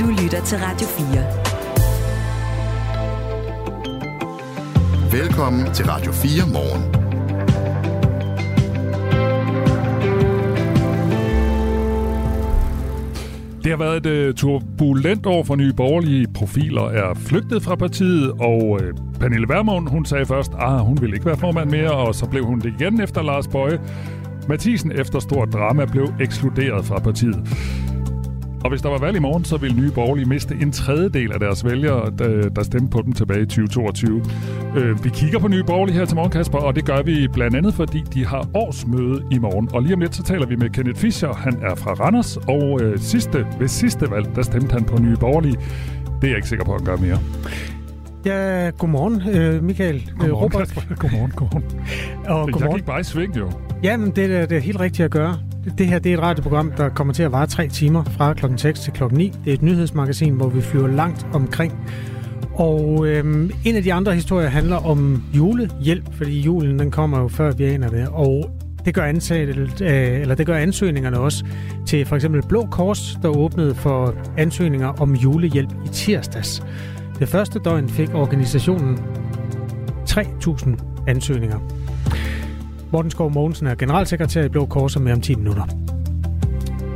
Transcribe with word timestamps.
Du 0.00 0.06
lytter 0.06 0.44
til 0.44 0.58
Radio 0.58 0.86
4. 0.86 1.06
Velkommen 5.20 5.74
til 5.74 5.86
Radio 5.86 6.12
4 6.12 6.30
morgen. 6.52 6.82
Det 13.64 13.70
har 13.70 13.78
været 13.78 14.06
et 14.06 14.28
uh, 14.28 14.34
turbulent 14.34 15.26
år 15.26 15.44
for 15.44 15.56
nye 15.56 15.72
borgerlige 15.72 16.26
profiler 16.34 16.88
er 16.88 17.14
flygtet 17.14 17.62
fra 17.62 17.74
partiet, 17.74 18.30
og 18.30 18.62
uh, 18.70 18.80
Pernille 19.20 19.48
Vermund, 19.48 19.88
hun 19.88 20.04
sagde 20.04 20.26
først, 20.26 20.52
at 20.52 20.58
ah, 20.60 20.80
hun 20.80 21.00
ville 21.00 21.16
ikke 21.16 21.26
være 21.26 21.36
formand 21.36 21.70
mere, 21.70 21.90
og 21.90 22.14
så 22.14 22.26
blev 22.26 22.44
hun 22.44 22.60
det 22.60 22.74
igen 22.80 23.00
efter 23.00 23.22
Lars 23.22 23.48
Bøje. 23.48 23.80
Mathisen 24.48 24.92
efter 24.92 25.18
stort 25.18 25.52
drama 25.52 25.84
blev 25.84 26.12
ekskluderet 26.20 26.84
fra 26.84 26.98
partiet. 26.98 27.48
Og 28.66 28.70
hvis 28.70 28.82
der 28.82 28.88
var 28.88 28.98
valg 28.98 29.16
i 29.16 29.20
morgen, 29.20 29.44
så 29.44 29.56
ville 29.56 29.76
Nye 29.76 29.90
Borgerlige 29.90 30.28
miste 30.28 30.54
en 30.60 30.72
tredjedel 30.72 31.32
af 31.32 31.40
deres 31.40 31.64
vælgere, 31.64 32.12
der, 32.56 32.62
stemte 32.62 32.90
på 32.90 33.02
dem 33.04 33.12
tilbage 33.12 33.42
i 33.42 33.46
2022. 33.46 34.24
Øh, 34.76 35.04
vi 35.04 35.08
kigger 35.08 35.38
på 35.38 35.48
Nye 35.48 35.64
Borgerlige 35.64 35.96
her 35.96 36.04
til 36.04 36.16
morgen, 36.16 36.30
Kasper, 36.30 36.58
og 36.58 36.76
det 36.76 36.84
gør 36.84 37.02
vi 37.02 37.28
blandt 37.32 37.56
andet, 37.56 37.74
fordi 37.74 38.00
de 38.14 38.26
har 38.26 38.48
årsmøde 38.54 39.22
i 39.32 39.38
morgen. 39.38 39.68
Og 39.74 39.82
lige 39.82 39.94
om 39.94 40.00
lidt, 40.00 40.14
så 40.14 40.22
taler 40.22 40.46
vi 40.46 40.56
med 40.56 40.70
Kenneth 40.70 41.00
Fischer. 41.00 41.34
Han 41.34 41.58
er 41.62 41.74
fra 41.74 41.92
Randers, 41.92 42.36
og 42.36 42.80
øh, 42.82 42.98
sidste, 42.98 43.46
ved 43.58 43.68
sidste 43.68 44.10
valg, 44.10 44.36
der 44.36 44.42
stemte 44.42 44.72
han 44.72 44.84
på 44.84 44.98
Nye 44.98 45.16
Borgerlige. 45.20 45.56
Det 46.20 46.24
er 46.24 46.28
jeg 46.28 46.36
ikke 46.36 46.48
sikker 46.48 46.64
på, 46.64 46.74
at 46.74 46.80
han 46.80 46.86
gør 46.86 46.96
mere. 46.96 47.18
Ja, 48.24 48.70
godmorgen, 48.78 49.22
øh, 49.28 49.62
Michael. 49.62 50.10
Godmorgen, 50.18 50.30
øh, 50.30 50.42
Robert. 50.42 50.68
Kasper. 50.68 50.94
Godmorgen, 50.94 51.30
godmorgen. 51.30 51.64
Og 52.26 52.52
godmorgen. 52.52 52.62
Jeg 52.62 52.74
gik 52.74 52.84
bare 52.84 53.00
i 53.00 53.04
sving, 53.04 53.36
jo. 53.36 53.50
Ja, 53.82 53.96
men 53.96 54.10
det, 54.10 54.24
er, 54.36 54.46
det 54.46 54.56
er 54.56 54.60
helt 54.60 54.80
rigtigt 54.80 55.04
at 55.04 55.10
gøre. 55.10 55.38
Det 55.78 55.86
her 55.86 55.98
det 55.98 56.12
er 56.12 56.16
et 56.16 56.22
radioprogram, 56.22 56.72
der 56.72 56.88
kommer 56.88 57.14
til 57.14 57.22
at 57.22 57.32
vare 57.32 57.46
tre 57.46 57.68
timer 57.68 58.04
fra 58.04 58.34
klokken 58.34 58.58
6 58.58 58.80
til 58.80 58.92
klokken 58.92 59.18
9. 59.18 59.32
Det 59.44 59.50
er 59.50 59.54
et 59.54 59.62
nyhedsmagasin, 59.62 60.34
hvor 60.34 60.48
vi 60.48 60.60
flyver 60.60 60.88
langt 60.88 61.26
omkring. 61.34 61.72
Og 62.54 63.06
øhm, 63.06 63.50
en 63.64 63.76
af 63.76 63.82
de 63.82 63.92
andre 63.92 64.14
historier 64.14 64.48
handler 64.48 64.76
om 64.76 65.22
julehjælp, 65.36 66.14
fordi 66.14 66.40
julen 66.40 66.78
den 66.78 66.90
kommer 66.90 67.20
jo 67.20 67.28
før 67.28 67.52
vi 67.52 67.64
aner 67.64 67.88
det. 67.88 68.08
Og 68.12 68.50
det 68.84 68.94
gør, 68.94 69.02
ansat, 69.02 69.48
øh, 69.82 70.20
eller 70.20 70.34
det 70.34 70.46
gør 70.46 70.56
ansøgningerne 70.56 71.18
også 71.18 71.44
til 71.86 72.06
for 72.06 72.16
eksempel 72.16 72.42
Blå 72.48 72.66
Kors, 72.70 73.18
der 73.22 73.28
åbnede 73.28 73.74
for 73.74 74.14
ansøgninger 74.36 74.88
om 74.88 75.14
julehjælp 75.14 75.70
i 75.84 75.88
tirsdags. 75.88 76.62
Det 77.18 77.28
første 77.28 77.58
døgn 77.58 77.88
fik 77.88 78.14
organisationen 78.14 78.98
3.000 80.08 81.04
ansøgninger. 81.06 81.58
Morten 82.96 83.10
Skov 83.10 83.32
Mogensen 83.32 83.66
er 83.66 83.74
generalsekretær 83.74 84.44
i 84.44 84.48
Blå 84.48 84.66
Kors 84.66 84.96
og 84.96 85.02
med 85.02 85.12
om 85.12 85.20
10 85.20 85.34
minutter. 85.34 85.62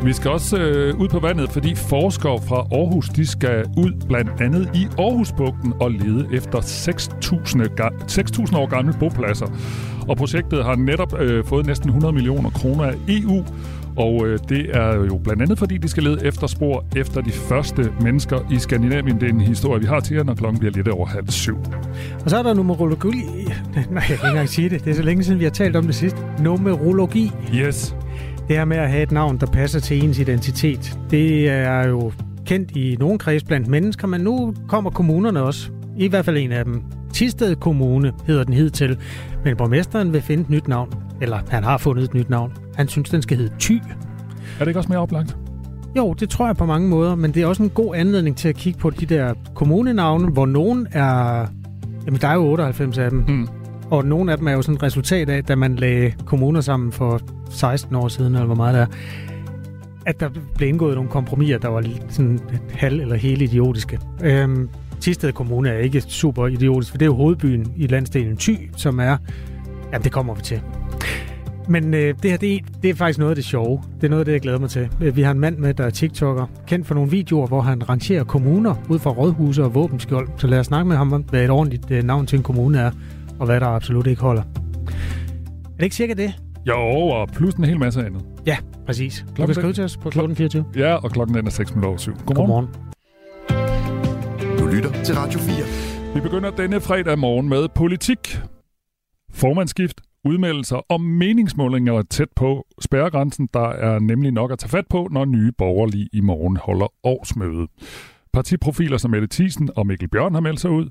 Vi 0.05 0.13
skal 0.13 0.31
også 0.31 0.59
øh, 0.59 1.01
ud 1.01 1.09
på 1.09 1.19
vandet, 1.19 1.51
fordi 1.51 1.75
forskere 1.75 2.39
fra 2.49 2.57
Aarhus 2.57 3.09
de 3.09 3.27
skal 3.27 3.65
ud 3.77 3.93
blandt 4.09 4.31
andet 4.41 4.71
i 4.75 4.87
Aarhusbugten 4.99 5.73
og 5.81 5.91
lede 5.91 6.29
efter 6.33 6.59
6.000 6.59 8.57
år 8.57 8.67
gamle 8.67 8.95
bopladser. 9.01 9.47
Og 10.09 10.17
projektet 10.17 10.65
har 10.65 10.75
netop 10.75 11.21
øh, 11.21 11.45
fået 11.45 11.67
næsten 11.67 11.89
100 11.89 12.13
millioner 12.13 12.51
kroner 12.51 12.85
af 12.85 12.95
EU, 13.09 13.45
og 13.97 14.27
øh, 14.27 14.39
det 14.49 14.77
er 14.77 14.95
jo 14.95 15.19
blandt 15.25 15.43
andet, 15.43 15.59
fordi 15.59 15.79
de 15.79 15.89
skal 15.89 16.03
lede 16.03 16.27
efter 16.27 16.47
spor 16.47 16.85
efter 16.97 17.21
de 17.21 17.31
første 17.31 17.93
mennesker 18.01 18.39
i 18.53 18.59
Skandinavien. 18.59 19.21
Det 19.21 19.23
er 19.23 19.33
en 19.33 19.41
historie, 19.41 19.81
vi 19.81 19.87
har 19.87 20.01
til 20.01 20.17
jer, 20.17 20.25
når 20.25 20.35
klokken 20.35 20.59
bliver 20.59 20.73
lidt 20.73 20.89
over 20.89 21.07
halv 21.07 21.29
syv. 21.29 21.59
Og 22.25 22.31
så 22.31 22.39
er 22.39 22.43
der 22.43 22.55
numerologi. 22.55 23.09
Nej, 23.75 23.85
jeg 23.95 24.03
kan 24.03 24.15
ikke 24.15 24.27
engang 24.27 24.49
sige 24.49 24.69
det. 24.69 24.85
Det 24.85 24.91
er 24.91 24.95
så 24.95 25.03
længe 25.03 25.25
siden, 25.25 25.39
vi 25.39 25.45
har 25.45 25.51
talt 25.51 25.77
om 25.77 25.85
det 25.85 25.95
sidst. 25.95 26.17
Numerologi. 26.41 27.33
Yes. 27.55 27.97
Det 28.49 28.57
her 28.57 28.65
med 28.65 28.77
at 28.77 28.91
have 28.91 29.03
et 29.03 29.13
navn, 29.13 29.39
der 29.39 29.47
passer 29.47 29.81
til 29.81 30.05
ens 30.05 30.19
identitet, 30.19 30.99
det 31.11 31.49
er 31.49 31.89
jo 31.89 32.13
kendt 32.47 32.71
i 32.71 32.97
nogle 33.01 33.19
kreds 33.19 33.45
blandt 33.45 33.69
mennesker, 33.69 34.07
men 34.07 34.21
nu 34.21 34.55
kommer 34.69 34.91
kommunerne 34.91 35.43
også. 35.43 35.71
I 35.99 36.09
hvert 36.09 36.25
fald 36.25 36.37
en 36.37 36.53
af 36.53 36.65
dem. 36.65 36.83
Tisted 37.21 37.57
Kommune 37.57 38.13
hedder 38.27 38.45
den 38.45 38.55
hidtil, 38.55 38.99
men 39.45 39.57
borgmesteren 39.57 40.13
vil 40.13 40.23
finde 40.23 40.43
et 40.43 40.51
nyt 40.51 40.69
navn. 40.69 40.93
Eller 41.21 41.39
han 41.49 41.65
har 41.65 41.79
fundet 41.79 42.05
et 42.05 42.15
nyt 42.15 42.31
navn. 42.31 42.53
Han 42.75 42.89
synes, 42.89 43.11
den 43.11 43.23
skal 43.23 43.37
hedde 43.37 43.55
Ty. 43.59 43.73
Er 43.73 43.79
det 44.59 44.67
ikke 44.67 44.81
også 44.81 44.89
mere 44.89 44.99
oplagt? 44.99 45.37
Jo, 45.97 46.13
det 46.13 46.31
tror 46.31 46.47
jeg 46.47 46.57
på 46.57 46.67
mange 46.67 46.89
måder, 46.89 47.15
men 47.15 47.35
det 47.35 47.43
er 47.43 47.47
også 47.47 47.63
en 47.63 47.71
god 47.71 47.95
anledning 47.97 48.37
til 48.37 48.49
at 48.49 48.55
kigge 48.55 48.79
på 48.79 48.91
de 48.91 49.07
der 49.07 49.35
kommunenavne, 49.55 50.31
hvor 50.31 50.47
nogen 50.47 50.87
er... 50.93 51.47
Jamen, 52.07 52.21
der 52.21 52.29
er 52.29 52.35
jo 52.35 52.51
98 52.51 52.99
af 52.99 53.11
dem. 53.11 53.25
Mm. 53.29 53.49
Og 53.91 54.05
nogle 54.05 54.33
af 54.33 54.39
dem 54.39 54.47
er 54.49 54.53
jo 54.53 54.63
sådan 54.63 54.75
et 54.75 54.83
resultat 54.83 55.29
af, 55.29 55.45
da 55.45 55.55
man 55.55 55.77
lagde 55.77 56.13
kommuner 56.27 56.61
sammen 56.61 56.93
for 56.93 57.21
16 57.51 57.97
år 57.97 58.09
siden, 58.09 58.35
eller 58.35 58.47
hvor 58.47 58.55
meget 58.55 58.75
det 58.75 58.83
er, 58.83 58.87
at 60.07 60.21
der 60.21 60.29
blev 60.55 60.69
indgået 60.69 60.95
nogle 60.95 61.11
kompromiser, 61.11 61.59
der 61.59 61.69
var 61.69 61.85
sådan 62.09 62.41
halv 62.71 63.01
eller 63.01 63.17
hele 63.17 63.45
idiotiske. 63.45 63.99
Øhm, 64.23 64.69
Tisted 65.01 65.33
Kommune 65.33 65.69
er 65.69 65.79
ikke 65.79 66.01
super 66.01 66.47
idiotisk, 66.47 66.91
for 66.91 66.99
det 66.99 67.05
er 67.05 67.07
jo 67.07 67.15
hovedbyen 67.15 67.73
i 67.77 67.87
landsdelen 67.87 68.37
Thy, 68.37 68.71
som 68.77 69.01
er... 69.01 69.17
Jamen, 69.93 70.05
det 70.05 70.13
kommer 70.13 70.35
vi 70.35 70.43
til. 70.43 70.61
Men 71.69 71.95
øh, 71.95 72.15
det 72.23 72.31
her, 72.31 72.39
det 72.39 72.55
er, 72.55 72.59
det 72.83 72.91
er 72.91 72.95
faktisk 72.95 73.19
noget 73.19 73.31
af 73.31 73.37
det 73.37 73.45
sjove. 73.45 73.83
Det 74.01 74.05
er 74.05 74.11
noget 74.11 74.21
af 74.21 74.25
det, 74.25 74.33
jeg 74.33 74.41
glæder 74.41 74.59
mig 74.59 74.71
til. 74.71 74.89
Øh, 75.01 75.17
vi 75.17 75.23
har 75.23 75.31
en 75.31 75.41
mand 75.41 75.59
med, 75.59 75.75
der 75.75 75.85
er 75.85 75.91
TikToker, 75.91 76.47
kendt 76.67 76.87
for 76.87 76.95
nogle 76.95 77.11
videoer, 77.11 77.47
hvor 77.47 77.61
han 77.61 77.89
rangerer 77.89 78.25
kommuner 78.25 78.75
ud 78.89 78.99
fra 78.99 79.11
rådhuse 79.11 79.65
og 79.65 79.75
våbenskjold. 79.75 80.29
Så 80.37 80.47
lad 80.47 80.59
os 80.59 80.67
snakke 80.67 80.89
med 80.89 80.97
ham 80.97 81.13
om, 81.13 81.23
hvad 81.23 81.45
et 81.45 81.51
ordentligt 81.51 81.91
øh, 81.91 82.03
navn 82.03 82.27
til 82.27 82.37
en 82.37 82.43
kommune 82.43 82.79
er, 82.79 82.91
og 83.39 83.47
hvad 83.47 83.61
der 83.61 83.67
absolut 83.67 84.07
ikke 84.07 84.23
holder. 84.23 84.43
Er 84.43 85.77
det 85.77 85.85
ikke 85.85 85.97
cirka 85.97 86.15
det? 86.15 86.35
Jo, 86.67 86.79
og 87.01 87.29
plus 87.29 87.55
en 87.55 87.65
hel 87.65 87.79
masse 87.79 88.07
andet. 88.07 88.25
Ja, 88.47 88.57
præcis. 88.87 89.25
Klokken 89.35 89.41
du 89.41 89.47
kan 89.47 89.55
skrive 89.55 89.73
til 89.73 89.85
os 89.85 89.97
på 89.97 90.11
klokken 90.11 90.37
24. 90.37 90.65
Ja, 90.77 90.95
og 90.95 91.11
klokken 91.11 91.47
er 91.47 91.51
6 91.51 91.71
minutter 91.71 91.89
over 91.89 91.99
7. 91.99 92.13
Godmorgen. 92.27 92.37
Godmorgen. 92.37 92.69
Du 94.61 94.67
lytter 94.67 95.03
til 95.05 95.15
Radio 95.15 95.39
4. 95.39 96.15
Vi 96.15 96.21
begynder 96.21 96.51
denne 96.51 96.81
fredag 96.81 97.19
morgen 97.19 97.49
med 97.49 97.69
politik. 97.75 98.39
Formandsskift, 99.33 100.01
udmeldelser 100.25 100.77
og 100.77 101.01
meningsmålinger 101.01 101.93
er 101.99 102.03
tæt 102.03 102.29
på 102.37 102.67
spærregrænsen. 102.81 103.49
Der 103.55 103.69
er 103.69 103.99
nemlig 103.99 104.33
nok 104.33 104.53
at 104.53 104.59
tage 104.59 104.71
fat 104.71 104.85
på, 104.91 105.09
når 105.11 105.25
nye 105.25 105.53
borgerlige 105.59 106.09
i 106.13 106.21
morgen 106.21 106.57
holder 106.57 106.87
årsmøde. 107.05 107.67
Partiprofiler 108.33 108.97
som 108.97 109.11
Mette 109.11 109.29
Thiesen 109.31 109.71
og 109.77 109.87
Mikkel 109.87 110.09
Bjørn 110.09 110.35
har 110.35 110.41
meldt 110.41 110.61
sig 110.61 110.71
ud. 110.71 110.89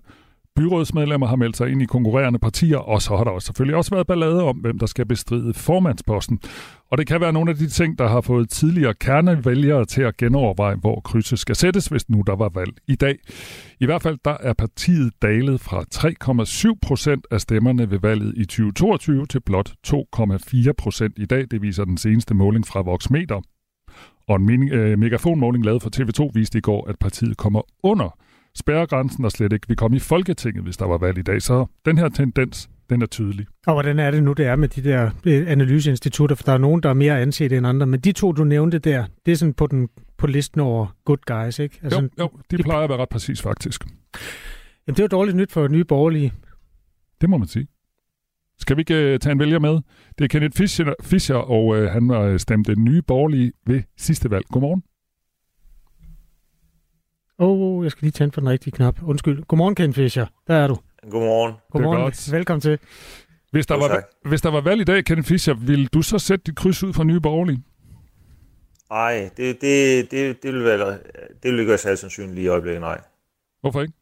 Byrådsmedlemmer 0.55 1.27
har 1.27 1.35
meldt 1.35 1.57
sig 1.57 1.69
ind 1.69 1.81
i 1.81 1.85
konkurrerende 1.85 2.39
partier, 2.39 2.77
og 2.77 3.01
så 3.01 3.17
har 3.17 3.23
der 3.23 3.31
også 3.31 3.45
selvfølgelig 3.45 3.75
også 3.75 3.95
været 3.95 4.07
ballade 4.07 4.43
om, 4.43 4.57
hvem 4.57 4.79
der 4.79 4.85
skal 4.85 5.05
bestride 5.05 5.53
formandsposten. 5.53 6.39
Og 6.91 6.97
det 6.97 7.07
kan 7.07 7.21
være 7.21 7.33
nogle 7.33 7.51
af 7.51 7.57
de 7.57 7.67
ting, 7.67 7.99
der 7.99 8.07
har 8.07 8.21
fået 8.21 8.49
tidligere 8.49 8.93
kernevælgere 8.93 9.85
til 9.85 10.01
at 10.01 10.17
genoverveje, 10.17 10.75
hvor 10.75 10.99
krydset 10.99 11.39
skal 11.39 11.55
sættes, 11.55 11.87
hvis 11.87 12.09
nu 12.09 12.23
der 12.27 12.35
var 12.35 12.49
valg 12.55 12.71
i 12.87 12.95
dag. 12.95 13.15
I 13.79 13.85
hvert 13.85 14.01
fald 14.01 14.17
der 14.25 14.37
er 14.39 14.53
partiet 14.53 15.13
dalet 15.21 15.61
fra 15.61 15.83
3,7 16.73 16.79
procent 16.81 17.27
af 17.31 17.41
stemmerne 17.41 17.91
ved 17.91 17.99
valget 17.99 18.33
i 18.37 18.45
2022 18.45 19.25
til 19.25 19.41
blot 19.41 19.73
2,4 19.87 20.71
procent 20.77 21.13
i 21.17 21.25
dag. 21.25 21.45
Det 21.51 21.61
viser 21.61 21.85
den 21.85 21.97
seneste 21.97 22.33
måling 22.33 22.67
fra 22.67 22.81
Voxmeter. 22.81 23.41
Og 24.27 24.35
en 24.35 24.73
øh, 24.73 24.99
megafonmåling 24.99 25.65
lavet 25.65 25.81
for 25.81 25.89
TV2 25.95 26.31
viste 26.33 26.57
i 26.57 26.61
går, 26.61 26.89
at 26.89 26.99
partiet 26.99 27.37
kommer 27.37 27.61
under 27.83 28.17
spærregrænsen 28.55 29.25
og 29.25 29.31
slet 29.31 29.53
ikke 29.53 29.67
vil 29.67 29.77
komme 29.77 29.97
i 29.97 29.99
Folketinget, 29.99 30.63
hvis 30.63 30.77
der 30.77 30.85
var 30.85 30.97
valg 30.97 31.17
i 31.17 31.21
dag. 31.21 31.41
Så 31.41 31.65
den 31.85 31.97
her 31.97 32.09
tendens, 32.09 32.69
den 32.89 33.01
er 33.01 33.05
tydelig. 33.05 33.45
Og 33.67 33.73
hvordan 33.73 33.99
er 33.99 34.11
det 34.11 34.23
nu, 34.23 34.33
det 34.33 34.45
er 34.45 34.55
med 34.55 34.67
de 34.67 34.83
der 34.83 35.11
øh, 35.25 35.51
analyseinstitutter? 35.51 36.35
For 36.35 36.43
der 36.43 36.53
er 36.53 36.57
nogen, 36.57 36.83
der 36.83 36.89
er 36.89 36.93
mere 36.93 37.21
anset 37.21 37.51
end 37.51 37.67
andre. 37.67 37.87
Men 37.87 37.99
de 37.99 38.11
to, 38.11 38.31
du 38.31 38.43
nævnte 38.43 38.79
der, 38.79 39.05
det 39.25 39.31
er 39.31 39.35
sådan 39.35 39.53
på, 39.53 39.67
den, 39.67 39.89
på 40.17 40.27
listen 40.27 40.61
over 40.61 40.95
good 41.05 41.17
guys, 41.25 41.59
ikke? 41.59 41.79
Altså, 41.83 42.01
jo, 42.01 42.09
jo, 42.19 42.29
de, 42.51 42.57
de 42.57 42.63
plejer 42.63 42.83
at 42.83 42.89
være 42.89 42.99
ret 42.99 43.09
præcis, 43.09 43.41
faktisk. 43.41 43.85
Jamen, 44.87 44.95
det 44.95 44.99
er 44.99 45.03
jo 45.03 45.07
dårligt 45.07 45.37
nyt 45.37 45.51
for 45.51 45.67
nye 45.67 45.83
borgerlige. 45.83 46.33
Det 47.21 47.29
må 47.29 47.37
man 47.37 47.47
sige. 47.47 47.67
Skal 48.59 48.77
vi 48.77 48.81
ikke 48.81 49.13
uh, 49.13 49.19
tage 49.19 49.31
en 49.31 49.39
vælger 49.39 49.59
med? 49.59 49.79
Det 50.17 50.23
er 50.23 50.27
Kenneth 50.27 50.57
Fischer, 50.57 50.93
Fischer 51.01 51.35
og 51.35 51.65
uh, 51.65 51.83
han 51.83 52.09
har 52.09 52.37
stemt 52.37 52.67
den 52.67 52.83
nye 52.83 53.01
borgerlige 53.01 53.51
ved 53.65 53.81
sidste 53.97 54.31
valg. 54.31 54.45
Godmorgen. 54.45 54.83
Åh, 57.41 57.49
oh, 57.49 57.83
jeg 57.83 57.91
skal 57.91 58.05
lige 58.05 58.11
tænde 58.11 58.33
for 58.33 58.41
den 58.41 58.49
rigtige 58.49 58.71
knap. 58.71 59.03
Undskyld. 59.03 59.43
Godmorgen, 59.43 59.75
Ken 59.75 59.93
Fischer. 59.93 60.25
Der 60.47 60.53
er 60.53 60.67
du. 60.67 60.77
Godmorgen. 61.11 61.53
Godmorgen. 61.71 62.33
Velkommen 62.37 62.61
til. 62.61 62.79
Hvis 63.51 63.65
der, 63.65 63.75
var, 63.75 64.27
hvis 64.29 64.41
der 64.41 64.51
var 64.51 64.61
valg 64.61 64.81
i 64.81 64.83
dag, 64.83 65.05
Ken 65.05 65.23
Fischer, 65.23 65.53
vil 65.53 65.87
du 65.87 66.01
så 66.01 66.19
sætte 66.19 66.43
dit 66.45 66.55
kryds 66.55 66.83
ud 66.83 66.93
for 66.93 67.03
Nye 67.03 67.19
Borgerlige? 67.19 67.63
Nej, 68.89 69.29
det, 69.37 69.61
det, 69.61 70.11
det, 70.11 70.43
det, 70.43 70.53
vil 70.53 70.63
være, 70.63 70.91
det 71.43 71.51
vil 71.51 71.59
ikke 71.59 71.69
være 71.69 71.77
særlig 71.77 71.99
sandsynligt 71.99 72.39
i 72.39 72.47
øjeblikket, 72.47 72.81
nej. 72.81 73.01
Hvorfor 73.61 73.81
ikke? 73.81 73.93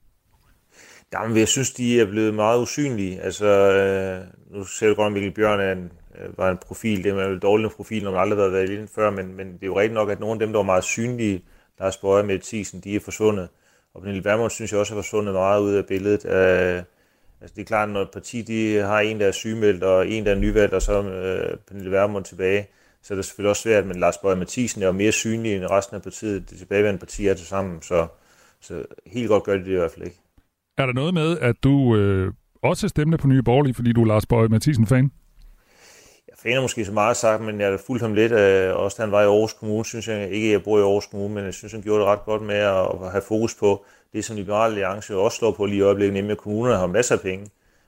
Jamen, 1.13 1.37
jeg 1.37 1.47
synes, 1.47 1.71
de 1.71 2.01
er 2.01 2.05
blevet 2.05 2.33
meget 2.33 2.61
usynlige. 2.61 3.21
Altså, 3.21 3.45
øh, 3.45 4.57
nu 4.57 4.63
ser 4.63 4.87
du 4.87 4.95
godt, 4.95 5.05
at 5.05 5.13
Mikkel 5.13 5.31
Bjørn 5.31 5.59
er 5.59 5.71
en, 5.71 5.91
øh, 6.21 6.37
var 6.37 6.51
en 6.51 6.57
profil. 6.57 7.03
Det 7.03 7.11
er 7.11 7.27
en 7.27 7.39
dårlig 7.39 7.71
profil, 7.71 8.03
når 8.03 8.11
man 8.11 8.19
aldrig 8.19 8.39
har 8.39 8.49
været 8.49 8.69
valgt 8.69 8.91
før, 8.95 9.11
men, 9.11 9.35
men 9.35 9.47
det 9.47 9.63
er 9.63 9.67
jo 9.67 9.79
rigtigt 9.79 9.93
nok, 9.93 10.09
at 10.09 10.19
nogle 10.19 10.33
af 10.33 10.39
dem, 10.39 10.53
der 10.53 10.59
var 10.59 10.65
meget 10.65 10.83
synlige, 10.83 11.41
Lars 11.79 11.97
Bøje 11.97 12.23
med 12.23 12.39
Thiesen, 12.39 12.79
de 12.79 12.95
er 12.95 12.99
forsvundet. 12.99 13.49
Og 13.93 14.01
Pernille 14.01 14.23
Vermund 14.23 14.49
synes 14.51 14.71
jeg 14.71 14.79
også 14.79 14.93
er 14.93 14.97
forsvundet 14.97 15.33
meget 15.33 15.61
ud 15.61 15.73
af 15.73 15.85
billedet. 15.85 16.25
Øh, 16.25 16.83
altså 17.41 17.53
det 17.55 17.61
er 17.61 17.65
klart, 17.65 17.89
når 17.89 18.01
et 18.01 18.11
parti 18.13 18.41
de 18.41 18.75
har 18.75 18.99
en, 18.99 19.19
der 19.19 19.27
er 19.27 19.31
sygemeldt, 19.31 19.83
og 19.83 20.07
en, 20.07 20.25
der 20.25 20.31
er 20.31 20.39
nyvalgt, 20.39 20.73
og 20.73 20.81
så 20.81 21.03
øh, 21.03 21.57
Pernille 21.67 21.91
Vermund 21.91 22.23
tilbage, 22.25 22.67
så 23.01 23.13
er 23.13 23.15
det 23.15 23.25
selvfølgelig 23.25 23.49
også 23.49 23.61
svært, 23.61 23.85
men 23.87 23.99
Lars 23.99 24.17
Bøje 24.17 24.35
Mathisen 24.35 24.81
er 24.81 24.85
jo 24.85 24.91
mere 24.91 25.11
synlig 25.11 25.55
end 25.55 25.65
resten 25.65 25.95
af 25.95 26.01
partiet. 26.01 26.49
Det 26.49 26.57
tilbageværende 26.57 26.99
parti 26.99 27.27
er 27.27 27.33
til 27.33 27.47
sammen, 27.47 27.81
så, 27.81 28.07
så 28.61 28.83
helt 29.05 29.27
godt 29.27 29.43
gør 29.43 29.53
de 29.53 29.65
det 29.65 29.71
i 29.71 29.75
hvert 29.75 29.91
fald 29.91 30.05
ikke. 30.05 30.17
Er 30.77 30.85
der 30.85 30.93
noget 30.93 31.13
med, 31.13 31.37
at 31.39 31.55
du 31.63 31.95
øh, 31.95 32.33
også 32.61 32.87
stemte 32.87 33.17
på 33.17 33.27
Nye 33.27 33.43
Borgerlige, 33.43 33.73
fordi 33.73 33.93
du 33.93 34.01
er 34.01 34.07
Lars 34.07 34.25
Bøje 34.25 34.47
Mathisen-fan? 34.47 35.11
Træner 36.47 36.59
er 36.59 36.61
måske 36.61 36.85
så 36.85 36.91
meget 36.91 37.17
sagt, 37.17 37.43
men 37.43 37.61
jeg 37.61 37.79
fulgte 37.79 38.03
ham 38.03 38.13
lidt. 38.13 38.31
Øh, 38.31 38.75
også 38.75 38.95
da 38.97 39.01
han 39.03 39.11
var 39.11 39.21
i 39.21 39.25
Aarhus 39.25 39.53
Kommune, 39.53 39.85
synes 39.85 40.07
jeg 40.07 40.31
ikke, 40.31 40.47
at 40.47 40.51
jeg 40.51 40.63
bor 40.63 40.77
i 40.77 40.81
Aarhus 40.81 41.05
Kommune, 41.05 41.33
men 41.33 41.45
jeg 41.45 41.53
synes, 41.53 41.73
han 41.73 41.81
gjorde 41.81 41.99
det 41.99 42.07
ret 42.07 42.25
godt 42.25 42.41
med 42.41 42.55
at, 42.55 42.85
at 43.03 43.11
have 43.11 43.21
fokus 43.21 43.55
på 43.55 43.85
det, 44.13 44.25
som 44.25 44.35
Liberale 44.35 44.73
Alliance 44.73 45.15
også 45.15 45.37
slår 45.37 45.51
på 45.51 45.65
lige 45.65 45.77
i 45.77 45.81
øjeblikket, 45.81 46.13
nemlig 46.13 46.31
at 46.31 46.37
kommunerne 46.37 46.77
har 46.77 46.87
masser 46.87 47.15
af 47.15 47.21
penge. 47.21 47.47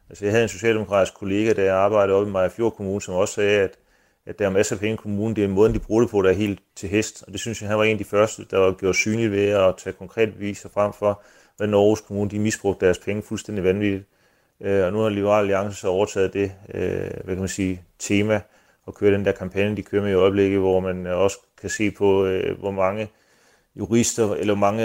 Altså, 0.10 0.26
jeg 0.26 0.32
havde 0.32 0.44
en 0.44 0.50
socialdemokratisk 0.50 1.14
kollega, 1.14 1.54
der 1.54 1.74
arbejdede 1.74 2.18
oppe 2.18 2.30
i 2.30 2.34
Majafjord 2.34 2.76
Kommune, 2.76 3.02
som 3.02 3.14
også 3.14 3.34
sagde, 3.34 3.60
at, 3.60 3.78
at 4.26 4.40
der 4.40 4.46
er 4.46 4.50
masser 4.50 4.76
af 4.76 4.80
penge 4.80 4.94
i 4.94 4.98
kommunen. 4.98 5.36
Det 5.36 5.44
er 5.44 5.48
måden, 5.48 5.74
de 5.74 5.80
bruger 5.80 6.02
det 6.02 6.10
på, 6.10 6.22
der 6.22 6.30
er 6.30 6.34
helt 6.34 6.60
til 6.76 6.90
hest. 6.90 7.24
Og 7.28 7.32
det 7.32 7.40
synes 7.40 7.62
jeg, 7.62 7.70
han 7.70 7.78
var 7.78 7.84
en 7.84 7.92
af 7.92 7.98
de 7.98 8.04
første, 8.04 8.46
der 8.52 8.58
var 8.58 8.72
gjort 8.72 8.96
synligt 8.96 9.32
ved 9.32 9.50
at 9.50 9.76
tage 9.78 9.94
konkret 9.94 10.34
beviser 10.34 10.70
frem 10.70 10.94
for, 10.94 11.22
hvad 11.58 11.68
Norges 11.68 12.02
Kommune 12.02 12.30
de 12.30 12.40
misbrugte 12.40 12.86
deres 12.86 12.98
penge 12.98 13.22
fuldstændig 13.22 13.64
vanvittigt. 13.64 14.06
Øh, 14.64 14.86
og 14.86 14.94
nu 14.94 15.00
har 15.00 15.10
Liberale 15.10 15.40
Alliance 15.40 15.80
så 15.80 15.88
overtaget 15.88 16.34
det, 16.34 16.52
øh, 16.74 17.10
hvad 17.24 17.36
kan 17.36 17.40
man 17.40 17.48
sige, 17.48 17.82
tema, 18.00 18.42
og 18.86 18.96
køre 18.96 19.14
den 19.14 19.26
der 19.26 19.32
kampagne, 19.32 19.76
de 19.76 19.84
kører 19.84 20.04
med 20.04 20.12
i 20.12 20.14
øjeblikket, 20.14 20.60
hvor 20.60 20.80
man 20.80 21.08
også 21.08 21.38
kan 21.62 21.70
se 21.70 21.92
på, 21.92 22.26
øh, 22.26 22.60
hvor 22.60 22.72
mange 22.72 23.08
jurister 23.80 24.34
eller 24.34 24.56
mange 24.56 24.84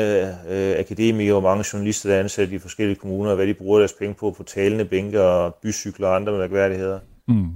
øh, 0.50 0.78
akademikere 0.78 1.36
og 1.36 1.42
mange 1.42 1.64
journalister, 1.72 2.08
der 2.08 2.16
er 2.16 2.20
ansat 2.20 2.52
i 2.52 2.58
forskellige 2.58 2.96
kommuner, 2.96 3.30
og 3.30 3.36
hvad 3.36 3.46
de 3.46 3.54
bruger 3.54 3.78
deres 3.78 3.92
penge 3.92 4.14
på, 4.14 4.34
på 4.36 4.42
talende 4.42 4.84
bænker 4.84 5.20
og 5.20 5.54
bycykler 5.62 6.08
og 6.08 6.16
andre 6.16 6.38
mærkværdigheder. 6.38 6.98
Mm. 7.28 7.48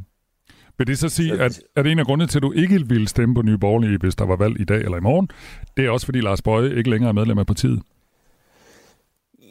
Vil 0.78 0.86
det 0.86 0.98
så 0.98 1.08
sige, 1.08 1.32
at, 1.32 1.60
at 1.76 1.86
en 1.86 1.98
af 1.98 2.04
grundene 2.06 2.28
til, 2.28 2.38
at 2.38 2.42
du 2.42 2.52
ikke 2.52 2.88
ville 2.88 3.08
stemme 3.08 3.34
på 3.34 3.42
Nye 3.42 3.58
Borgerlige, 3.58 3.98
hvis 3.98 4.14
der 4.14 4.26
var 4.26 4.36
valg 4.36 4.60
i 4.60 4.64
dag 4.64 4.80
eller 4.80 4.96
i 4.96 5.00
morgen, 5.00 5.28
det 5.76 5.86
er 5.86 5.90
også 5.90 6.06
fordi 6.06 6.20
Lars 6.20 6.42
Bøje 6.42 6.74
ikke 6.74 6.90
længere 6.90 7.08
er 7.08 7.12
medlem 7.12 7.38
af 7.38 7.46
partiet? 7.46 7.82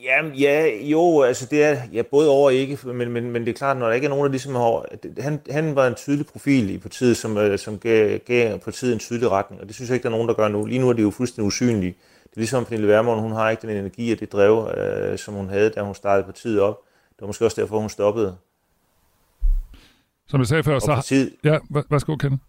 Ja, 0.08 0.28
ja, 0.40 0.66
jo, 0.82 1.22
altså 1.22 1.46
det 1.46 1.64
er 1.64 1.78
ja, 1.94 2.02
både 2.02 2.30
over 2.30 2.46
og 2.46 2.54
ikke, 2.54 2.80
men, 2.84 3.12
men, 3.12 3.32
men 3.32 3.42
det 3.46 3.50
er 3.50 3.58
klart, 3.58 3.78
når 3.78 3.88
der 3.88 3.94
ikke 3.94 4.06
er 4.06 4.10
nogen, 4.10 4.26
der 4.26 4.32
ligesom 4.32 4.56
har... 4.56 4.86
Han, 5.22 5.40
han 5.50 5.76
var 5.76 5.88
en 5.88 5.96
tydelig 5.96 6.26
profil 6.26 6.70
i 6.70 6.78
partiet, 6.78 7.18
som, 7.18 7.38
øh, 7.38 7.60
som 7.60 7.80
gav, 7.80 8.20
gav 8.20 8.60
partiet 8.60 8.94
en 8.94 9.00
tydelig 9.00 9.30
retning, 9.30 9.62
og 9.62 9.68
det 9.68 9.76
synes 9.76 9.90
jeg 9.90 9.96
ikke, 9.96 10.04
der 10.04 10.10
er 10.10 10.16
nogen, 10.16 10.28
der 10.28 10.34
gør 10.34 10.48
nu. 10.48 10.66
Lige 10.66 10.80
nu 10.80 10.90
er 10.90 10.94
det 10.94 11.04
jo 11.04 11.12
fuldstændig 11.12 11.48
usynligt. 11.48 11.98
Det 12.24 12.34
er 12.34 12.40
ligesom 12.40 12.66
Pernille 12.66 12.88
Vermund, 12.88 13.20
hun 13.22 13.32
har 13.32 13.50
ikke 13.50 13.68
den 13.68 13.78
energi 13.78 14.12
og 14.12 14.20
det 14.20 14.32
drev, 14.32 14.74
øh, 14.78 15.18
som 15.18 15.34
hun 15.34 15.50
havde, 15.50 15.70
da 15.70 15.82
hun 15.82 15.96
startede 15.96 16.26
partiet 16.26 16.60
op. 16.60 16.78
Det 17.10 17.22
var 17.22 17.28
måske 17.28 17.46
også 17.46 17.62
derfor, 17.62 17.80
hun 17.80 17.90
stoppede. 17.90 18.36
Som 20.28 20.40
jeg 20.40 20.48
sagde 20.48 20.64
før, 20.64 20.80
så... 20.80 20.86
Partiet, 20.86 21.34
ja, 21.44 21.58
værsgo, 21.90 22.16
Kenneth. 22.16 22.44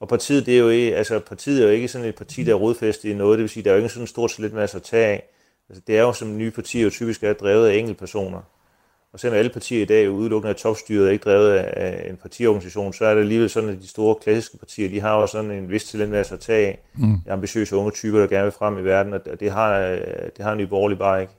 Og 0.00 0.08
partiet, 0.08 0.46
det 0.46 0.54
er 0.54 0.58
jo 0.58 0.68
ikke, 0.68 0.96
altså 0.96 1.18
partiet 1.18 1.62
er 1.62 1.66
jo 1.66 1.70
ikke 1.70 1.88
sådan 1.88 2.08
et 2.08 2.14
parti, 2.14 2.44
der 2.44 2.52
er 2.52 2.56
rodfæstet 2.56 3.08
i 3.08 3.14
noget. 3.14 3.38
Det 3.38 3.42
vil 3.42 3.48
sige, 3.48 3.64
der 3.64 3.70
er 3.70 3.74
jo 3.74 3.78
ikke 3.78 3.88
sådan 3.88 4.02
en 4.02 4.06
stort 4.06 4.30
så 4.30 4.42
lidt 4.42 4.52
masse 4.52 4.76
at 4.76 4.82
tage 4.82 5.06
af. 5.06 5.28
Altså, 5.68 5.82
det 5.86 5.98
er 5.98 6.02
jo 6.02 6.12
som 6.12 6.38
nye 6.38 6.50
partier 6.50 6.84
jo 6.84 6.90
typisk 6.90 7.22
er 7.24 7.32
drevet 7.32 7.68
af 7.68 7.74
enkeltpersoner. 7.74 8.40
Og 9.12 9.20
selvom 9.20 9.38
alle 9.38 9.50
partier 9.50 9.82
i 9.82 9.84
dag 9.84 10.04
er 10.04 10.08
udelukkende 10.08 10.50
af 10.50 10.56
topstyret 10.56 11.06
og 11.06 11.12
ikke 11.12 11.22
drevet 11.22 11.50
af 11.56 12.10
en 12.10 12.16
partiorganisation, 12.16 12.92
så 12.92 13.04
er 13.04 13.14
det 13.14 13.20
alligevel 13.20 13.50
sådan, 13.50 13.70
at 13.70 13.82
de 13.82 13.88
store 13.88 14.14
klassiske 14.14 14.58
partier, 14.58 14.88
de 14.88 15.00
har 15.00 15.20
jo 15.20 15.26
sådan 15.26 15.50
en 15.50 15.70
vis 15.70 15.84
talentmasse 15.84 16.34
at 16.34 16.40
tage 16.40 16.66
af. 16.66 16.78
Mm. 16.94 17.16
Ambitiøse 17.28 17.76
unge 17.76 17.90
typer, 17.90 18.18
der 18.18 18.26
gerne 18.26 18.42
vil 18.42 18.52
frem 18.52 18.78
i 18.78 18.84
verden, 18.84 19.12
og 19.12 19.20
det 19.40 19.50
har, 19.50 19.78
det 20.36 20.44
har 20.44 20.54
Nye 20.54 20.66
Borgerlige 20.66 20.98
bare 20.98 21.20
ikke. 21.20 21.32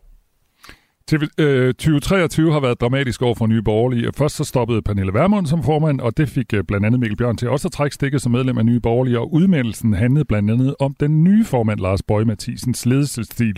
TV, 1.10 1.24
øh, 1.46 1.74
2023 1.74 2.52
har 2.52 2.62
været 2.66 2.82
dramatisk 2.82 3.22
over 3.22 3.36
for 3.38 3.48
Nye 3.48 3.62
Borgerlige. 3.62 4.12
Først 4.20 4.36
så 4.38 4.44
stoppede 4.44 4.82
Pernille 4.88 5.14
Vermund 5.14 5.46
som 5.46 5.64
formand, 5.70 5.98
og 6.06 6.12
det 6.18 6.28
fik 6.38 6.50
øh, 6.58 6.64
blandt 6.70 6.86
andet 6.86 7.00
Mikkel 7.00 7.18
Bjørn 7.18 7.38
til 7.38 7.50
også 7.50 7.68
at 7.68 7.72
trække 7.78 7.96
stikket 7.96 8.22
som 8.22 8.32
medlem 8.32 8.58
af 8.58 8.66
Nye 8.66 8.80
Borgerlige, 8.88 9.20
og 9.20 9.28
udmeldelsen 9.38 9.94
handlede 9.94 10.26
blandt 10.32 10.52
andet 10.52 10.76
om 10.86 10.92
den 11.04 11.24
nye 11.28 11.44
formand 11.54 11.80
Lars 11.80 12.04
Bøge 12.10 12.26
Mathisens 12.26 12.86
ledelsesstil. 12.86 13.58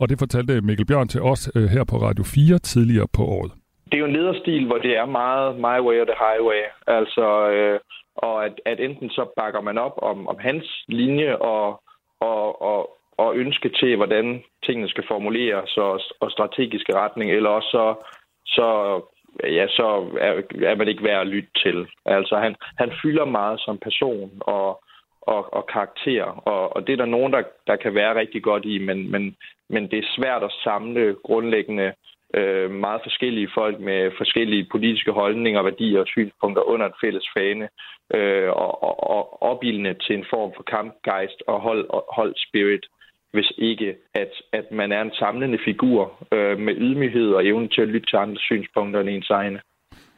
Og 0.00 0.08
det 0.08 0.18
fortalte 0.18 0.60
Mikkel 0.60 0.86
Bjørn 0.86 1.08
til 1.08 1.22
os 1.22 1.42
øh, 1.56 1.66
her 1.74 1.84
på 1.90 1.96
Radio 2.06 2.24
4 2.24 2.58
tidligere 2.58 3.08
på 3.16 3.22
året. 3.36 3.52
Det 3.88 3.94
er 3.94 4.02
jo 4.04 4.10
en 4.12 4.18
lederstil, 4.18 4.66
hvor 4.66 4.78
det 4.78 4.96
er 4.96 5.06
meget 5.06 5.56
my 5.66 5.78
way 5.86 5.96
or 6.02 6.08
the 6.12 6.18
highway. 6.26 6.62
Altså, 6.86 7.26
øh, 7.54 7.80
og 8.16 8.44
at, 8.46 8.54
at 8.66 8.80
enten 8.80 9.10
så 9.10 9.32
bakker 9.36 9.60
man 9.60 9.78
op 9.78 9.96
om, 10.02 10.28
om 10.28 10.36
hans 10.40 10.84
linje 10.88 11.36
og, 11.36 11.66
og, 12.20 12.62
og, 12.62 12.80
og 13.18 13.36
ønske 13.36 13.68
til, 13.68 13.96
hvordan 13.96 14.42
tingene 14.66 14.88
skal 14.88 15.04
formuleres 15.08 15.76
og, 15.76 16.00
og 16.20 16.30
strategiske 16.30 16.96
retning, 16.96 17.30
eller 17.30 17.50
også 17.50 17.68
så, 17.68 17.94
så, 18.46 18.66
ja, 19.42 19.66
så 19.68 19.86
er, 20.20 20.32
er 20.70 20.74
man 20.74 20.88
ikke 20.88 21.04
værd 21.04 21.20
at 21.20 21.26
lytte 21.26 21.50
til. 21.64 21.86
Altså, 22.06 22.36
han, 22.36 22.54
han 22.78 22.92
fylder 23.02 23.24
meget 23.24 23.60
som 23.60 23.78
person 23.78 24.30
og, 24.40 24.84
og, 25.20 25.54
og 25.54 25.66
karakter, 25.66 26.24
og, 26.24 26.76
og 26.76 26.86
det 26.86 26.92
er 26.92 26.96
der 26.96 27.16
nogen, 27.16 27.32
der, 27.32 27.42
der 27.66 27.76
kan 27.76 27.94
være 27.94 28.18
rigtig 28.20 28.42
godt 28.42 28.64
i, 28.64 28.78
men, 28.78 29.10
men, 29.10 29.36
men 29.68 29.90
det 29.90 29.98
er 29.98 30.14
svært 30.16 30.42
at 30.42 30.54
samle 30.64 31.16
grundlæggende 31.24 31.92
øh, 32.34 32.70
meget 32.70 33.00
forskellige 33.02 33.50
folk 33.54 33.80
med 33.80 34.10
forskellige 34.16 34.68
politiske 34.72 35.12
holdninger, 35.12 35.62
værdier 35.62 36.00
og 36.00 36.06
synspunkter 36.06 36.62
under 36.62 36.86
en 36.86 37.00
fælles 37.00 37.26
fane, 37.36 37.68
øh, 38.14 38.48
og, 38.48 38.82
og, 38.82 39.10
og 39.10 39.42
opildne 39.42 39.94
til 39.94 40.14
en 40.16 40.26
form 40.30 40.52
for 40.56 40.62
kampgejst 40.62 41.42
og 41.46 41.60
hold, 41.60 41.84
hold 42.12 42.34
spirit 42.48 42.86
hvis 43.34 43.52
ikke 43.58 43.88
at, 44.14 44.32
at 44.52 44.66
man 44.72 44.92
er 44.92 45.02
en 45.02 45.14
samlende 45.22 45.58
figur 45.64 45.98
øh, 46.32 46.58
med 46.58 46.74
ydmyghed 46.76 47.28
og 47.36 47.46
evne 47.46 47.68
til 47.68 47.80
at 47.80 47.88
lytte 47.88 48.06
til 48.10 48.16
andre 48.16 48.38
synspunkter 48.48 49.00
end 49.00 49.08
ens 49.08 49.30
egne. 49.30 49.60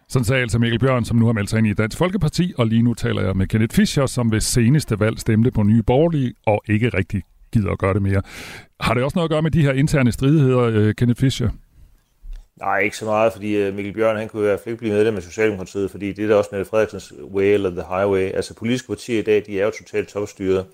Sådan 0.09 0.25
sagde 0.25 0.43
altså 0.43 0.59
Mikkel 0.59 0.81
Bjørn, 0.81 1.05
som 1.05 1.17
nu 1.17 1.27
har 1.27 1.33
meldt 1.33 1.51
sig 1.51 1.59
ind 1.59 1.67
i 1.67 1.75
Dansk 1.75 1.99
Folkeparti, 1.99 2.53
og 2.59 2.67
lige 2.67 2.83
nu 2.83 2.95
taler 2.95 3.23
jeg 3.23 3.37
med 3.37 3.47
Kenneth 3.47 3.77
Fischer, 3.77 4.07
som 4.07 4.33
ved 4.33 4.41
seneste 4.41 5.01
valg 5.01 5.19
stemte 5.19 5.51
på 5.51 5.63
Nye 5.63 5.83
Borgerlige 5.83 6.35
og 6.47 6.63
ikke 6.69 6.89
rigtig 6.89 7.23
gider 7.53 7.71
at 7.71 7.79
gøre 7.79 7.95
det 7.95 8.03
mere. 8.03 8.23
Har 8.81 8.95
det 8.95 9.03
også 9.03 9.19
noget 9.19 9.29
at 9.29 9.33
gøre 9.35 9.43
med 9.43 9.51
de 9.51 9.63
her 9.63 9.73
interne 9.73 10.13
stridigheder, 10.13 10.61
øh, 10.61 10.95
Kenneth 10.95 11.21
Fischer? 11.21 11.51
Nej, 12.61 12.79
ikke 12.79 12.97
så 12.97 13.05
meget, 13.05 13.33
fordi 13.33 13.57
øh, 13.57 13.75
Mikkel 13.75 13.95
Bjørn 13.95 14.17
han 14.17 14.29
kunne 14.29 14.43
i 14.43 14.47
hvert 14.47 14.61
fald 14.61 14.73
ikke 14.73 14.81
blive 14.81 14.95
medlem 14.95 15.17
af 15.17 15.23
Socialdemokratiet, 15.23 15.91
fordi 15.91 16.13
det 16.13 16.25
er 16.25 16.29
da 16.29 16.35
også 16.35 16.51
med 16.53 16.65
Frederiksens 16.65 17.13
way 17.35 17.45
eller 17.45 17.71
the 17.71 17.85
highway. 17.97 18.31
Altså 18.35 18.55
politiske 18.55 18.89
partier 18.89 19.19
i 19.19 19.23
dag, 19.23 19.43
de 19.47 19.61
er 19.61 19.65
jo 19.65 19.71
totalt 19.79 20.09
topstyret. 20.09 20.67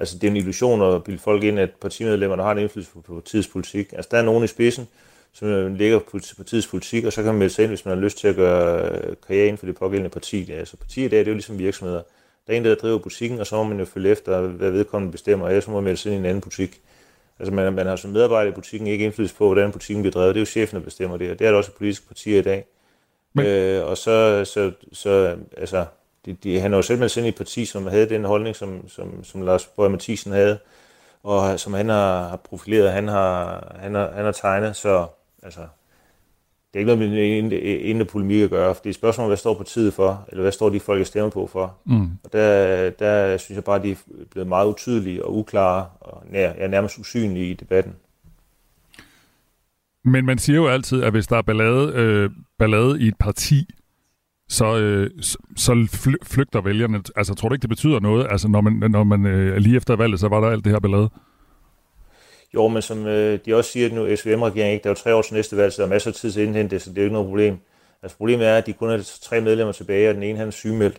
Altså, 0.00 0.18
det 0.18 0.24
er 0.24 0.30
en 0.30 0.36
illusion 0.36 0.82
at 0.82 1.04
bilde 1.04 1.18
folk 1.18 1.42
ind, 1.42 1.58
at 1.58 1.70
partimedlemmerne 1.80 2.42
har 2.42 2.52
en 2.52 2.58
indflydelse 2.58 2.92
på 3.06 3.14
partiets 3.14 3.48
politik. 3.48 3.92
Altså, 3.92 4.08
der 4.10 4.18
er 4.18 4.22
nogen 4.22 4.44
i 4.44 4.46
spidsen, 4.46 4.88
som 5.32 5.74
ligger 5.74 5.98
på 5.98 6.18
partiets 6.36 6.66
politik, 6.66 7.04
og 7.04 7.12
så 7.12 7.22
kan 7.22 7.32
man 7.32 7.38
melde 7.38 7.54
sig 7.54 7.62
ind, 7.62 7.70
hvis 7.70 7.84
man 7.84 7.94
har 7.94 8.02
lyst 8.02 8.18
til 8.18 8.28
at 8.28 8.36
gøre 8.36 8.90
karriere 9.26 9.46
inden 9.46 9.58
for 9.58 9.66
det 9.66 9.76
pågældende 9.76 10.10
parti. 10.10 10.52
Altså, 10.52 10.76
partier 10.76 11.04
i 11.04 11.08
dag, 11.08 11.18
det 11.18 11.26
er 11.26 11.30
jo 11.30 11.34
ligesom 11.34 11.58
virksomheder. 11.58 12.02
Der 12.46 12.52
er 12.52 12.56
en, 12.56 12.64
der 12.64 12.74
driver 12.74 12.98
butikken, 12.98 13.40
og 13.40 13.46
så 13.46 13.56
må 13.56 13.64
man 13.64 13.78
jo 13.78 13.84
følge 13.84 14.10
efter, 14.10 14.40
hvad 14.40 14.70
vedkommende 14.70 15.12
bestemmer, 15.12 15.56
og 15.56 15.62
så 15.62 15.70
må 15.70 15.76
man 15.76 15.84
melde 15.84 15.96
sig 15.96 16.12
ind 16.12 16.16
i 16.16 16.18
en 16.18 16.26
anden 16.26 16.40
butik. 16.40 16.80
Altså, 17.38 17.54
man, 17.54 17.72
man 17.72 17.86
har 17.86 17.96
som 17.96 18.10
medarbejder 18.10 18.50
i 18.50 18.54
butikken 18.54 18.86
ikke 18.86 19.04
indflydelse 19.04 19.34
på, 19.34 19.46
hvordan 19.46 19.72
butikken 19.72 20.02
bliver 20.02 20.12
drevet. 20.12 20.34
Det 20.34 20.40
er 20.40 20.42
jo 20.42 20.46
chefen, 20.46 20.76
der 20.76 20.84
bestemmer 20.84 21.16
det, 21.16 21.30
og 21.30 21.38
det 21.38 21.46
er 21.46 21.50
der 21.50 21.58
også 21.58 21.72
politiske 21.72 22.06
partier 22.06 22.38
i 22.38 22.42
dag. 22.42 22.64
Men... 23.32 23.46
Øh, 23.46 23.86
og 23.86 23.98
så, 23.98 24.44
så, 24.44 24.72
så, 24.92 25.36
altså, 25.56 25.84
de, 26.30 26.36
de, 26.50 26.60
han 26.60 26.70
har 26.70 26.78
jo 26.78 26.82
selv 26.82 26.98
med 26.98 27.16
ind 27.16 27.26
i 27.26 27.28
et 27.28 27.36
parti, 27.36 27.64
som 27.64 27.86
havde 27.86 28.08
den 28.08 28.24
holdning, 28.24 28.56
som, 28.56 28.88
som, 28.88 29.24
som 29.24 29.42
Lars 29.42 29.66
Bøge 29.66 29.90
Mathisen 29.90 30.32
havde, 30.32 30.58
og 31.22 31.60
som 31.60 31.72
han 31.72 31.88
har, 31.88 32.28
har 32.28 32.36
profileret, 32.36 32.92
han 32.92 33.08
har, 33.08 33.66
han 33.80 33.94
har, 33.94 34.12
han 34.12 34.24
har 34.24 34.32
tegnet, 34.32 34.76
så 34.76 35.06
altså, 35.42 35.60
det 36.72 36.76
er 36.76 36.78
ikke 36.78 36.94
noget 36.94 37.10
med 37.10 38.00
en 38.00 38.06
polemik 38.06 38.42
at 38.42 38.50
gøre, 38.50 38.74
for 38.74 38.82
det 38.82 38.90
er 38.90 38.94
spørgsmål, 38.94 39.26
hvad 39.26 39.36
står 39.36 39.54
partiet 39.54 39.94
for, 39.94 40.24
eller 40.28 40.42
hvad 40.42 40.52
står 40.52 40.68
de 40.68 40.80
folk, 40.80 40.98
der 40.98 41.04
stemmer 41.04 41.30
på 41.30 41.46
for. 41.46 41.76
Mm. 41.84 42.08
Og 42.24 42.32
der, 42.32 42.90
der 42.90 43.36
synes 43.36 43.56
jeg 43.56 43.64
bare, 43.64 43.76
at 43.76 43.82
de 43.82 43.90
er 43.90 43.96
blevet 44.30 44.48
meget 44.48 44.66
utydelige 44.68 45.24
og 45.24 45.36
uklare, 45.36 45.86
og 46.00 46.22
nær, 46.30 46.52
ja, 46.58 46.66
nærmest 46.66 46.98
usynlige 46.98 47.50
i 47.50 47.54
debatten. 47.54 47.94
Men 50.04 50.26
man 50.26 50.38
siger 50.38 50.56
jo 50.56 50.68
altid, 50.68 51.02
at 51.02 51.12
hvis 51.12 51.26
der 51.26 51.36
er 51.36 51.42
ballade, 51.42 51.92
øh, 51.94 52.30
ballade 52.58 53.00
i 53.00 53.08
et 53.08 53.16
parti, 53.20 53.66
så, 54.50 54.78
øh, 54.78 55.10
så 55.56 55.72
flygter 56.22 56.60
vælgerne. 56.60 57.02
Altså, 57.16 57.34
tror 57.34 57.48
du 57.48 57.54
ikke, 57.54 57.62
det 57.62 57.68
betyder 57.68 58.00
noget? 58.00 58.26
Altså, 58.30 58.48
når 58.48 58.60
man, 58.60 58.90
når 58.90 59.04
man 59.04 59.26
øh, 59.26 59.56
lige 59.56 59.76
efter 59.76 59.96
valget, 59.96 60.20
så 60.20 60.28
var 60.28 60.40
der 60.40 60.48
alt 60.48 60.64
det 60.64 60.72
her 60.72 60.80
ballade? 60.80 61.08
Jo, 62.54 62.68
men 62.68 62.82
som 62.82 63.06
øh, 63.06 63.38
de 63.46 63.56
også 63.56 63.70
siger, 63.70 63.94
nu 63.94 64.16
SVM-regeringen 64.16 64.72
ikke, 64.72 64.82
der 64.82 64.90
er 64.90 64.94
jo 64.94 65.02
tre 65.02 65.14
år 65.14 65.22
til 65.22 65.34
næste 65.34 65.56
valg, 65.56 65.72
så 65.72 65.82
der 65.82 65.88
er 65.88 65.90
masser 65.90 66.10
af 66.10 66.14
tid 66.14 66.30
til 66.32 66.40
at 66.40 66.46
indhente 66.46 66.74
det, 66.74 66.82
så 66.82 66.90
det 66.90 66.98
er 66.98 67.02
jo 67.02 67.06
ikke 67.06 67.12
noget 67.12 67.28
problem. 67.28 67.56
Altså 68.02 68.16
problemet 68.16 68.46
er, 68.46 68.56
at 68.56 68.66
de 68.66 68.72
kun 68.72 68.88
har 68.88 69.10
tre 69.22 69.40
medlemmer 69.40 69.72
tilbage, 69.72 70.08
og 70.08 70.14
den 70.14 70.22
ene 70.22 70.38
han 70.38 70.46
er 70.46 70.52
sygemeldt. 70.52 70.94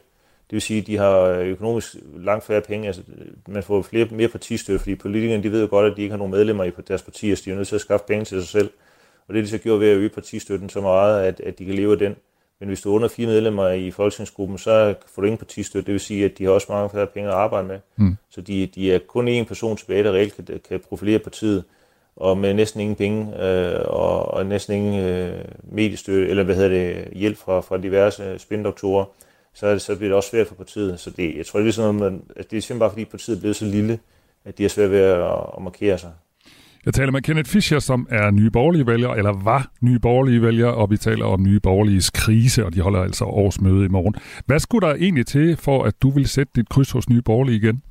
Det 0.50 0.56
vil 0.56 0.62
sige, 0.62 0.82
at 0.82 0.88
de 0.88 0.98
har 0.98 1.20
øh, 1.20 1.48
økonomisk 1.48 1.96
langt 2.16 2.46
færre 2.46 2.62
penge. 2.62 2.88
Altså, 2.88 3.02
man 3.48 3.64
får 3.64 3.82
flere, 3.82 4.08
mere 4.12 4.28
partistøtte, 4.28 4.80
fordi 4.80 4.96
politikerne 4.96 5.44
de 5.44 5.52
ved 5.52 5.62
jo 5.62 5.68
godt, 5.70 5.92
at 5.92 5.98
de 5.98 6.02
ikke 6.02 6.12
har 6.12 6.18
nogen 6.18 6.32
medlemmer 6.32 6.64
i 6.64 6.72
deres 6.88 7.02
partier, 7.02 7.36
så 7.36 7.42
de 7.46 7.52
er 7.52 7.56
nødt 7.56 7.68
til 7.68 7.76
at 7.76 7.82
skaffe 7.82 8.06
penge 8.08 8.26
til 8.26 8.40
sig 8.42 8.50
selv. 8.50 8.70
Og 9.28 9.34
det 9.34 9.40
er 9.40 9.44
de 9.44 9.50
så 9.50 9.58
gjort 9.58 9.80
ved 9.80 9.90
at 9.90 9.98
øge 9.98 10.10
partistøtten 10.10 10.70
så 10.70 10.82
meget, 10.82 11.24
at, 11.24 11.40
at 11.40 11.60
de 11.60 11.66
kan 11.66 11.76
leve 11.76 11.92
af 11.92 12.00
den. 12.00 12.16
Men 12.62 12.68
hvis 12.68 12.82
du 12.82 12.92
er 12.92 12.96
under 12.96 13.08
fire 13.08 13.28
medlemmer 13.28 13.70
i 13.70 13.92
folketingsgruppen, 13.92 14.58
så 14.58 14.96
får 15.08 15.22
du 15.22 15.26
ingen 15.26 15.38
partistøtte. 15.38 15.86
Det 15.86 15.92
vil 15.92 16.00
sige, 16.00 16.26
at 16.26 16.38
de 16.38 16.44
har 16.44 16.52
også 16.52 16.68
mange 16.70 16.90
flere 16.90 17.08
penge 17.08 17.30
at 17.30 17.36
arbejde 17.36 17.68
med. 17.68 17.80
Mm. 17.96 18.18
Så 18.30 18.42
de, 18.42 18.68
de 18.68 18.94
er 18.94 19.00
kun 19.08 19.28
én 19.28 19.44
person 19.44 19.78
tilbage, 19.78 20.04
der 20.04 20.12
reelt 20.12 20.36
kan, 20.36 20.60
kan 20.70 20.80
profilere 20.90 21.20
partiet, 21.20 21.64
og 22.16 22.38
med 22.38 22.54
næsten 22.54 22.82
ingen 22.82 22.96
penge, 22.96 23.44
øh, 23.46 23.82
og, 23.86 24.34
og 24.34 24.46
næsten 24.46 24.76
ingen 24.76 25.00
øh, 25.06 25.46
mediestøtte, 25.64 26.28
eller 26.28 26.44
hvad 26.44 26.56
hedder 26.56 26.70
det, 26.70 27.08
hjælp 27.14 27.38
fra, 27.38 27.62
fra 27.62 27.78
diverse 27.78 28.40
spindoktorer, 28.40 29.06
så, 29.54 29.80
så 29.80 29.96
bliver 29.96 30.10
det 30.10 30.16
også 30.16 30.30
svært 30.30 30.48
for 30.48 30.56
partiet. 30.56 31.00
Så 31.00 31.10
det, 31.10 31.38
jeg 31.38 31.46
tror, 31.46 31.60
det 31.60 31.68
er, 31.68 31.72
sådan 31.72 31.96
noget, 31.96 32.12
man, 32.12 32.24
at 32.36 32.52
det 32.52 32.58
er 32.58 32.62
simpelthen 32.62 32.80
bare, 32.80 32.90
fordi 32.90 33.06
partiet 33.06 33.36
er 33.38 33.40
blevet 33.40 33.56
så 33.56 33.66
lille, 33.66 34.00
at 34.46 34.58
de 34.58 34.66
er 34.66 34.70
svært 34.70 34.92
ved 34.92 35.00
at, 35.00 35.32
at 35.58 35.62
markere 35.62 35.98
sig. 35.98 36.12
Jeg 36.86 36.94
taler 36.94 37.12
med 37.12 37.22
Kenneth 37.22 37.50
Fischer, 37.50 37.80
som 37.80 38.08
er 38.10 38.32
nye 38.32 38.50
borgerlige 38.50 38.88
vælger, 38.88 39.10
eller 39.10 39.44
var 39.44 39.72
nye 39.82 40.00
borgerlige 40.00 40.42
vælger, 40.42 40.68
og 40.68 40.92
vi 40.92 40.98
taler 40.98 41.26
om 41.26 41.44
nye 41.44 41.60
borgerliges 41.60 42.10
krise, 42.10 42.66
og 42.66 42.74
de 42.74 42.82
holder 42.82 43.02
altså 43.02 43.26
årsmøde 43.26 43.86
i 43.86 43.88
morgen. 43.88 44.16
Hvad 44.46 44.60
skulle 44.60 44.88
der 44.88 44.96
egentlig 44.96 45.26
til, 45.26 45.58
for 45.58 45.84
at 45.84 46.02
du 46.02 46.10
vil 46.10 46.28
sætte 46.28 46.52
dit 46.56 46.70
kryds 46.70 46.92
hos 46.92 47.10
nye 47.10 47.22
borgerlige 47.22 47.58
igen? 47.58 47.82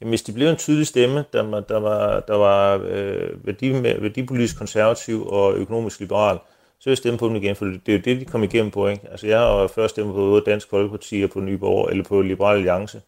Jamen, 0.00 0.10
hvis 0.10 0.22
de 0.22 0.32
blev 0.32 0.48
en 0.48 0.56
tydelig 0.56 0.86
stemme, 0.86 1.24
der 1.32 1.42
var, 1.42 1.60
der 1.60 1.80
var, 1.80 2.20
der 2.20 2.36
var 2.36 2.80
øh, 2.88 3.46
værdi, 3.46 3.82
værdipolitisk 3.82 4.58
konservativ 4.58 5.26
og 5.26 5.54
økonomisk 5.54 6.00
liberal, 6.00 6.38
så 6.78 6.84
vil 6.84 6.90
jeg 6.90 6.98
stemme 6.98 7.18
på 7.18 7.28
dem 7.28 7.36
igen, 7.36 7.56
for 7.56 7.64
det 7.64 7.88
er 7.88 7.92
jo 7.92 8.02
det, 8.04 8.20
de 8.20 8.24
kom 8.24 8.42
igennem 8.42 8.70
på. 8.70 8.88
Ikke? 8.88 9.02
Altså, 9.10 9.26
jeg 9.26 9.38
har 9.38 9.70
først 9.74 9.94
stemt 9.94 10.12
på 10.12 10.42
Dansk 10.46 10.70
Folkeparti 10.70 11.22
og 11.22 11.30
på 11.30 11.40
Nye 11.40 11.58
Borger, 11.58 11.88
eller 11.88 12.04
på 12.04 12.22
Liberal 12.22 12.56
Alliance 12.56 13.00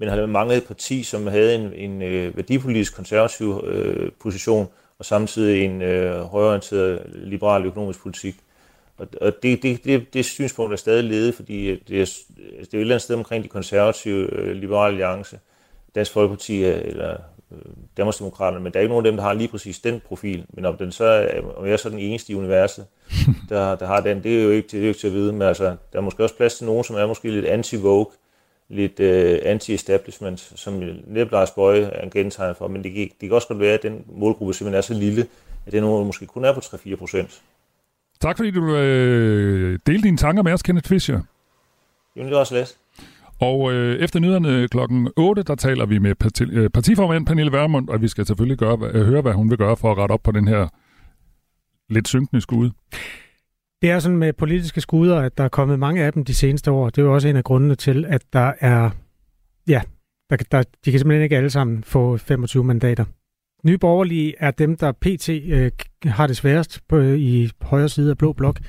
men 0.00 0.08
har 0.08 0.26
manglet 0.26 0.56
et 0.56 0.64
parti, 0.64 1.02
som 1.02 1.26
havde 1.26 1.54
en, 1.54 1.72
en 1.74 2.02
øh, 2.02 2.36
værdipolitisk 2.36 2.96
konservativ 2.96 3.64
øh, 3.66 4.10
position, 4.20 4.68
og 4.98 5.04
samtidig 5.04 5.64
en 5.64 5.82
øh, 5.82 6.20
højorienteret 6.20 7.02
liberal 7.14 7.66
økonomisk 7.66 8.02
politik. 8.02 8.36
Og, 8.98 9.08
og 9.20 9.32
det, 9.42 9.62
det, 9.62 9.84
det, 9.84 10.14
det 10.14 10.24
synspunkt 10.24 10.72
er 10.72 10.76
stadig 10.76 11.04
ledet, 11.04 11.34
fordi 11.34 11.68
øh, 11.68 11.78
det 11.88 11.96
er, 11.96 12.00
altså, 12.00 12.22
det 12.60 12.74
er 12.74 12.78
et 12.78 12.80
eller 12.80 12.94
andet 12.94 13.02
sted 13.02 13.16
omkring 13.16 13.44
de 13.44 13.48
konservative 13.48 14.34
øh, 14.34 14.56
liberale 14.56 14.92
alliance, 14.92 15.38
Dansk 15.94 16.12
Folkeparti 16.12 16.64
eller 16.64 17.16
øh, 17.52 17.58
Danmarksdemokraterne, 17.96 18.64
men 18.64 18.72
der 18.72 18.78
er 18.78 18.82
ikke 18.82 18.92
nogen 18.92 19.06
af 19.06 19.12
dem, 19.12 19.16
der 19.16 19.24
har 19.24 19.32
lige 19.32 19.48
præcis 19.48 19.78
den 19.78 20.00
profil. 20.06 20.44
Men 20.48 20.64
om, 20.64 20.76
den 20.76 20.92
så 20.92 21.04
er, 21.04 21.40
om 21.56 21.66
jeg 21.66 21.72
er 21.72 21.76
så 21.76 21.90
den 21.90 21.98
eneste 21.98 22.32
i 22.32 22.36
universet, 22.36 22.86
der, 23.48 23.74
der 23.74 23.86
har 23.86 24.00
den, 24.00 24.22
det 24.22 24.38
er 24.38 24.42
jo 24.42 24.50
ikke, 24.50 24.68
det 24.68 24.78
er 24.78 24.82
jo 24.82 24.88
ikke 24.88 25.00
til 25.00 25.06
at 25.06 25.12
vide. 25.14 25.32
Men 25.32 25.42
altså, 25.42 25.64
der 25.64 25.98
er 25.98 26.00
måske 26.00 26.22
også 26.22 26.36
plads 26.36 26.54
til 26.54 26.66
nogen, 26.66 26.84
som 26.84 26.96
er 26.96 27.06
måske 27.06 27.30
lidt 27.30 27.46
anti-vogue, 27.46 28.16
lidt 28.70 29.00
øh, 29.00 29.38
anti-establishment, 29.44 30.52
som 30.56 30.82
netop 31.06 31.32
Lars 31.32 31.50
Bøje 31.50 31.80
er 31.80 32.02
en 32.02 32.10
gentegn 32.10 32.54
for, 32.54 32.68
men 32.68 32.84
det, 32.84 32.94
det 32.94 33.28
kan 33.28 33.32
også 33.32 33.48
godt 33.48 33.60
være, 33.60 33.74
at 33.74 33.82
den 33.82 34.04
målgruppe 34.08 34.54
simpelthen 34.54 34.78
er 34.78 34.82
så 34.82 34.94
lille, 34.94 35.26
at 35.66 35.72
det 35.72 35.82
nogen 35.82 36.06
måske 36.06 36.26
kun 36.26 36.44
er 36.44 36.52
på 36.52 36.60
3-4 36.60 36.96
procent. 36.96 37.42
Tak 38.20 38.36
fordi 38.36 38.50
du 38.50 38.76
øh, 38.76 39.78
delte 39.86 40.02
dine 40.02 40.16
tanker 40.16 40.42
med 40.42 40.52
os, 40.52 40.62
Kenneth 40.62 40.88
Fischer. 40.88 41.20
Jo, 42.16 42.22
det 42.22 42.30
var 42.30 42.38
også 42.38 42.54
let. 42.54 42.76
Og 43.40 43.72
øh, 43.72 43.98
efter 43.98 44.20
nyhederne 44.20 44.68
klokken 44.68 45.08
8, 45.16 45.42
der 45.42 45.54
taler 45.54 45.86
vi 45.86 45.98
med 45.98 46.14
parti, 46.14 46.44
øh, 46.44 46.70
partiformand 46.70 47.26
Pernille 47.26 47.52
Vermund, 47.52 47.88
og 47.88 48.02
vi 48.02 48.08
skal 48.08 48.26
selvfølgelig 48.26 48.58
gøre, 48.58 48.78
øh, 48.92 49.06
høre, 49.06 49.22
hvad 49.22 49.32
hun 49.32 49.50
vil 49.50 49.58
gøre 49.58 49.76
for 49.76 49.92
at 49.92 49.98
rette 49.98 50.12
op 50.12 50.22
på 50.22 50.32
den 50.32 50.48
her 50.48 50.68
lidt 51.88 52.08
synkende 52.08 52.40
skude. 52.40 52.72
Det 53.82 53.90
er 53.90 53.98
sådan 53.98 54.18
med 54.18 54.32
politiske 54.32 54.80
skuder, 54.80 55.16
at 55.16 55.38
der 55.38 55.44
er 55.44 55.48
kommet 55.48 55.78
mange 55.78 56.04
af 56.04 56.12
dem 56.12 56.24
de 56.24 56.34
seneste 56.34 56.70
år. 56.70 56.90
Det 56.90 56.98
er 56.98 57.02
jo 57.02 57.14
også 57.14 57.28
en 57.28 57.36
af 57.36 57.44
grundene 57.44 57.74
til, 57.74 58.04
at 58.08 58.22
der 58.32 58.52
er... 58.60 58.90
Ja, 59.68 59.82
der, 60.30 60.36
der, 60.36 60.62
de 60.84 60.90
kan 60.90 61.00
simpelthen 61.00 61.22
ikke 61.22 61.36
alle 61.36 61.50
sammen 61.50 61.84
få 61.84 62.16
25 62.16 62.64
mandater. 62.64 63.04
Nye 63.64 63.78
Borgerlige 63.78 64.34
er 64.38 64.50
dem, 64.50 64.76
der 64.76 64.92
pt. 64.92 65.28
Øh, 65.28 65.70
har 66.04 66.26
det 66.26 66.36
sværest 66.36 66.80
på, 66.88 66.96
øh, 66.96 67.18
i 67.18 67.50
højre 67.62 67.88
side 67.88 68.10
af 68.10 68.18
Blå 68.18 68.32
Blok. 68.32 68.60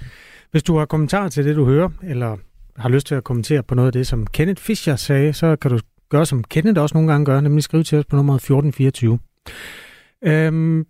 Hvis 0.51 0.63
du 0.63 0.77
har 0.77 0.85
kommentarer 0.85 1.29
til 1.29 1.45
det, 1.45 1.55
du 1.55 1.65
hører, 1.65 1.89
eller 2.03 2.37
har 2.77 2.89
lyst 2.89 3.07
til 3.07 3.15
at 3.15 3.23
kommentere 3.23 3.63
på 3.63 3.75
noget 3.75 3.87
af 3.87 3.93
det, 3.93 4.07
som 4.07 4.27
Kenneth 4.27 4.61
Fischer 4.61 4.95
sagde, 4.95 5.33
så 5.33 5.55
kan 5.55 5.71
du 5.71 5.79
gøre, 6.09 6.25
som 6.25 6.43
Kenneth 6.43 6.81
også 6.81 6.95
nogle 6.95 7.11
gange 7.11 7.25
gør, 7.25 7.41
nemlig 7.41 7.63
skrive 7.63 7.83
til 7.83 7.97
os 7.97 8.05
på 8.05 8.15
nummer 8.15 8.35
1424. 8.35 9.19
Øhm, 10.23 10.85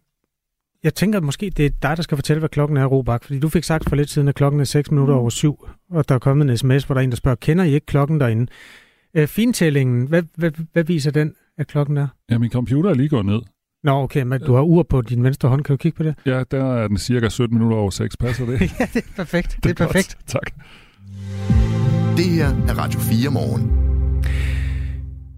jeg 0.84 0.94
tænker 0.94 1.18
at 1.18 1.24
måske, 1.24 1.50
det 1.58 1.66
er 1.66 1.70
dig, 1.82 1.98
der 1.98 2.04
skal 2.04 2.18
fortælle, 2.18 2.40
hvad 2.40 2.50
klokken 2.50 2.78
er, 2.78 2.86
Robak. 2.86 3.24
Fordi 3.24 3.40
du 3.40 3.50
fik 3.50 3.64
sagt 3.64 3.90
for 3.90 3.96
lidt 3.96 4.10
siden, 4.10 4.28
at 4.28 4.36
klokken 4.36 4.62
er 4.62 4.66
6 4.66 4.92
minutter 4.92 5.14
over 5.14 5.30
syv, 5.30 5.68
og 5.92 6.10
der 6.10 6.16
er 6.16 6.20
kommet 6.20 6.50
en 6.50 6.58
sms, 6.58 6.84
hvor 6.84 6.94
der 6.94 7.00
er 7.00 7.04
en, 7.04 7.10
der 7.10 7.16
spørger, 7.16 7.36
kender 7.36 7.64
I 7.64 7.74
ikke 7.74 7.86
klokken 7.86 8.20
derinde? 8.20 8.48
Øh, 9.14 9.28
fintællingen, 9.28 10.08
hvad, 10.08 10.24
hvad, 10.36 10.52
hvad 10.74 10.84
viser 10.84 11.12
den, 11.12 11.34
at 11.58 11.68
klokken 11.68 11.98
er? 11.98 12.08
Ja, 12.30 12.38
min 12.38 12.52
computer 12.52 12.90
er 12.90 12.94
lige 12.94 13.10
gået 13.10 13.26
ned. 13.26 13.42
Nå, 13.84 13.92
okay, 13.92 14.24
men 14.24 14.42
du 14.42 14.54
har 14.54 14.62
ur 14.62 14.84
på 14.84 15.02
din 15.02 15.24
venstre 15.24 15.50
hånd. 15.50 15.64
Kan 15.64 15.74
du 15.74 15.78
kigge 15.78 15.96
på 15.96 16.04
det? 16.04 16.16
Ja, 16.26 16.44
der 16.52 16.74
er 16.76 16.88
den 16.88 16.98
cirka 16.98 17.30
17 17.30 17.58
minutter 17.58 17.78
over 17.78 17.90
6. 17.90 18.18
Passer 18.18 18.46
det? 18.46 18.62
ja, 18.80 18.88
det 18.94 18.96
er 18.96 19.02
perfekt. 19.16 19.56
Det, 19.56 19.64
det 19.64 19.70
er, 19.70 19.74
perfekt. 19.74 20.16
Godt. 20.16 20.28
Tak. 20.28 20.52
Det 22.18 22.26
her 22.26 22.48
er 22.48 22.78
Radio 22.78 23.00
4 23.00 23.32
morgen. 23.32 23.72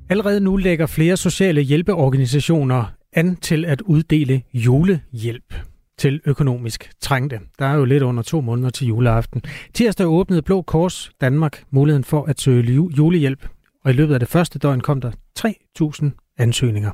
Allerede 0.10 0.40
nu 0.40 0.58
lægger 0.58 0.86
flere 0.86 1.18
sociale 1.18 1.62
hjælpeorganisationer 1.62 2.86
an 3.16 3.36
til 3.36 3.66
at 3.66 3.82
uddele 3.82 4.42
julehjælp 4.54 5.54
til 5.98 6.22
økonomisk 6.26 6.92
trængte. 7.02 7.40
Der 7.60 7.66
er 7.66 7.76
jo 7.76 7.86
lidt 7.86 8.04
under 8.04 8.24
to 8.24 8.42
måneder 8.42 8.70
til 8.70 8.88
juleaften. 8.88 9.42
Tirsdag 9.74 10.08
åbnede 10.08 10.42
Blå 10.42 10.62
Kors 10.62 11.12
Danmark 11.22 11.64
muligheden 11.70 12.04
for 12.04 12.26
at 12.26 12.42
søge 12.42 12.90
julehjælp, 12.98 13.48
og 13.84 13.92
i 13.92 13.94
løbet 13.94 14.14
af 14.14 14.20
det 14.20 14.30
første 14.30 14.60
døgn 14.60 14.82
kom 14.82 15.02
der 15.02 15.12
3.000 15.40 16.36
ansøgninger. 16.38 16.92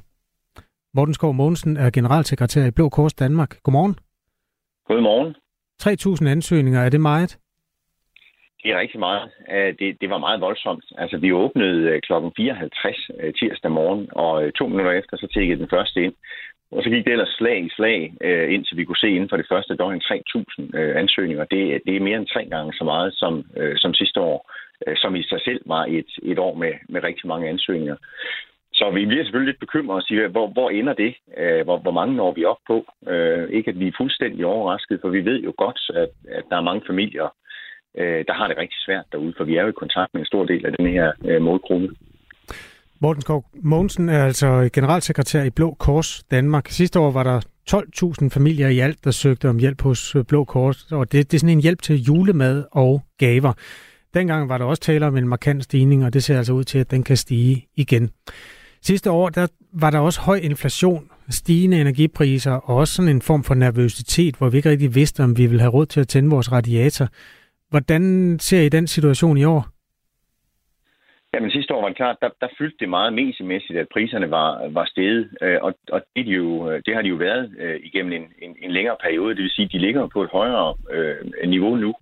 Morten 0.94 1.14
Skov 1.14 1.34
Mogensen 1.34 1.78
er 1.78 1.90
generalsekretær 1.90 2.66
i 2.66 2.72
Blå 2.72 2.90
Kors 2.90 3.14
Danmark. 3.14 3.64
Godmorgen. 3.64 3.96
Godmorgen. 4.88 5.36
3.000 6.24 6.28
ansøgninger, 6.28 6.82
er 6.82 6.90
det 6.90 7.02
meget? 7.02 7.38
Det 8.64 8.72
er 8.72 8.80
rigtig 8.80 9.00
meget. 9.00 9.30
Øh, 9.52 9.74
det, 9.80 10.02
det 10.02 10.10
var 10.10 10.18
meget 10.18 10.42
voldsomt. 10.42 10.86
Altså, 10.98 11.18
vi 11.18 11.34
åbnede 11.34 11.90
øh, 11.90 12.02
kl. 12.02 12.14
54 12.38 13.10
øh, 13.20 13.34
tirsdag 13.34 13.72
morgen, 13.72 14.10
og 14.12 14.54
to 14.54 14.68
minutter 14.68 14.92
efter, 14.92 15.18
så 15.18 15.28
tækkede 15.34 15.60
den 15.60 15.70
første 15.70 16.04
ind. 16.04 16.14
Og 16.72 16.84
så 16.84 16.90
gik 16.90 17.06
det 17.06 17.12
ellers 17.12 17.36
slag 17.38 17.66
i 17.66 17.70
slag, 17.70 18.14
indtil 18.56 18.78
vi 18.78 18.86
kunne 18.86 19.04
se 19.04 19.10
inden 19.10 19.30
for 19.30 19.38
det 19.38 19.46
første 19.50 19.76
døgn 19.76 20.02
3.000 20.02 20.78
ansøgninger. 20.78 21.46
Det, 21.46 21.82
det 21.86 21.96
er 21.96 22.00
mere 22.00 22.18
end 22.18 22.28
tre 22.28 22.46
gange 22.46 22.74
så 22.74 22.84
meget 22.84 23.14
som, 23.14 23.46
som 23.76 23.94
sidste 23.94 24.20
år, 24.20 24.52
som 24.96 25.16
i 25.16 25.24
sig 25.24 25.42
selv 25.42 25.62
var 25.66 25.86
et, 25.86 26.12
et 26.24 26.40
år 26.40 26.56
med, 26.56 26.74
med 26.90 27.04
rigtig 27.04 27.28
mange 27.28 27.50
ansøgninger. 27.50 27.96
Så 28.74 28.92
vi 28.92 29.06
bliver 29.06 29.24
selvfølgelig 29.24 29.52
lidt 29.52 29.60
bekymret 29.60 29.96
og 29.96 30.04
siger, 30.04 30.28
hvor, 30.28 30.48
hvor 30.48 30.70
ender 30.70 30.94
det? 30.94 31.16
Hvor, 31.64 31.78
hvor 31.78 31.92
mange 31.92 32.16
når 32.16 32.32
vi 32.32 32.46
op 32.46 32.62
på? 32.68 32.86
Ikke 33.50 33.72
at 33.72 33.80
vi 33.80 33.88
er 33.88 33.98
fuldstændig 33.98 34.46
overrasket, 34.46 35.02
for 35.02 35.10
vi 35.10 35.26
ved 35.26 35.40
jo 35.40 35.54
godt, 35.58 35.80
at, 35.96 36.10
at 36.38 36.44
der 36.50 36.58
er 36.58 36.70
mange 36.70 36.84
familier, 36.88 37.30
øh, 37.98 38.26
der 38.28 38.34
har 38.34 38.48
det 38.48 38.58
rigtig 38.58 38.80
svært 38.86 39.06
derude, 39.12 39.34
for 39.38 39.44
vi 39.44 39.56
er 39.58 39.62
jo 39.62 39.70
i 39.70 39.82
kontakt 39.84 40.14
med 40.14 40.22
en 40.22 40.26
stor 40.26 40.46
del 40.46 40.66
af 40.66 40.72
den 40.80 40.88
her 40.88 41.12
øh, 41.26 41.42
målgruppe. 41.42 41.90
Morten 43.02 43.22
Skov 43.22 43.46
Mogensen 43.54 44.10
er 44.10 44.26
altså 44.26 44.70
generalsekretær 44.74 45.44
i 45.44 45.50
Blå 45.50 45.74
Kors 45.74 46.24
Danmark. 46.24 46.68
Sidste 46.68 47.00
år 47.00 47.12
var 47.12 47.24
der 47.24 47.40
12.000 47.72 48.30
familier 48.30 48.68
i 48.68 48.80
alt, 48.80 49.04
der 49.04 49.12
søgte 49.12 49.50
om 49.50 49.60
hjælp 49.60 49.82
hos 49.82 50.16
øh, 50.16 50.26
Blå 50.26 50.44
Kors, 50.44 50.92
og 50.92 51.12
det, 51.12 51.32
det 51.32 51.38
er 51.38 51.40
sådan 51.40 51.56
en 51.56 51.62
hjælp 51.62 51.82
til 51.82 52.04
julemad 52.04 52.64
og 52.72 53.02
gaver. 53.18 53.54
Dengang 54.14 54.50
var 54.50 54.58
der 54.58 54.66
også 54.66 54.82
tale 54.82 55.06
om 55.06 55.18
en 55.18 55.28
markant 55.28 55.64
stigning, 55.64 56.06
og 56.06 56.14
det 56.14 56.24
ser 56.24 56.38
altså 56.38 56.54
ud 56.54 56.64
til, 56.64 56.80
at 56.80 56.92
den 56.92 57.04
kan 57.04 57.18
stige 57.18 57.68
igen. 57.76 58.10
Sidste 58.82 59.12
år 59.12 59.30
der 59.30 59.48
var 59.74 59.90
der 59.90 60.00
også 60.00 60.22
høj 60.22 60.40
inflation, 60.44 61.10
stigende 61.30 61.82
energipriser 61.82 62.52
og 62.52 62.76
også 62.76 62.94
sådan 62.94 63.16
en 63.16 63.22
form 63.22 63.44
for 63.44 63.54
nervøsitet, 63.54 64.36
hvor 64.36 64.50
vi 64.50 64.58
ikke 64.58 64.70
rigtig 64.70 64.96
vidste, 64.96 65.24
om 65.24 65.38
vi 65.38 65.46
ville 65.46 65.62
have 65.62 65.74
råd 65.74 65.86
til 65.86 66.00
at 66.00 66.08
tænde 66.08 66.30
vores 66.30 66.52
radiator. 66.52 67.08
Hvordan 67.70 68.38
ser 68.40 68.62
I 68.62 68.70
den 68.70 68.88
situation 68.88 69.38
i 69.38 69.44
år? 69.44 69.68
Jamen 71.34 71.52
sidste 71.52 71.74
år 71.74 71.82
var 71.82 71.88
det 71.88 71.98
klart, 71.98 72.18
der, 72.22 72.30
der 72.42 72.48
fyldte 72.58 72.78
det 72.80 72.90
meget 72.90 73.14
mesemæssigt, 73.14 73.80
at 73.80 73.88
priserne 73.94 74.32
var, 74.32 74.68
var 74.70 74.86
steget, 74.86 75.30
øh, 75.42 75.58
og, 75.62 75.74
og 75.92 76.02
det, 76.16 76.26
de 76.26 76.32
jo, 76.32 76.72
øh, 76.72 76.82
det 76.86 76.96
har 76.96 77.02
de 77.02 77.08
jo 77.08 77.16
været 77.16 77.56
øh, 77.60 77.80
igennem 77.84 78.14
en, 78.14 78.26
en, 78.42 78.56
en 78.62 78.72
længere 78.72 78.98
periode. 79.02 79.36
Det 79.36 79.44
vil 79.44 79.52
sige, 79.56 79.66
at 79.66 79.72
de 79.72 79.78
ligger 79.78 80.08
på 80.08 80.24
et 80.24 80.30
højere 80.30 80.76
øh, 80.92 81.50
niveau 81.50 81.76
nu, 81.76 81.94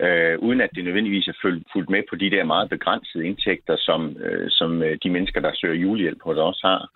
øh, 0.00 0.38
uden 0.38 0.60
at 0.60 0.70
det 0.74 0.84
nødvendigvis 0.84 1.28
er 1.28 1.38
fuldt 1.72 1.90
med 1.90 2.02
på 2.10 2.16
de 2.16 2.30
der 2.30 2.44
meget 2.44 2.70
begrænsede 2.70 3.26
indtægter, 3.26 3.76
som, 3.78 4.16
øh, 4.16 4.46
som 4.50 4.82
øh, 4.82 4.98
de 5.02 5.10
mennesker, 5.10 5.40
der 5.40 5.52
søger 5.54 5.74
julehjælp 5.74 6.22
hos 6.22 6.36
os 6.36 6.60
har. 6.64 6.90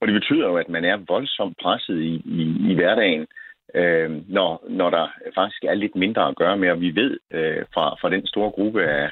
Og 0.00 0.06
det 0.08 0.14
betyder 0.14 0.46
jo, 0.48 0.56
at 0.56 0.68
man 0.68 0.84
er 0.84 0.96
voldsomt 1.08 1.56
presset 1.62 2.00
i, 2.00 2.14
i, 2.24 2.70
i 2.70 2.74
hverdagen 2.74 3.20
øh, 3.20 3.26
øh, 3.74 4.10
når, 4.28 4.64
når 4.68 4.90
der 4.90 5.06
faktisk 5.34 5.64
er 5.64 5.74
lidt 5.74 5.96
mindre 5.96 6.28
at 6.28 6.36
gøre 6.36 6.56
med. 6.56 6.70
Og 6.70 6.80
vi 6.80 6.94
ved 6.94 7.18
øh, 7.30 7.64
fra, 7.74 7.94
fra 8.00 8.10
den 8.10 8.26
store 8.26 8.50
gruppe 8.50 8.84
af, 8.84 9.10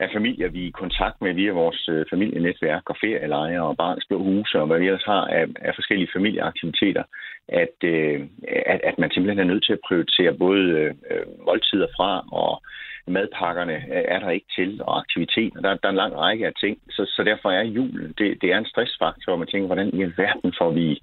af 0.00 0.08
familier, 0.12 0.48
vi 0.48 0.62
er 0.62 0.68
i 0.68 0.80
kontakt 0.82 1.20
med 1.20 1.34
via 1.34 1.52
vores 1.52 1.88
øh, 1.88 2.04
familienetværk 2.10 2.90
og 2.90 2.96
ferielejre 3.00 3.62
og 3.62 3.76
barns 3.76 4.04
blå 4.08 4.18
huse 4.18 4.60
og 4.60 4.66
hvad 4.66 4.78
vi 4.78 4.86
ellers 4.86 5.04
har 5.04 5.24
af, 5.24 5.46
af 5.60 5.74
forskellige 5.74 6.12
familieaktiviteter, 6.16 7.02
at, 7.48 7.76
øh, 7.84 8.20
at, 8.66 8.80
at 8.84 8.98
man 8.98 9.10
simpelthen 9.10 9.40
er 9.40 9.52
nødt 9.52 9.64
til 9.64 9.72
at 9.72 9.84
prioritere 9.88 10.32
både 10.32 10.62
øh, 11.10 11.26
måltider 11.46 11.88
fra 11.96 12.24
og 12.32 12.62
madpakkerne 13.08 13.76
er 13.90 14.18
der 14.18 14.30
ikke 14.30 14.46
til, 14.56 14.80
og 14.82 14.98
aktiviteter. 14.98 15.60
Der, 15.60 15.74
der 15.74 15.88
er 15.88 15.88
en 15.88 16.02
lang 16.04 16.16
række 16.16 16.46
af 16.46 16.52
ting, 16.60 16.78
så, 16.90 17.12
så 17.16 17.22
derfor 17.24 17.50
er 17.50 17.62
julen, 17.62 18.14
det, 18.18 18.42
det 18.42 18.52
er 18.52 18.58
en 18.58 18.66
stressfaktor, 18.66 19.32
hvor 19.32 19.36
man 19.36 19.48
tænker, 19.48 19.66
hvordan 19.66 19.90
i 19.94 20.02
alverden 20.02 20.52
får 20.58 20.70
vi, 20.70 21.02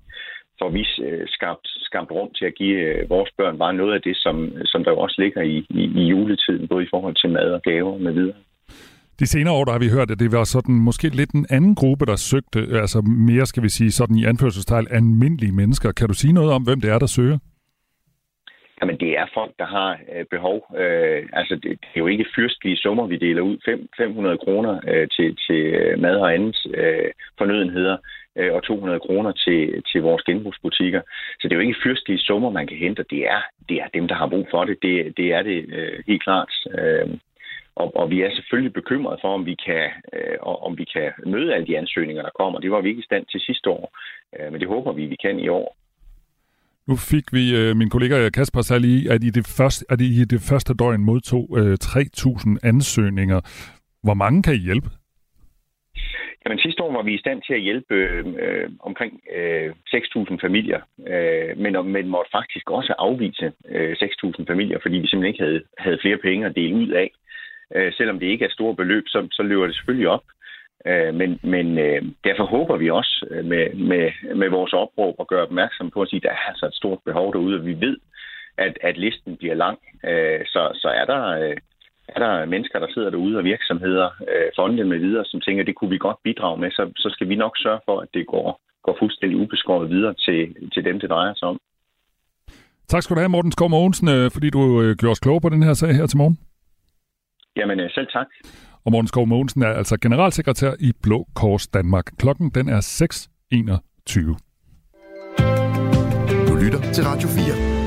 får 0.63 0.71
vi 0.79 0.83
øh, 1.07 1.27
skabt, 1.27 1.67
skabt 1.89 2.11
rum 2.11 2.29
til 2.37 2.45
at 2.45 2.55
give 2.61 2.77
øh, 2.89 3.09
vores 3.09 3.31
børn 3.37 3.57
bare 3.63 3.73
noget 3.81 3.93
af 3.97 4.01
det, 4.01 4.15
som, 4.17 4.35
som 4.71 4.83
der 4.83 4.91
også 4.91 5.17
ligger 5.23 5.41
i, 5.41 5.57
i, 5.81 5.83
i 6.01 6.03
juletiden, 6.11 6.67
både 6.67 6.83
i 6.83 6.91
forhold 6.93 7.15
til 7.21 7.29
mad 7.29 7.49
og 7.57 7.61
gaver 7.61 7.97
med 7.97 8.13
videre. 8.19 8.39
De 9.19 9.27
senere 9.27 9.53
år, 9.57 9.65
der 9.65 9.71
har 9.71 9.83
vi 9.85 9.95
hørt, 9.97 10.11
at 10.11 10.19
det 10.19 10.31
var 10.31 10.43
sådan 10.43 10.75
måske 10.89 11.07
lidt 11.19 11.31
en 11.31 11.45
anden 11.49 11.75
gruppe, 11.75 12.05
der 12.05 12.15
søgte, 12.15 12.59
altså 12.83 12.99
mere, 13.29 13.45
skal 13.45 13.63
vi 13.63 13.69
sige, 13.69 13.91
sådan 13.91 14.17
i 14.17 14.25
anførselstegn, 14.25 14.87
almindelige 14.91 15.55
mennesker. 15.61 15.91
Kan 15.91 16.07
du 16.07 16.13
sige 16.13 16.33
noget 16.33 16.51
om, 16.51 16.63
hvem 16.63 16.81
det 16.81 16.89
er, 16.89 16.99
der 16.99 17.07
søger? 17.17 17.37
Jamen, 18.81 18.97
det 18.99 19.11
er 19.21 19.27
folk, 19.33 19.53
der 19.59 19.65
har 19.65 19.89
øh, 20.13 20.25
behov. 20.31 20.57
Øh, 20.81 21.21
altså, 21.33 21.53
det, 21.55 21.71
det 21.81 21.95
er 21.95 22.03
jo 22.05 22.07
ikke 22.07 22.31
fyrstlige 22.35 22.77
summer, 22.77 23.05
vi 23.07 23.17
deler 23.17 23.41
ud. 23.41 23.57
Fem, 23.65 23.89
500 23.97 24.37
kroner 24.37 24.73
øh, 24.87 25.07
til, 25.15 25.37
til 25.47 25.61
øh, 25.81 25.99
mad 25.99 26.15
og 26.15 26.33
andet 26.33 26.57
øh, 26.73 27.11
fornødenheder 27.37 27.97
øh, 28.37 28.53
og 28.53 28.63
200 28.63 28.99
kroner 28.99 29.31
til, 29.31 29.83
til 29.91 30.01
vores 30.01 30.23
genbrugsbutikker. 30.23 31.01
Så 31.39 31.43
det 31.47 31.51
er 31.51 31.55
jo 31.55 31.67
ikke 31.67 31.83
fyrstlige 31.83 32.19
summer, 32.19 32.49
man 32.49 32.67
kan 32.67 32.77
hente. 32.77 33.05
Det 33.09 33.21
er, 33.35 33.41
det 33.69 33.77
er 33.77 33.87
dem, 33.93 34.07
der 34.07 34.15
har 34.15 34.27
brug 34.27 34.47
for 34.51 34.65
det. 34.65 34.77
Det, 34.81 35.17
det 35.17 35.33
er 35.33 35.41
det 35.43 35.65
øh, 35.77 36.03
helt 36.07 36.23
klart. 36.23 36.51
Øh, 36.79 37.17
og, 37.75 37.95
og 37.95 38.09
vi 38.09 38.21
er 38.21 38.35
selvfølgelig 38.35 38.73
bekymrede 38.73 39.17
for, 39.21 39.33
om 39.33 39.45
vi, 39.45 39.55
kan, 39.65 39.85
øh, 40.13 40.37
om 40.41 40.77
vi 40.77 40.85
kan 40.93 41.11
møde 41.25 41.53
alle 41.53 41.67
de 41.67 41.77
ansøgninger, 41.77 42.23
der 42.23 42.29
kommer. 42.39 42.59
Det 42.59 42.71
var 42.71 42.81
vi 42.81 42.89
ikke 42.89 42.99
i 42.99 43.09
stand 43.09 43.25
til 43.25 43.39
sidste 43.39 43.69
år, 43.69 43.97
øh, 44.35 44.51
men 44.51 44.61
det 44.61 44.67
håber 44.67 44.91
vi, 44.93 45.05
vi 45.05 45.15
kan 45.15 45.39
i 45.39 45.47
år. 45.47 45.77
Nu 46.87 46.95
fik 46.95 47.33
vi, 47.33 47.43
øh, 47.57 47.75
min 47.75 47.89
kollega 47.89 48.29
Kasper 48.29 48.61
sagde 48.61 48.81
lige, 48.81 49.11
at 49.11 49.23
I 49.23 49.29
det 49.29 49.47
første, 49.57 49.85
at 49.89 50.01
I 50.01 50.25
det 50.25 50.41
første 50.49 50.73
døgn 50.73 51.05
modtog 51.05 51.47
øh, 51.57 51.77
3.000 51.83 52.57
ansøgninger. 52.63 53.39
Hvor 54.03 54.13
mange 54.13 54.43
kan 54.43 54.53
I 54.53 54.57
hjælpe? 54.57 54.89
Jamen 56.45 56.59
sidste 56.59 56.83
år 56.83 56.91
var 56.91 57.01
vi 57.01 57.13
i 57.13 57.23
stand 57.23 57.41
til 57.41 57.53
at 57.53 57.61
hjælpe 57.61 57.95
øh, 58.45 58.69
omkring 58.79 59.21
øh, 59.35 59.71
6.000 59.87 60.37
familier, 60.41 60.81
øh, 61.07 61.57
men, 61.57 61.91
men 61.91 62.07
måtte 62.07 62.31
faktisk 62.31 62.69
også 62.69 62.93
afvise 62.97 63.51
øh, 63.69 63.95
6.000 64.01 64.45
familier, 64.47 64.79
fordi 64.81 64.95
vi 64.95 65.07
simpelthen 65.07 65.33
ikke 65.33 65.43
havde, 65.43 65.63
havde 65.77 65.99
flere 66.01 66.17
penge 66.17 66.45
at 66.45 66.55
dele 66.55 66.75
ud 66.75 66.89
af. 66.89 67.11
Øh, 67.75 67.93
selvom 67.93 68.19
det 68.19 68.27
ikke 68.27 68.45
er 68.45 68.49
store 68.49 68.75
beløb, 68.75 69.03
så, 69.07 69.27
så 69.31 69.43
løber 69.43 69.65
det 69.65 69.75
selvfølgelig 69.75 70.09
op. 70.09 70.23
Øh, 70.85 71.13
men 71.15 71.39
men 71.43 71.77
øh, 71.77 72.01
derfor 72.23 72.45
håber 72.45 72.77
vi 72.77 72.89
også 72.89 73.27
øh, 73.29 73.45
med, 73.45 73.73
med, 73.73 74.35
med 74.35 74.49
vores 74.49 74.73
opråb 74.73 75.15
at 75.19 75.27
gøre 75.27 75.41
opmærksom 75.41 75.89
på 75.91 76.01
at 76.01 76.09
sige, 76.09 76.17
at 76.17 76.23
der 76.23 76.29
er 76.29 76.49
altså 76.49 76.65
et 76.65 76.75
stort 76.75 76.99
behov 77.05 77.33
derude, 77.33 77.59
og 77.59 77.65
vi 77.65 77.73
ved, 77.79 77.97
at, 78.57 78.77
at 78.81 78.97
listen 78.97 79.37
bliver 79.37 79.55
lang. 79.55 79.79
Øh, 80.05 80.45
så, 80.45 80.71
så 80.73 80.87
er 80.87 81.05
der... 81.05 81.23
Øh, 81.27 81.57
er 82.07 82.19
der 82.19 82.45
mennesker, 82.45 82.79
der 82.79 82.87
sidder 82.93 83.09
derude 83.09 83.37
og 83.37 83.43
virksomheder, 83.43 84.09
øh, 84.31 84.49
fonde 84.55 84.83
med 84.83 84.99
videre, 84.99 85.25
som 85.25 85.41
tænker, 85.41 85.63
det 85.63 85.75
kunne 85.75 85.89
vi 85.89 85.97
godt 85.97 86.17
bidrage 86.23 86.57
med, 86.57 86.71
så, 86.71 86.91
så 86.95 87.09
skal 87.13 87.29
vi 87.29 87.35
nok 87.35 87.57
sørge 87.57 87.79
for, 87.85 87.99
at 87.99 88.09
det 88.13 88.27
går, 88.27 88.61
går 88.83 88.95
fuldstændig 88.99 89.37
ubeskåret 89.39 89.89
videre 89.89 90.13
til, 90.13 90.69
til 90.73 90.85
dem, 90.85 90.99
det 90.99 91.09
drejer 91.09 91.33
sig 91.35 91.47
om. 91.47 91.57
Tak 92.87 93.03
skal 93.03 93.15
du 93.15 93.19
have, 93.19 93.29
Morten 93.29 93.51
Skov 93.51 93.69
Mogensen, 93.69 94.07
øh, 94.09 94.31
fordi 94.31 94.49
du 94.49 94.81
øh, 94.81 94.95
gjorde 94.95 95.11
os 95.11 95.19
klogere 95.19 95.41
på 95.41 95.49
den 95.49 95.63
her 95.63 95.73
sag 95.73 95.95
her 95.95 96.05
til 96.07 96.17
morgen. 96.17 96.37
Jamen, 97.55 97.79
øh, 97.79 97.89
selv 97.91 98.07
tak. 98.07 98.27
Og 98.85 98.91
Morten 98.91 99.07
Skov 99.07 99.27
Mogensen 99.27 99.61
er 99.63 99.67
altså 99.67 99.97
generalsekretær 100.01 100.71
i 100.79 100.91
Blå 101.03 101.27
Kors 101.35 101.67
Danmark. 101.67 102.05
Klokken 102.19 102.49
den 102.49 102.69
er 102.69 102.81
6.21. 102.81 104.37
Du 106.47 106.55
lytter 106.63 106.81
til 106.93 107.03
Radio 107.03 107.27
4. 107.27 107.83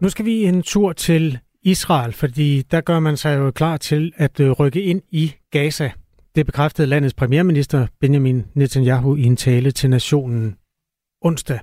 Nu 0.00 0.08
skal 0.08 0.24
vi 0.24 0.44
en 0.44 0.62
tur 0.62 0.92
til 0.92 1.38
Israel, 1.68 2.12
fordi 2.12 2.62
der 2.62 2.80
gør 2.80 3.00
man 3.00 3.16
sig 3.16 3.38
jo 3.38 3.50
klar 3.50 3.76
til 3.76 4.12
at 4.16 4.40
øh, 4.40 4.50
rykke 4.50 4.82
ind 4.82 5.02
i 5.10 5.34
Gaza. 5.50 5.90
Det 6.34 6.46
bekræftede 6.46 6.86
landets 6.86 7.14
premierminister 7.14 7.86
Benjamin 8.00 8.44
Netanyahu 8.54 9.16
i 9.16 9.22
en 9.22 9.36
tale 9.36 9.70
til 9.70 9.90
nationen 9.90 10.56
onsdag. 11.20 11.60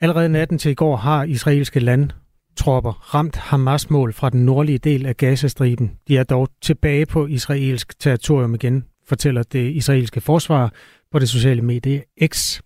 Allerede 0.00 0.28
natten 0.28 0.58
til 0.58 0.70
i 0.70 0.74
går 0.74 0.96
har 0.96 1.24
israelske 1.24 1.80
landtropper 1.80 3.14
ramt 3.14 3.36
Hamas-mål 3.36 4.12
fra 4.12 4.30
den 4.30 4.44
nordlige 4.44 4.78
del 4.78 5.06
af 5.06 5.16
Gazastriben. 5.16 5.92
De 6.08 6.16
er 6.16 6.24
dog 6.24 6.48
tilbage 6.62 7.06
på 7.06 7.26
israelsk 7.26 7.98
territorium 7.98 8.54
igen, 8.54 8.84
fortæller 9.08 9.42
det 9.42 9.70
israelske 9.70 10.20
forsvar 10.20 10.72
på 11.12 11.18
det 11.18 11.28
sociale 11.28 11.62
medie 11.62 12.02
X. 12.26 12.60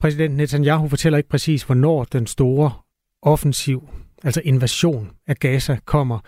Præsident 0.00 0.36
Netanyahu 0.36 0.88
fortæller 0.88 1.16
ikke 1.16 1.28
præcis, 1.28 1.62
hvornår 1.62 2.04
den 2.04 2.26
store 2.26 2.72
offensiv 3.22 3.88
altså 4.24 4.40
invasion 4.44 5.10
af 5.26 5.36
Gaza, 5.36 5.76
kommer. 5.84 6.18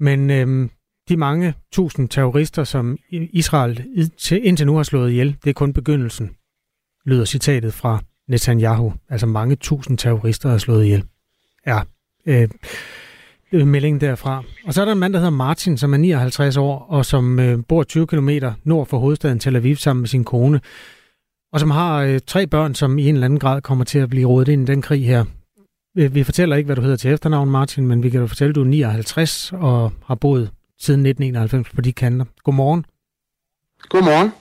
Men 0.00 0.30
øhm, 0.30 0.70
de 1.08 1.16
mange 1.16 1.54
tusind 1.72 2.08
terrorister, 2.08 2.64
som 2.64 2.98
Israel 3.10 3.84
indtil 4.30 4.66
nu 4.66 4.76
har 4.76 4.82
slået 4.82 5.10
ihjel, 5.10 5.36
det 5.44 5.50
er 5.50 5.54
kun 5.54 5.72
begyndelsen, 5.72 6.30
lyder 7.06 7.24
citatet 7.24 7.74
fra 7.74 8.02
Netanyahu. 8.28 8.92
Altså 9.08 9.26
mange 9.26 9.56
tusind 9.56 9.98
terrorister 9.98 10.48
har 10.48 10.58
slået 10.58 10.84
ihjel. 10.84 11.04
Ja, 11.66 11.80
øh, 12.26 12.48
det 13.50 13.60
er 13.60 13.64
meldingen 13.64 14.00
derfra. 14.00 14.42
Og 14.66 14.74
så 14.74 14.80
er 14.80 14.84
der 14.84 14.92
en 14.92 14.98
mand, 14.98 15.12
der 15.12 15.18
hedder 15.18 15.30
Martin, 15.30 15.76
som 15.76 15.92
er 15.92 15.96
59 15.96 16.56
år, 16.56 16.78
og 16.78 17.06
som 17.06 17.40
øh, 17.40 17.58
bor 17.68 17.82
20 17.82 18.06
km 18.06 18.30
nord 18.64 18.86
for 18.86 18.98
hovedstaden 18.98 19.38
Tel 19.38 19.56
Aviv 19.56 19.76
sammen 19.76 20.00
med 20.00 20.08
sin 20.08 20.24
kone, 20.24 20.60
og 21.52 21.60
som 21.60 21.70
har 21.70 22.02
øh, 22.02 22.20
tre 22.26 22.46
børn, 22.46 22.74
som 22.74 22.98
i 22.98 23.08
en 23.08 23.14
eller 23.14 23.24
anden 23.24 23.38
grad 23.38 23.62
kommer 23.62 23.84
til 23.84 23.98
at 23.98 24.08
blive 24.08 24.28
rodet 24.28 24.48
ind 24.48 24.68
i 24.68 24.72
den 24.72 24.82
krig 24.82 25.06
her. 25.06 25.24
Vi 26.06 26.24
fortæller 26.24 26.56
ikke, 26.56 26.66
hvad 26.66 26.76
du 26.76 26.82
hedder 26.82 26.96
til 26.96 27.10
efternavn, 27.10 27.50
Martin, 27.50 27.86
men 27.86 28.02
vi 28.02 28.10
kan 28.10 28.20
jo 28.20 28.26
fortælle, 28.26 28.50
at 28.50 28.54
du 28.54 28.60
er 28.60 28.66
59 28.66 29.52
og 29.52 29.92
har 30.06 30.14
boet 30.14 30.50
siden 30.80 31.06
1991 31.06 31.68
på 31.74 31.80
de 31.80 31.92
kanter. 31.92 32.24
Godmorgen. 32.44 32.84
Godmorgen. 33.88 34.32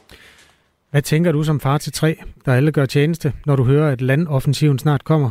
Hvad 0.92 1.02
tænker 1.02 1.32
du 1.32 1.44
som 1.44 1.60
far 1.60 1.78
til 1.78 1.94
tre, 1.94 2.18
der 2.46 2.54
alle 2.54 2.72
gør 2.72 2.86
tjeneste, 2.86 3.34
når 3.46 3.56
du 3.56 3.64
hører, 3.64 3.92
at 3.92 4.02
landoffensiven 4.02 4.80
snart 4.80 5.04
kommer? 5.04 5.30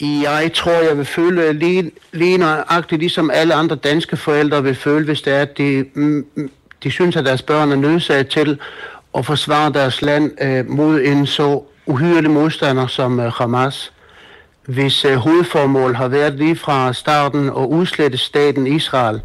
Jeg 0.00 0.50
tror, 0.54 0.88
jeg 0.88 0.98
vil 0.98 1.04
føle 1.04 1.52
lige, 1.52 1.90
lige 2.12 2.38
nøjagtigt, 2.38 2.98
ligesom 2.98 3.30
alle 3.30 3.54
andre 3.54 3.76
danske 3.76 4.16
forældre 4.16 4.62
vil 4.62 4.74
føle, 4.74 5.04
hvis 5.04 5.22
det 5.22 5.32
er, 5.32 5.42
at 5.42 5.58
de, 5.58 5.84
mm, 5.94 6.26
mm, 6.34 6.50
de 6.82 6.90
synes, 6.90 7.16
at 7.16 7.24
deres 7.24 7.42
børn 7.42 7.72
er 7.72 7.76
nødsaget 7.76 8.28
til 8.28 8.58
at 9.14 9.26
forsvare 9.26 9.72
deres 9.72 10.02
land 10.02 10.42
øh, 10.42 10.66
mod 10.70 11.00
en 11.00 11.26
så 11.26 11.62
uhyrelig 11.86 12.30
modstander 12.30 12.86
som 12.86 13.20
øh, 13.20 13.32
Hamas 13.32 13.92
hvis 14.68 15.04
øh, 15.04 15.14
hovedformål 15.14 15.94
har 15.94 16.08
været 16.08 16.34
lige 16.34 16.56
fra 16.56 16.92
starten 16.92 17.48
at 17.48 17.66
udslette 17.68 18.18
staten 18.18 18.66
Israel. 18.66 19.20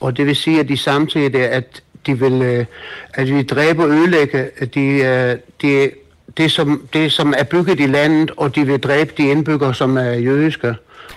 Og 0.00 0.16
det 0.16 0.26
vil 0.26 0.36
sige, 0.36 0.60
at 0.60 0.68
de 0.68 0.76
samtidig, 0.76 1.34
at 1.34 1.82
de 2.06 2.18
vil, 2.18 2.42
øh, 2.42 2.66
at 3.14 3.34
vi 3.34 3.42
dræber 3.42 3.82
og 3.84 3.90
ødelægge 3.90 4.50
de, 4.74 4.80
øh, 4.80 5.36
de, 5.62 5.90
det, 6.36 6.52
som, 6.52 6.88
det, 6.92 7.12
som 7.12 7.34
er 7.38 7.44
bygget 7.44 7.80
i 7.80 7.86
landet, 7.86 8.30
og 8.36 8.54
de 8.54 8.66
vil 8.66 8.80
dræbe 8.80 9.12
de 9.16 9.30
indbyggere, 9.30 9.74
som 9.74 9.96
er 9.96 10.12
jødiske. 10.12 10.74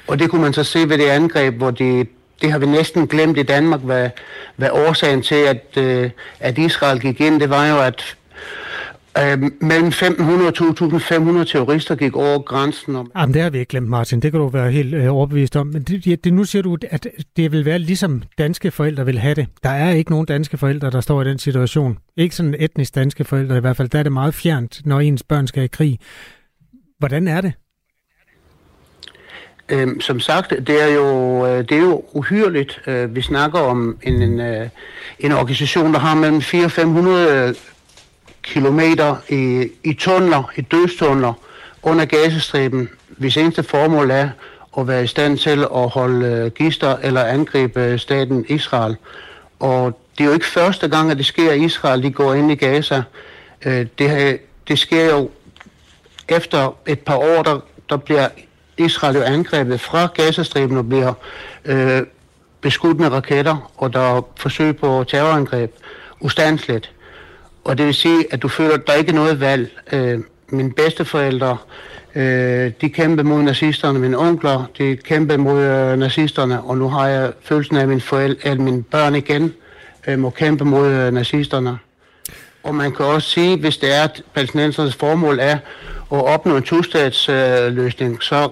Og 0.07 0.19
det 0.19 0.29
kunne 0.29 0.41
man 0.41 0.53
så 0.53 0.63
se 0.63 0.89
ved 0.89 0.97
det 0.97 1.09
angreb, 1.09 1.55
hvor 1.55 1.71
de, 1.71 2.05
det 2.41 2.51
har 2.51 2.59
vi 2.59 2.65
næsten 2.65 3.07
glemt 3.07 3.37
i 3.37 3.43
Danmark, 3.43 3.81
hvad, 3.81 4.09
hvad 4.55 4.69
årsagen 4.71 5.21
til, 5.21 5.35
at, 5.35 5.77
øh, 5.77 6.09
at 6.39 6.57
Israel 6.57 6.99
gik 6.99 7.21
ind, 7.21 7.39
det 7.39 7.49
var 7.49 7.67
jo, 7.67 7.81
at 7.81 8.15
Øh, 9.23 9.51
mellem 9.61 9.91
500 9.91 10.47
og 10.47 10.53
2.500 10.57 11.43
terrorister 11.43 11.95
gik 11.95 12.15
over 12.15 12.39
grænsen. 12.39 12.95
Om... 12.95 13.11
Jamen, 13.17 13.33
det 13.33 13.41
har 13.41 13.49
vi 13.49 13.59
ikke 13.59 13.69
glemt, 13.69 13.89
Martin. 13.89 14.19
Det 14.19 14.31
kan 14.31 14.39
du 14.39 14.47
være 14.47 14.71
helt 14.71 14.93
øh, 14.93 15.13
overbevist 15.13 15.55
om. 15.55 15.67
Men 15.67 15.83
det, 15.83 16.23
det, 16.23 16.33
nu 16.33 16.43
siger 16.43 16.61
du, 16.61 16.77
at 16.89 17.07
det 17.37 17.51
vil 17.51 17.65
være 17.65 17.79
ligesom 17.79 18.23
danske 18.37 18.71
forældre 18.71 19.05
vil 19.05 19.19
have 19.19 19.35
det. 19.35 19.47
Der 19.63 19.69
er 19.69 19.91
ikke 19.91 20.11
nogen 20.11 20.25
danske 20.25 20.57
forældre, 20.57 20.91
der 20.91 21.01
står 21.01 21.21
i 21.21 21.25
den 21.25 21.39
situation. 21.39 21.97
Ikke 22.17 22.35
sådan 22.35 22.55
etnisk 22.59 22.95
danske 22.95 23.23
forældre 23.23 23.57
i 23.57 23.59
hvert 23.59 23.77
fald. 23.77 23.89
Der 23.89 23.99
er 23.99 24.03
det 24.03 24.11
meget 24.11 24.33
fjernt, 24.33 24.81
når 24.85 24.99
ens 24.99 25.23
børn 25.23 25.47
skal 25.47 25.63
i 25.63 25.67
krig. 25.67 25.99
Hvordan 26.99 27.27
er 27.27 27.41
det? 27.41 27.53
Øhm, 29.69 30.01
som 30.01 30.19
sagt, 30.19 30.49
det 30.49 30.83
er 30.83 30.87
jo, 30.87 31.45
øh, 31.45 31.57
det 31.57 31.71
er 31.71 31.81
jo 31.81 32.03
uhyreligt. 32.13 32.81
Øh, 32.87 33.15
vi 33.15 33.21
snakker 33.21 33.59
om 33.59 33.97
en, 34.03 34.21
en, 34.21 34.39
øh, 34.39 34.69
en 35.19 35.31
organisation, 35.31 35.93
der 35.93 35.99
har 35.99 36.15
mellem 36.15 36.41
400 36.41 36.65
og 36.65 36.71
500 36.71 37.55
kilometer 38.47 39.15
i, 39.29 39.67
i 39.83 39.93
tunneler, 39.93 40.51
i 40.55 40.61
dødstunneler 40.61 41.33
under 41.83 42.05
gasestriben, 42.05 42.89
hvis 43.07 43.37
eneste 43.37 43.63
formål 43.63 44.11
er 44.11 44.29
at 44.77 44.87
være 44.87 45.03
i 45.03 45.07
stand 45.07 45.37
til 45.37 45.59
at 45.75 45.89
holde 45.89 46.25
øh, 46.27 46.51
gister 46.51 46.97
eller 47.03 47.23
angribe 47.23 47.81
øh, 47.81 47.99
staten 47.99 48.45
Israel. 48.49 48.95
Og 49.59 49.99
det 50.17 50.23
er 50.23 50.27
jo 50.27 50.33
ikke 50.33 50.45
første 50.45 50.87
gang, 50.87 51.11
at 51.11 51.17
det 51.17 51.25
sker, 51.25 51.51
at 51.51 51.57
Israel 51.57 52.03
de 52.03 52.11
går 52.11 52.33
ind 52.33 52.51
i 52.51 52.55
Gaza. 52.55 53.03
Øh, 53.65 53.85
det, 53.99 54.39
det 54.67 54.79
sker 54.79 55.05
jo 55.05 55.29
efter 56.29 56.75
et 56.87 56.99
par 56.99 57.15
år, 57.15 57.43
der, 57.43 57.59
der 57.89 57.97
bliver 57.97 58.27
Israel 58.77 59.15
jo 59.15 59.21
angrebet 59.21 59.79
fra 59.81 60.07
Gazastriben 60.13 60.77
og 60.77 60.89
bliver 60.89 61.13
øh, 61.65 62.01
beskudt 62.61 62.99
med 62.99 63.11
raketter, 63.11 63.71
og 63.77 63.93
der 63.93 63.99
er 63.99 64.21
forsøg 64.37 64.77
på 64.77 65.03
terrorangreb 65.07 65.71
ustandsligt. 66.19 66.91
Og 67.67 67.77
det 67.77 67.85
vil 67.85 67.93
sige, 67.93 68.25
at 68.33 68.41
du 68.41 68.47
føler, 68.47 68.73
at 68.73 68.87
der 68.87 68.93
ikke 68.93 69.09
er 69.09 69.15
noget 69.15 69.39
valg. 69.39 69.71
Øh, 69.91 70.19
mine 70.49 70.71
bedsteforældre, 70.73 71.57
øh, 72.15 72.71
de 72.81 72.89
kæmpede 72.89 73.27
mod 73.27 73.41
nazisterne. 73.41 73.99
Mine 73.99 74.17
onkler, 74.17 74.69
de 74.77 74.95
kæmpede 74.95 75.37
mod 75.37 75.61
øh, 75.61 75.99
nazisterne. 75.99 76.61
Og 76.61 76.77
nu 76.77 76.89
har 76.89 77.07
jeg 77.07 77.31
følelsen 77.41 77.77
af, 77.77 77.81
at 77.81 77.87
mine, 77.87 78.01
forældre, 78.01 78.49
at 78.49 78.59
mine 78.59 78.83
børn 78.83 79.15
igen 79.15 79.53
øh, 80.07 80.19
må 80.19 80.29
kæmpe 80.29 80.65
mod 80.65 80.87
øh, 80.87 81.13
nazisterne. 81.13 81.77
Og 82.63 82.75
man 82.75 82.91
kan 82.91 83.05
også 83.05 83.29
sige, 83.29 83.57
hvis 83.57 83.77
det 83.77 83.95
er, 83.95 84.03
at 84.03 84.23
palæstinensernes 84.33 84.95
formål 84.95 85.39
er 85.39 85.57
at 86.11 86.25
opnå 86.25 86.57
en 86.57 86.63
tostatsløsning, 86.63 88.13
øh, 88.13 88.21
så 88.21 88.49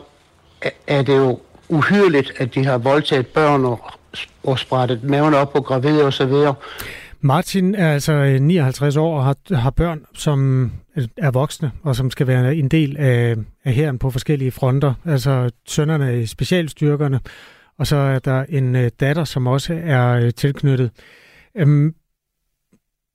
er 0.88 1.02
det 1.02 1.18
jo 1.18 1.40
uhyrligt, 1.70 2.34
at 2.38 2.56
de 2.56 2.66
har 2.66 2.78
voldtaget 2.78 3.28
børn 3.28 3.66
og, 3.66 3.92
og 4.44 4.60
sprættet 4.60 5.04
maven 5.04 5.34
op 5.34 5.54
på 5.54 5.62
gravide 5.62 6.04
osv. 6.04 6.34
Martin 7.26 7.76
er 7.76 7.94
altså 7.94 8.14
øh, 8.14 8.42
59 8.42 8.98
år 8.98 9.18
og 9.18 9.26
har, 9.26 9.56
har 9.56 9.70
børn, 9.70 10.06
som 10.14 10.72
øh, 10.96 11.08
er 11.18 11.32
voksne, 11.32 11.72
og 11.84 11.96
som 11.96 12.12
skal 12.12 12.28
være 12.28 12.56
en 12.56 12.68
del 12.68 12.98
af, 12.98 13.36
af 13.64 13.74
herren 13.74 14.00
på 14.00 14.12
forskellige 14.12 14.52
fronter. 14.52 14.94
Altså 15.06 15.50
sønnerne 15.68 16.22
i 16.22 16.26
specialstyrkerne, 16.26 17.20
og 17.78 17.88
så 17.88 17.96
er 17.96 18.20
der 18.20 18.46
en 18.50 18.76
øh, 18.76 18.92
datter, 19.00 19.24
som 19.24 19.48
også 19.48 19.82
er 19.84 20.12
øh, 20.12 20.34
tilknyttet. 20.34 20.92
Øhm, 21.58 21.96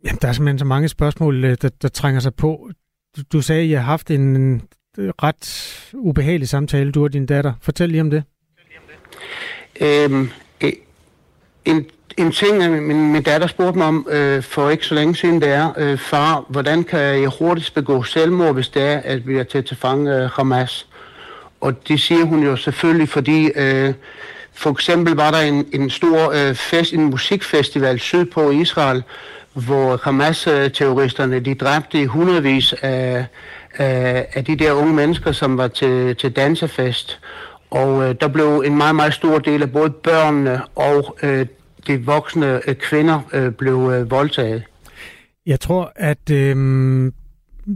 jamen, 0.05 0.19
der 0.23 0.29
er 0.29 0.33
simpelthen 0.33 0.59
så 0.59 0.65
mange 0.65 0.89
spørgsmål, 0.89 1.45
øh, 1.45 1.57
der, 1.63 1.69
der 1.83 1.89
trænger 1.89 2.21
sig 2.21 2.35
på. 2.35 2.71
Du, 3.17 3.23
du 3.33 3.43
sagde, 3.43 3.63
at 3.63 3.69
I 3.69 3.73
har 3.73 3.83
haft 3.83 4.11
en 4.11 4.55
øh, 4.99 5.13
ret 5.23 5.91
ubehagelig 5.95 6.49
samtale, 6.49 6.93
du 6.93 7.05
og 7.05 7.13
din 7.13 7.27
datter. 7.27 7.53
Fortæl 7.61 7.89
lige 7.89 8.01
om 8.01 8.11
det. 8.11 8.23
Øhm, 9.81 10.29
en, 11.65 11.87
en 12.21 12.33
ting, 12.33 12.63
øh, 12.63 12.83
min, 12.83 13.13
min 13.13 13.23
datter 13.23 13.47
spurgte 13.47 13.79
mig 13.79 13.87
om 13.87 14.07
øh, 14.11 14.43
for 14.43 14.71
ikke 14.71 14.87
så 14.87 14.95
længe 14.95 15.17
siden, 15.17 15.41
det 15.41 15.49
er, 15.49 15.73
øh, 15.79 15.99
far, 15.99 16.45
hvordan 16.49 16.85
kan 16.85 17.01
jeg 17.01 17.31
hurtigst 17.39 17.75
begå 17.75 18.03
selvmord, 18.03 18.55
hvis 18.55 18.69
det 18.69 18.83
er, 18.83 19.01
at 19.05 19.29
vi 19.29 19.39
er 19.39 19.43
til 19.43 19.59
at 19.59 19.77
fange 19.77 20.17
øh, 20.17 20.31
Hamas? 20.31 20.87
Og 21.61 21.89
det 21.89 22.01
siger 22.01 22.25
hun 22.25 22.43
jo 22.43 22.57
selvfølgelig, 22.57 23.09
fordi 23.09 23.51
øh, 23.57 23.95
for 24.55 24.71
eksempel 24.71 25.15
var 25.15 25.31
der 25.31 25.39
en, 25.39 25.67
en 25.73 25.91
stor 25.91 26.33
øh, 26.33 26.55
fest, 26.55 26.93
en 26.93 27.05
musikfestival 27.05 28.01
sydpå 28.01 28.51
i 28.51 28.61
Israel, 28.61 29.03
hvor 29.53 30.01
Hamas-terroristerne 30.03 31.41
de 31.41 31.55
dræbte 31.55 32.07
hundredvis 32.07 32.73
af, 32.73 33.27
af, 33.77 34.27
af 34.35 34.45
de 34.45 34.57
der 34.57 34.73
unge 34.73 34.95
mennesker, 34.95 35.33
som 35.33 35.59
var 35.59 35.69
til, 35.69 36.17
til 36.17 36.33
dansefest. 36.33 37.19
Og 37.71 38.09
øh, 38.09 38.15
der 38.21 38.29
blev 38.29 38.63
en 38.67 38.77
meget, 38.77 38.95
meget 38.95 39.15
stor 39.15 39.39
del 39.39 39.63
af 39.63 39.73
både 39.73 39.91
børnene 39.91 40.63
og 40.75 41.17
øh, 41.23 41.47
de 41.91 42.05
voksne 42.05 42.69
øh, 42.69 42.75
kvinder 42.75 43.21
øh, 43.33 43.53
blev 43.53 43.75
øh, 43.95 44.11
voldtaget. 44.11 44.63
Jeg 45.47 45.61
tror, 45.61 45.93
at 45.97 46.31
øh, 46.31 47.13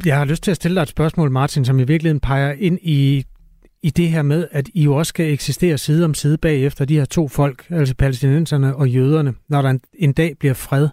jeg 0.07 0.17
har 0.17 0.25
lyst 0.25 0.43
til 0.43 0.51
at 0.51 0.57
stille 0.57 0.75
dig 0.75 0.83
et 0.83 0.89
spørgsmål, 0.89 1.31
Martin, 1.31 1.65
som 1.65 1.79
i 1.79 1.85
virkeligheden 1.85 2.21
peger 2.21 2.53
ind 2.59 2.79
i 2.83 3.25
i 3.83 3.91
det 3.91 4.09
her 4.09 4.23
med, 4.23 4.49
at 4.51 4.69
I 4.75 4.83
jo 4.85 4.95
også 4.97 5.09
skal 5.09 5.33
eksistere 5.33 5.79
side 5.79 6.05
om 6.05 6.15
side 6.15 6.39
bagefter 6.39 6.85
de 6.85 6.99
her 6.99 7.05
to 7.05 7.29
folk, 7.29 7.67
altså 7.71 7.95
palæstinenserne 7.95 8.77
og 8.77 8.89
jøderne, 8.89 9.35
når 9.49 9.63
der 9.63 9.71
en, 9.71 9.81
en 9.95 10.13
dag 10.13 10.35
bliver 10.39 10.55
fred. 10.55 10.89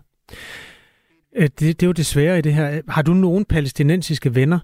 Det, 1.39 1.59
det 1.59 1.83
er 1.83 1.87
jo 1.87 1.91
det 1.91 2.05
svære 2.05 2.37
i 2.37 2.41
det 2.41 2.53
her. 2.53 2.81
Har 2.87 3.01
du 3.01 3.13
nogen 3.13 3.45
palæstinensiske 3.45 4.35
venner? 4.35 4.59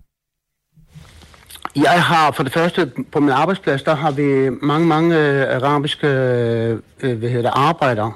Jeg 1.76 2.04
har 2.04 2.32
for 2.32 2.43
det 2.43 2.54
første 2.54 2.91
på 3.12 3.20
min 3.20 3.30
arbejdsplads, 3.30 3.84
der 3.84 3.96
har 3.96 4.12
vi 4.12 4.50
mange, 4.62 4.88
mange 4.88 5.17
øh, 5.17 5.56
arabiske 5.56 6.08
øh, 6.08 7.17
hvad 7.17 7.30
hedder 7.30 7.41
det, 7.41 7.52
arbejdere. 7.54 8.13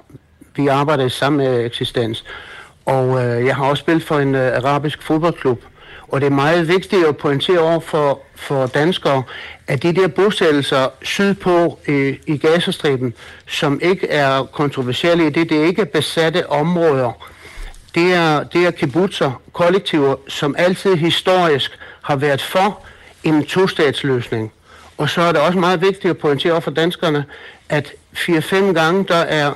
Vi 0.56 0.68
arbejder 0.68 1.06
i 1.06 1.10
samme 1.10 1.50
øh, 1.50 1.66
eksistens. 1.66 2.24
Og 2.86 3.26
øh, 3.26 3.46
jeg 3.46 3.56
har 3.56 3.66
også 3.66 3.82
spillet 3.82 4.04
for 4.04 4.20
en 4.20 4.36
øh, 4.36 4.58
arabisk 4.58 5.02
fodboldklub. 5.02 5.64
Og 6.08 6.22
det 6.22 6.28
er 6.28 6.32
meget 6.32 6.68
vigtigt 6.68 7.06
at 7.06 7.18
pointere 7.18 7.60
over 7.60 7.80
for, 7.80 8.20
for 8.36 8.66
danskere, 8.66 9.24
at 9.68 9.84
de 9.84 9.96
der 9.96 10.08
bosættelser 10.08 10.88
sydpå 11.02 11.80
i, 11.88 12.18
i 12.28 12.38
Gazastriben, 12.38 13.14
som 13.48 13.80
ikke 13.84 14.08
er 14.08 14.44
kontroversielle, 14.44 15.30
det, 15.30 15.50
det 15.50 15.62
er 15.62 15.64
ikke 15.64 15.86
besatte 15.86 16.50
områder. 16.50 17.12
Det 17.96 18.14
er, 18.14 18.44
det 18.44 18.66
er 18.66 18.72
kibbutzer, 18.72 19.42
kollektiver, 19.54 20.16
som 20.28 20.56
altid 20.58 20.96
historisk 20.96 21.80
har 22.02 22.16
været 22.16 22.42
for 22.42 22.82
en 23.24 23.46
tostatsløsning. 23.46 24.52
Og 24.98 25.10
så 25.10 25.22
er 25.22 25.32
det 25.32 25.42
også 25.42 25.60
meget 25.60 25.82
vigtigt 25.82 26.06
at 26.06 26.18
pointere 26.18 26.52
over 26.52 26.62
for 26.62 26.72
danskerne, 26.72 27.26
at 27.70 27.94
4-5 28.16 28.56
gange 28.56 29.06
der 29.08 29.16
er 29.16 29.54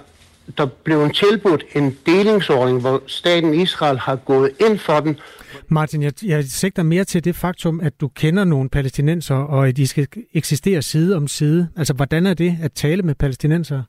der 0.58 0.66
blev 0.66 1.04
en 1.04 1.14
tilbudt 1.14 1.64
en 1.76 1.98
delingsordning, 2.06 2.82
hvor 2.82 3.02
staten 3.08 3.54
Israel 3.54 4.00
har 4.00 4.16
gået 4.16 4.52
ind 4.60 4.80
for 4.80 5.00
den, 5.00 5.20
Martin, 5.68 6.04
jeg, 6.04 6.14
jeg 6.26 6.44
sigter 6.44 6.84
mere 6.84 7.04
til 7.04 7.24
det 7.24 7.36
faktum, 7.36 7.80
at 7.80 8.02
du 8.02 8.08
kender 8.08 8.44
nogle 8.44 8.70
palæstinenser, 8.70 9.36
og 9.36 9.68
at 9.68 9.78
de 9.78 9.88
skal 9.88 10.08
eksistere 10.34 10.82
side 10.82 11.16
om 11.16 11.28
side. 11.28 11.68
Altså, 11.78 11.94
hvordan 11.94 12.26
er 12.26 12.34
det 12.34 12.58
at 12.62 12.74
tale 12.74 13.02
med 13.02 13.16
palæstinenser? 13.16 13.84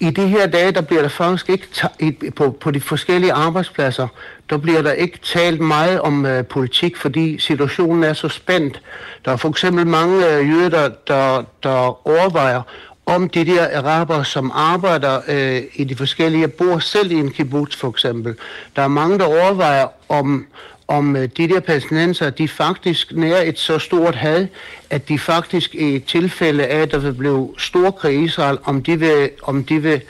I 0.00 0.10
de 0.10 0.26
her 0.26 0.46
dage, 0.46 0.72
der 0.72 0.80
bliver 0.80 1.02
der 1.02 1.08
faktisk 1.08 1.48
ikke 1.48 2.30
på, 2.36 2.50
på 2.50 2.70
de 2.70 2.80
forskellige 2.80 3.32
arbejdspladser, 3.32 4.08
der 4.50 4.56
bliver 4.58 4.82
der 4.82 4.92
ikke 4.92 5.18
talt 5.18 5.60
meget 5.60 6.00
om 6.00 6.24
uh, 6.24 6.46
politik, 6.46 6.96
fordi 6.96 7.38
situationen 7.38 8.04
er 8.04 8.12
så 8.12 8.28
spændt. 8.28 8.82
Der 9.24 9.32
er 9.32 9.36
for 9.36 9.48
eksempel 9.48 9.86
mange 9.86 10.16
uh, 10.16 10.48
jøder, 10.48 10.68
der, 10.68 10.90
der, 11.06 11.44
der 11.62 12.08
overvejer, 12.08 12.62
om 13.08 13.28
de 13.28 13.44
der 13.44 13.78
araber, 13.78 14.22
som 14.22 14.50
arbejder 14.54 15.20
øh, 15.28 15.62
i 15.74 15.84
de 15.84 15.96
forskellige, 15.96 16.48
bor 16.48 16.78
selv 16.78 17.12
i 17.12 17.14
en 17.14 17.30
kibbutz 17.30 17.76
for 17.76 17.88
eksempel. 17.88 18.34
Der 18.76 18.82
er 18.82 18.88
mange, 18.88 19.18
der 19.18 19.24
overvejer, 19.24 19.86
om, 20.08 20.46
om 20.88 21.16
øh, 21.16 21.28
de 21.36 21.48
der 21.48 21.60
palæstinenser, 21.60 22.30
de 22.30 22.48
faktisk 22.48 23.12
nærer 23.12 23.42
et 23.42 23.58
så 23.58 23.78
stort 23.78 24.14
had, 24.14 24.46
at 24.90 25.08
de 25.08 25.18
faktisk 25.18 25.74
i 25.74 25.98
tilfælde 25.98 26.66
af, 26.66 26.78
at 26.80 26.90
der 26.90 26.98
vil 26.98 27.12
blive 27.14 27.54
storkrig 27.58 28.14
i 28.14 28.24
Israel, 28.24 28.58
om 28.64 28.82
de 28.82 28.98
vil, 28.98 29.30
om 29.42 29.64
de 29.64 29.82
vil 29.82 30.00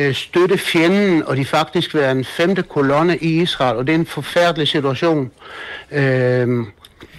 øh, 0.00 0.14
støtte 0.14 0.58
fjenden, 0.58 1.22
og 1.22 1.36
de 1.36 1.44
faktisk 1.44 1.94
være 1.94 2.12
en 2.12 2.24
femte 2.24 2.62
kolonne 2.62 3.16
i 3.16 3.42
Israel, 3.42 3.76
og 3.76 3.86
det 3.86 3.94
er 3.94 3.98
en 3.98 4.06
forfærdelig 4.06 4.68
situation. 4.68 5.30
Øh, 5.92 6.48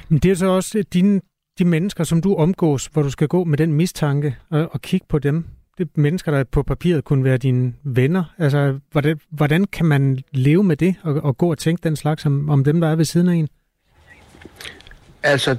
Men 0.10 0.20
det 0.24 0.32
er 0.32 0.36
så 0.36 0.46
også 0.46 0.84
din 0.94 1.22
de 1.60 1.66
mennesker, 1.66 2.04
som 2.04 2.22
du 2.22 2.36
omgås, 2.36 2.90
hvor 2.94 3.02
du 3.02 3.10
skal 3.10 3.28
gå 3.28 3.44
med 3.44 3.58
den 3.58 3.74
mistanke 3.74 4.36
og, 4.50 4.70
og 4.72 4.82
kigge 4.82 5.06
på 5.10 5.20
dem, 5.20 5.46
det 5.78 5.84
er 5.84 6.02
mennesker, 6.02 6.32
der 6.32 6.44
på 6.44 6.64
papiret 6.64 7.04
kunne 7.04 7.24
være 7.24 7.38
dine 7.38 7.74
venner. 7.84 8.24
Altså, 8.38 8.80
hvordan, 8.92 9.20
hvordan 9.30 9.66
kan 9.66 9.86
man 9.86 10.20
leve 10.32 10.64
med 10.64 10.78
det 10.78 10.96
og, 11.04 11.14
og 11.14 11.38
gå 11.38 11.52
og 11.52 11.58
tænke 11.58 11.84
den 11.84 11.96
slags 11.96 12.26
om, 12.26 12.50
om 12.50 12.64
dem, 12.64 12.82
der 12.82 12.88
er 12.88 12.96
ved 12.96 13.06
siden 13.06 13.30
af 13.30 13.34
en? 13.34 13.48
Altså, 15.24 15.56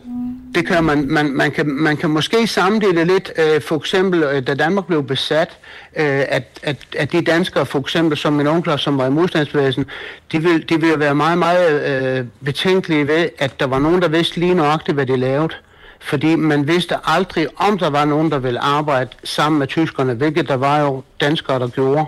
det 0.55 0.67
kan 0.67 0.85
man, 0.85 1.07
man, 1.09 1.31
man, 1.31 1.51
kan, 1.51 1.67
man 1.67 1.97
kan 1.97 2.11
måske 2.11 2.47
sammenligne 2.47 3.05
lidt, 3.05 3.33
øh, 3.39 3.61
for 3.61 3.77
eksempel, 3.77 4.23
øh, 4.23 4.47
da 4.47 4.55
Danmark 4.55 4.87
blev 4.87 5.07
besat, 5.07 5.59
øh, 5.97 6.25
at, 6.29 6.61
at, 6.63 6.77
at 6.97 7.13
de 7.13 7.23
danskere, 7.23 7.67
for 7.67 7.79
eksempel 7.79 8.19
som 8.19 8.33
min 8.33 8.47
onkel, 8.47 8.79
som 8.79 8.99
var 8.99 9.07
i 9.07 9.11
modstandsbevægelsen, 9.11 9.85
de 10.33 10.43
ville, 10.43 10.59
de 10.59 10.81
ville 10.81 10.99
være 10.99 11.15
meget, 11.15 11.39
meget 11.39 12.19
øh, 12.19 12.27
betænkelige 12.45 13.09
ved, 13.09 13.29
at 13.39 13.61
der 13.61 13.67
var 13.67 13.79
nogen, 13.79 14.03
der 14.03 14.09
vidste 14.09 14.41
lige 14.41 14.55
nøjagtigt, 14.55 14.95
hvad 14.95 15.07
de 15.07 15.17
lavede 15.17 15.55
fordi 16.01 16.37
man 16.37 16.69
vidste 16.69 16.97
aldrig, 17.05 17.49
om 17.57 17.79
der 17.79 17.91
var 17.91 18.05
nogen, 18.05 18.31
der 18.31 18.39
ville 18.39 18.61
arbejde 18.61 19.11
sammen 19.25 19.59
med 19.59 19.67
tyskerne, 19.67 20.15
hvilket 20.15 20.49
der 20.49 20.57
var 20.57 20.81
jo 20.81 21.03
danskere, 21.21 21.59
der 21.59 21.69
gjorde. 21.69 22.07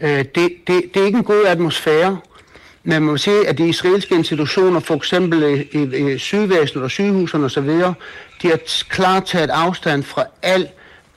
Øh, 0.00 0.18
det, 0.18 0.52
det, 0.66 0.82
det 0.94 1.02
er 1.02 1.06
ikke 1.06 1.18
en 1.18 1.24
god 1.24 1.46
atmosfære. 1.46 2.18
Men 2.82 2.92
man 2.92 3.02
må 3.02 3.16
sige, 3.16 3.48
at 3.48 3.58
de 3.58 3.68
israelske 3.68 4.14
institutioner, 4.14 4.80
for 4.80 4.94
eksempel 4.94 5.42
i, 5.42 5.78
i, 5.78 6.12
i 6.12 6.18
sygvæsenet 6.18 6.84
og 6.84 6.90
sygehusene 6.90 7.44
osv., 7.44 7.68
de 8.42 8.48
har 8.48 8.58
klart 8.88 9.24
taget 9.24 9.50
afstand 9.50 10.02
fra 10.02 10.24
al 10.42 10.68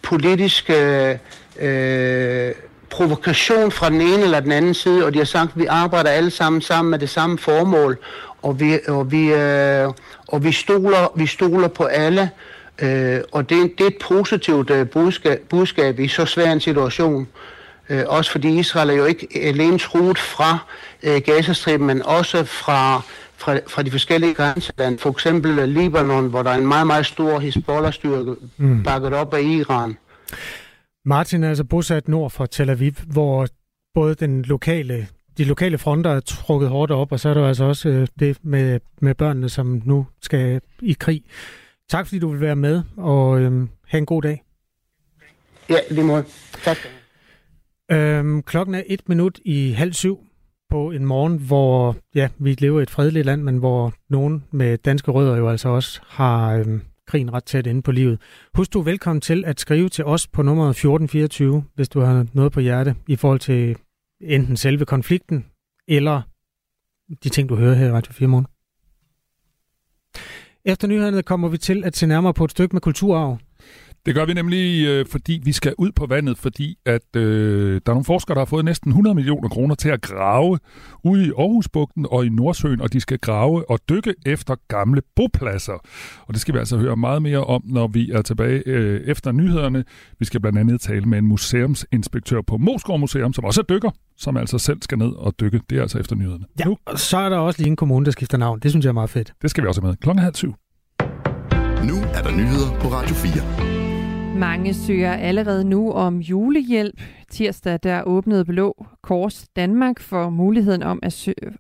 politisk 0.01 0.69
øh, 0.69 1.15
øh, 1.59 2.51
provokation 2.89 3.71
fra 3.71 3.89
den 3.89 4.01
ene 4.01 4.23
eller 4.23 4.39
den 4.39 4.51
anden 4.51 4.73
side, 4.73 5.05
og 5.05 5.13
de 5.13 5.17
har 5.17 5.25
sagt, 5.25 5.51
at 5.55 5.61
vi 5.61 5.65
arbejder 5.65 6.09
alle 6.09 6.31
sammen 6.31 6.61
sammen 6.61 6.91
med 6.91 6.99
det 6.99 7.09
samme 7.09 7.37
formål, 7.37 7.97
og 8.43 8.60
vi, 8.60 8.79
og 8.88 9.12
vi, 9.12 9.34
øh, 9.34 9.89
og 10.27 10.43
vi, 10.43 10.51
stoler, 10.51 11.12
vi 11.15 11.27
stoler 11.27 11.67
på 11.67 11.84
alle, 11.84 12.29
øh, 12.82 13.21
og 13.32 13.49
det, 13.49 13.71
det 13.77 13.84
er 13.84 13.88
et 13.88 13.97
positivt 14.01 14.69
øh, 14.69 14.89
budskab, 14.89 15.41
budskab 15.49 15.99
i 15.99 16.08
så 16.08 16.25
svær 16.25 16.51
en 16.51 16.60
situation. 16.60 17.27
Øh, 17.89 18.03
også 18.08 18.32
fordi 18.32 18.60
Israel 18.60 18.89
er 18.89 18.93
jo 18.93 19.06
ikke 19.06 19.27
alene 19.36 19.79
truet 19.79 20.17
fra 20.17 20.58
øh, 21.03 21.21
Gazastriben, 21.25 21.88
men 21.88 22.01
også 22.06 22.43
fra, 22.43 23.01
fra, 23.38 23.60
fra 23.67 23.84
de 23.84 23.91
forskellige 23.91 24.34
grænselande. 24.34 24.97
For 24.97 25.10
eksempel 25.10 25.69
Libanon, 25.69 26.27
hvor 26.27 26.43
der 26.43 26.51
er 26.51 26.58
en 26.58 26.67
meget, 26.67 26.88
meget 26.88 27.06
stor 27.06 27.39
Hezbollah-styrke 27.39 28.36
mm. 28.58 28.84
bakket 28.84 29.13
op 29.13 29.34
af 29.34 29.41
Iran. 29.41 29.97
Martin 31.06 31.43
er 31.43 31.49
altså 31.49 31.63
bosat 31.63 32.08
nord 32.08 32.32
for 32.32 32.45
Tel 32.45 32.69
Aviv, 32.69 32.93
hvor 33.08 33.47
både 33.93 34.15
den 34.15 34.41
lokale 34.41 35.08
de 35.38 35.43
lokale 35.43 35.78
fronter 35.78 36.12
er 36.12 36.19
trukket 36.19 36.69
hårdt 36.69 36.91
op, 36.91 37.12
og 37.12 37.19
så 37.19 37.30
er 37.30 37.34
der 37.34 37.48
altså 37.48 37.63
også 37.63 37.89
øh, 37.89 38.08
det 38.19 38.38
med, 38.43 38.80
med 39.02 39.15
børnene, 39.15 39.50
som 39.50 39.82
nu 39.86 40.08
skal 40.22 40.62
i 40.82 40.96
krig. 41.00 41.24
Tak 41.89 42.08
fordi 42.08 42.19
du 42.19 42.30
vil 42.30 42.41
være 42.41 42.56
med, 42.56 42.82
og 42.98 43.41
øh, 43.41 43.67
have 43.88 43.98
en 43.98 44.06
god 44.06 44.22
dag. 44.22 44.43
Ja, 45.69 45.78
lige 45.91 46.06
måde. 46.06 46.24
Tak. 46.63 46.78
Øhm, 47.91 48.43
klokken 48.43 48.76
er 48.76 48.84
et 48.88 49.10
minut 49.10 49.39
i 49.46 49.72
halv 49.72 49.93
syv 49.93 50.19
på 50.69 50.91
en 50.91 51.06
morgen, 51.06 51.38
hvor 51.38 51.96
ja, 52.15 52.30
vi 52.38 52.56
lever 52.60 52.80
i 52.80 52.84
et 52.84 52.89
fredeligt 52.89 53.26
land, 53.26 53.43
men 53.43 53.58
hvor 53.58 53.93
nogen 54.10 54.43
med 54.52 54.78
danske 54.78 55.12
rødder 55.12 55.38
jo 55.38 55.50
altså 55.50 55.69
også 55.69 56.00
har 56.08 56.54
øhm, 56.54 56.82
krigen 57.08 57.34
ret 57.34 57.43
tæt 57.43 57.67
inde 57.67 57.82
på 57.82 57.91
livet. 57.91 58.19
Husk 58.54 58.74
du 58.74 58.82
velkommen 58.82 59.22
til 59.22 59.46
at 59.46 59.60
skrive 59.60 59.89
til 59.89 60.06
os 60.06 60.28
på 60.28 60.41
nummeret 60.41 60.69
1424, 60.69 61.63
hvis 61.76 61.89
du 61.89 62.00
har 62.00 62.26
noget 62.34 62.52
på 62.52 62.60
hjerte 62.60 62.96
i 63.08 63.15
forhold 63.15 63.39
til 63.39 63.76
enten 64.23 64.57
selve 64.57 64.86
konflikten, 64.86 65.45
eller 65.88 66.21
de 67.23 67.29
ting, 67.29 67.49
du 67.49 67.55
hører 67.55 67.75
her 67.75 67.88
i 67.88 67.91
Radio 67.91 68.13
4 68.13 68.27
morgen. 68.27 68.47
Efter 70.65 70.88
nyhederne 70.88 71.23
kommer 71.23 71.47
vi 71.47 71.57
til 71.57 71.83
at 71.83 71.97
se 71.97 72.07
nærmere 72.07 72.33
på 72.33 72.45
et 72.45 72.51
stykke 72.51 72.75
med 72.75 72.81
kulturarv. 72.81 73.38
Det 74.05 74.15
gør 74.15 74.25
vi 74.25 74.33
nemlig, 74.33 74.85
øh, 74.85 75.05
fordi 75.11 75.41
vi 75.43 75.51
skal 75.51 75.73
ud 75.77 75.91
på 75.91 76.05
vandet, 76.05 76.37
fordi 76.37 76.77
at 76.85 77.15
øh, 77.15 77.81
der 77.85 77.91
er 77.91 77.93
nogle 77.93 78.05
forskere, 78.05 78.35
der 78.35 78.41
har 78.41 78.45
fået 78.45 78.65
næsten 78.65 78.89
100 78.89 79.15
millioner 79.15 79.49
kroner 79.49 79.75
til 79.75 79.89
at 79.89 80.01
grave 80.01 80.59
ude 81.03 81.27
i 81.27 81.31
Aarhusbugten 81.37 82.05
og 82.09 82.25
i 82.25 82.29
Nordsøen, 82.29 82.81
og 82.81 82.93
de 82.93 82.99
skal 82.99 83.19
grave 83.19 83.69
og 83.69 83.79
dykke 83.89 84.13
efter 84.25 84.55
gamle 84.67 85.01
bopladser. 85.15 85.73
Og 86.27 86.33
det 86.33 86.41
skal 86.41 86.53
vi 86.53 86.59
altså 86.59 86.77
høre 86.77 86.95
meget 86.95 87.21
mere 87.21 87.43
om, 87.43 87.61
når 87.65 87.87
vi 87.87 88.11
er 88.11 88.21
tilbage 88.21 88.63
øh, 88.65 89.01
efter 89.01 89.31
nyhederne. 89.31 89.83
Vi 90.19 90.25
skal 90.25 90.39
blandt 90.39 90.59
andet 90.59 90.81
tale 90.81 91.05
med 91.05 91.17
en 91.17 91.25
museumsinspektør 91.25 92.41
på 92.41 92.57
Moskov 92.57 92.99
Museum, 92.99 93.33
som 93.33 93.45
også 93.45 93.61
er 93.61 93.65
dykker, 93.65 93.91
som 94.17 94.37
altså 94.37 94.57
selv 94.57 94.81
skal 94.81 94.97
ned 94.97 95.11
og 95.11 95.33
dykke. 95.39 95.61
Det 95.69 95.77
er 95.77 95.81
altså 95.81 95.99
efter 95.99 96.15
nyhederne. 96.15 96.45
Ja, 96.59 96.65
og 96.85 96.99
så 96.99 97.17
er 97.17 97.29
der 97.29 97.37
også 97.37 97.59
lige 97.59 97.69
en 97.69 97.75
kommune, 97.75 98.05
der 98.05 98.11
skifter 98.11 98.37
navn. 98.37 98.59
Det 98.59 98.71
synes 98.71 98.83
jeg 98.83 98.89
er 98.89 98.93
meget 98.93 99.09
fedt. 99.09 99.33
Det 99.41 99.49
skal 99.49 99.63
vi 99.63 99.67
også 99.67 99.81
have 99.81 99.87
med. 99.89 99.97
Klokken 99.97 100.23
halv 100.23 100.35
syv. 100.35 100.53
Nu 101.83 101.95
er 102.13 102.21
der 102.23 102.31
nyheder 102.31 102.79
på 102.79 102.87
Radio 102.87 103.15
4. 103.15 103.72
Mange 104.39 104.74
søger 104.74 105.13
allerede 105.13 105.69
nu 105.69 105.91
om 105.91 106.17
julehjælp. 106.19 107.02
Tirsdag 107.30 107.80
der 107.84 108.04
åbnede 108.04 108.46
Blå 108.46 108.86
Kors 109.04 109.48
Danmark 109.56 110.00
for 110.00 110.30
muligheden 110.30 110.84
om 110.84 111.00
at 111.04 111.13
søge, 111.13 111.58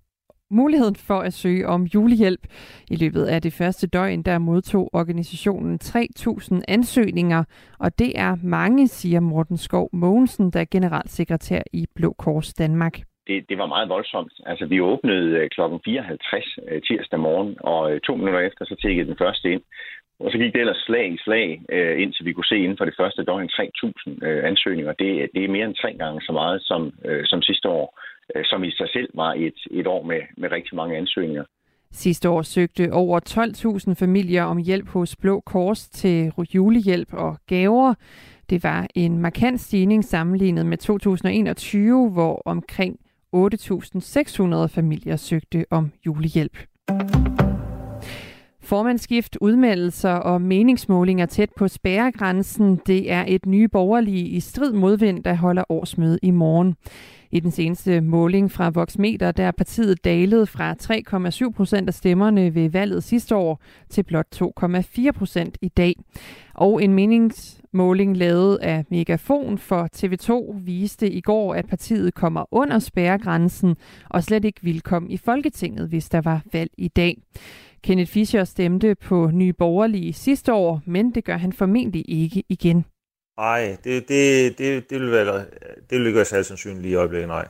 muligheden 0.51 0.95
for 0.95 1.19
at 1.19 1.33
søge 1.33 1.67
om 1.67 1.83
julehjælp. 1.83 2.47
I 2.91 2.95
løbet 2.95 3.25
af 3.25 3.41
det 3.41 3.53
første 3.53 3.87
døgn, 3.87 4.21
der 4.23 4.37
modtog 4.37 4.89
organisationen 4.93 5.79
3.000 5.83 6.61
ansøgninger, 6.67 7.43
og 7.79 7.99
det 7.99 8.19
er 8.19 8.35
mange, 8.43 8.87
siger 8.87 9.19
Morten 9.19 9.57
Skov 9.57 9.89
Mogensen, 9.93 10.51
der 10.51 10.59
er 10.59 10.65
generalsekretær 10.71 11.61
i 11.73 11.85
Blå 11.95 12.13
Kors 12.13 12.53
Danmark. 12.53 12.99
Det, 13.27 13.49
det 13.49 13.57
var 13.57 13.65
meget 13.65 13.89
voldsomt. 13.89 14.33
Altså, 14.45 14.65
vi 14.65 14.81
åbnede 14.81 15.39
kl. 15.39 15.47
klokken 15.55 15.79
54 15.85 16.57
øh, 16.67 16.81
tirsdag 16.81 17.19
morgen, 17.19 17.55
og 17.59 17.93
øh, 17.93 18.01
to 18.01 18.15
minutter 18.15 18.39
efter, 18.39 18.65
så 18.65 18.75
tækkede 18.81 19.07
den 19.07 19.17
første 19.17 19.51
ind. 19.51 19.61
Og 20.19 20.31
så 20.31 20.37
gik 20.37 20.53
det 20.53 20.59
ellers 20.61 20.83
slag 20.87 21.13
i 21.13 21.17
slag, 21.17 21.61
øh, 21.69 22.01
indtil 22.01 22.25
vi 22.25 22.33
kunne 22.33 22.51
se 22.51 22.57
inden 22.57 22.77
for 22.77 22.85
det 22.85 22.95
første 22.99 23.23
døgn 23.23 23.49
3.000 23.49 24.25
øh, 24.27 24.49
ansøgninger. 24.49 24.93
Det, 24.93 25.29
det 25.35 25.43
er 25.43 25.55
mere 25.55 25.65
end 25.65 25.75
tre 25.75 25.93
gange 25.93 26.21
så 26.21 26.31
meget 26.31 26.61
som, 26.61 26.93
øh, 27.05 27.21
som 27.25 27.41
sidste 27.41 27.69
år, 27.69 27.99
øh, 28.35 28.45
som 28.45 28.63
i 28.63 28.71
sig 28.71 28.89
selv 28.89 29.09
var 29.13 29.33
et, 29.33 29.59
et 29.71 29.87
år 29.87 30.03
med, 30.03 30.21
med 30.37 30.51
rigtig 30.51 30.75
mange 30.75 30.97
ansøgninger. 30.97 31.43
Sidste 31.91 32.29
år 32.29 32.41
søgte 32.41 32.93
over 32.93 33.19
12.000 33.89 33.93
familier 33.93 34.43
om 34.43 34.57
hjælp 34.57 34.87
hos 34.87 35.15
Blå 35.15 35.39
Kors 35.39 35.89
til 35.89 36.31
julehjælp 36.55 37.13
og 37.13 37.37
gaver. 37.47 37.93
Det 38.49 38.63
var 38.63 38.87
en 38.95 39.17
markant 39.17 39.61
stigning 39.61 40.05
sammenlignet 40.05 40.65
med 40.65 40.77
2021, 40.77 42.09
hvor 42.11 42.41
omkring 42.45 42.99
8.600 43.35 44.75
familier 44.75 45.15
søgte 45.15 45.65
om 45.71 45.91
julehjælp. 46.05 46.57
Formandsskift, 48.63 49.37
udmeldelser 49.41 50.09
og 50.09 50.41
meningsmålinger 50.41 51.25
tæt 51.25 51.49
på 51.57 51.67
spærregrænsen, 51.67 52.79
det 52.87 53.11
er 53.11 53.25
et 53.27 53.45
nye 53.45 53.67
borgerlige 53.67 54.27
i 54.27 54.39
strid 54.39 54.73
modvind, 54.73 55.23
der 55.23 55.33
holder 55.33 55.63
årsmøde 55.69 56.19
i 56.21 56.31
morgen. 56.31 56.75
I 57.31 57.39
den 57.39 57.51
seneste 57.51 58.01
måling 58.01 58.51
fra 58.51 58.69
Voxmeter, 58.69 59.31
der 59.31 59.43
er 59.43 59.51
partiet 59.51 60.05
dalet 60.05 60.49
fra 60.49 60.75
3,7 61.47 61.51
procent 61.51 61.87
af 61.87 61.93
stemmerne 61.93 62.55
ved 62.55 62.69
valget 62.69 63.03
sidste 63.03 63.35
år 63.35 63.61
til 63.89 64.03
blot 64.03 64.41
2,4 64.41 65.11
procent 65.11 65.57
i 65.61 65.67
dag. 65.67 65.95
Og 66.53 66.83
en 66.83 66.93
meningsmåling 66.93 68.17
lavet 68.17 68.57
af 68.57 68.85
Megafon 68.89 69.57
for 69.57 69.89
TV2 69.95 70.55
viste 70.65 71.11
i 71.11 71.21
går, 71.21 71.53
at 71.53 71.67
partiet 71.67 72.13
kommer 72.13 72.45
under 72.51 72.79
spærregrænsen 72.79 73.75
og 74.09 74.23
slet 74.23 74.45
ikke 74.45 74.59
vil 74.63 74.81
komme 74.81 75.09
i 75.09 75.17
Folketinget, 75.17 75.87
hvis 75.87 76.09
der 76.09 76.21
var 76.21 76.41
valg 76.53 76.71
i 76.77 76.87
dag. 76.87 77.17
Kenneth 77.83 78.11
Fischer 78.11 78.43
stemte 78.43 78.95
på 78.95 79.29
Nye 79.33 79.53
Borgerlige 79.53 80.13
sidste 80.13 80.53
år, 80.53 80.81
men 80.85 81.15
det 81.15 81.25
gør 81.25 81.37
han 81.37 81.53
formentlig 81.53 82.05
ikke 82.07 82.43
igen. 82.49 82.85
Nej, 83.37 83.77
det, 83.83 84.07
det, 84.07 84.57
det, 84.57 84.89
det 84.89 85.01
vil 85.01 85.11
være, 85.11 85.45
det 85.89 85.99
vil 85.99 86.13
gøre 86.13 86.25
sig 86.25 86.45
sandsynligt 86.45 86.85
i 86.85 86.95
øjeblikket, 86.95 87.27
nej. 87.27 87.47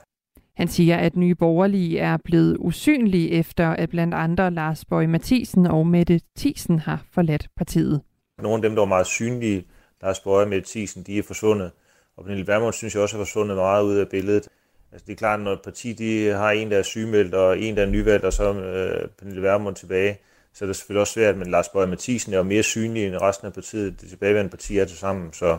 Han 0.56 0.68
siger, 0.68 0.98
at 0.98 1.16
Nye 1.16 1.36
Borgerlige 1.36 2.00
er 2.00 2.18
blevet 2.26 2.58
usynlige 2.60 3.32
efter, 3.32 3.70
at 3.70 3.90
blandt 3.90 4.14
andre 4.14 4.52
Lars 4.52 4.86
Bøge 4.86 5.08
Mathisen 5.08 5.66
og 5.66 5.88
Mette 5.88 6.22
Thiesen 6.38 6.80
har 6.80 7.06
forladt 7.12 7.48
partiet. 7.58 8.02
Nogle 8.42 8.56
af 8.56 8.62
dem, 8.62 8.72
der 8.72 8.82
var 8.82 8.88
meget 8.88 9.08
synlige, 9.08 9.66
Lars 10.02 10.20
Bøge 10.20 10.36
og 10.36 10.48
Mette 10.48 10.70
Thiesen, 10.72 11.04
de 11.04 11.18
er 11.18 11.24
forsvundet. 11.24 11.72
Og 12.18 12.24
Pernille 12.24 12.48
Vermund 12.48 12.74
synes 12.74 12.96
jeg 12.96 13.04
også 13.04 13.18
er 13.18 13.22
forsvundet 13.22 13.58
meget 13.58 13.84
ud 13.84 13.96
af 13.96 14.10
billedet. 14.10 14.48
Altså 14.94 15.06
det 15.08 15.14
er 15.14 15.18
klart, 15.18 15.40
når 15.40 15.54
et 15.54 15.62
parti 15.62 15.94
de 15.94 16.28
har 16.28 16.52
en, 16.52 16.72
der 16.72 16.78
er 16.78 16.84
sygemeldt, 16.84 17.34
og 17.34 17.60
en, 17.60 17.78
der 17.78 17.82
er 17.82 17.90
nyvalgt, 17.90 18.26
og 18.26 18.34
så 18.34 18.54
øh, 18.54 19.08
Pernille 19.20 19.42
Vermund 19.42 19.76
tilbage, 19.76 20.18
så 20.54 20.66
er 20.66 20.68
det 20.68 20.76
selvfølgelig 20.76 21.02
også 21.02 21.14
svært, 21.14 21.38
men 21.38 21.48
Lars 21.48 21.70
Bøge 21.70 21.88
Mathisen 21.88 22.34
er 22.34 22.38
jo 22.38 22.44
mere 22.44 22.64
synlig 22.64 23.08
end 23.08 23.16
resten 23.22 23.48
af 23.48 23.54
partiet. 23.54 24.02
Det 24.02 24.10
tilbageværende 24.10 24.50
parti 24.50 24.78
er 24.78 24.86
til 24.86 24.98
sammen, 24.98 25.34
så, 25.34 25.58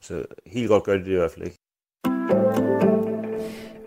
så 0.00 0.24
helt 0.46 0.68
godt 0.68 0.84
gør 0.84 0.96
de 0.96 1.04
det 1.04 1.10
i 1.10 1.14
hvert 1.14 1.30
fald 1.30 1.44
ikke. 1.44 1.56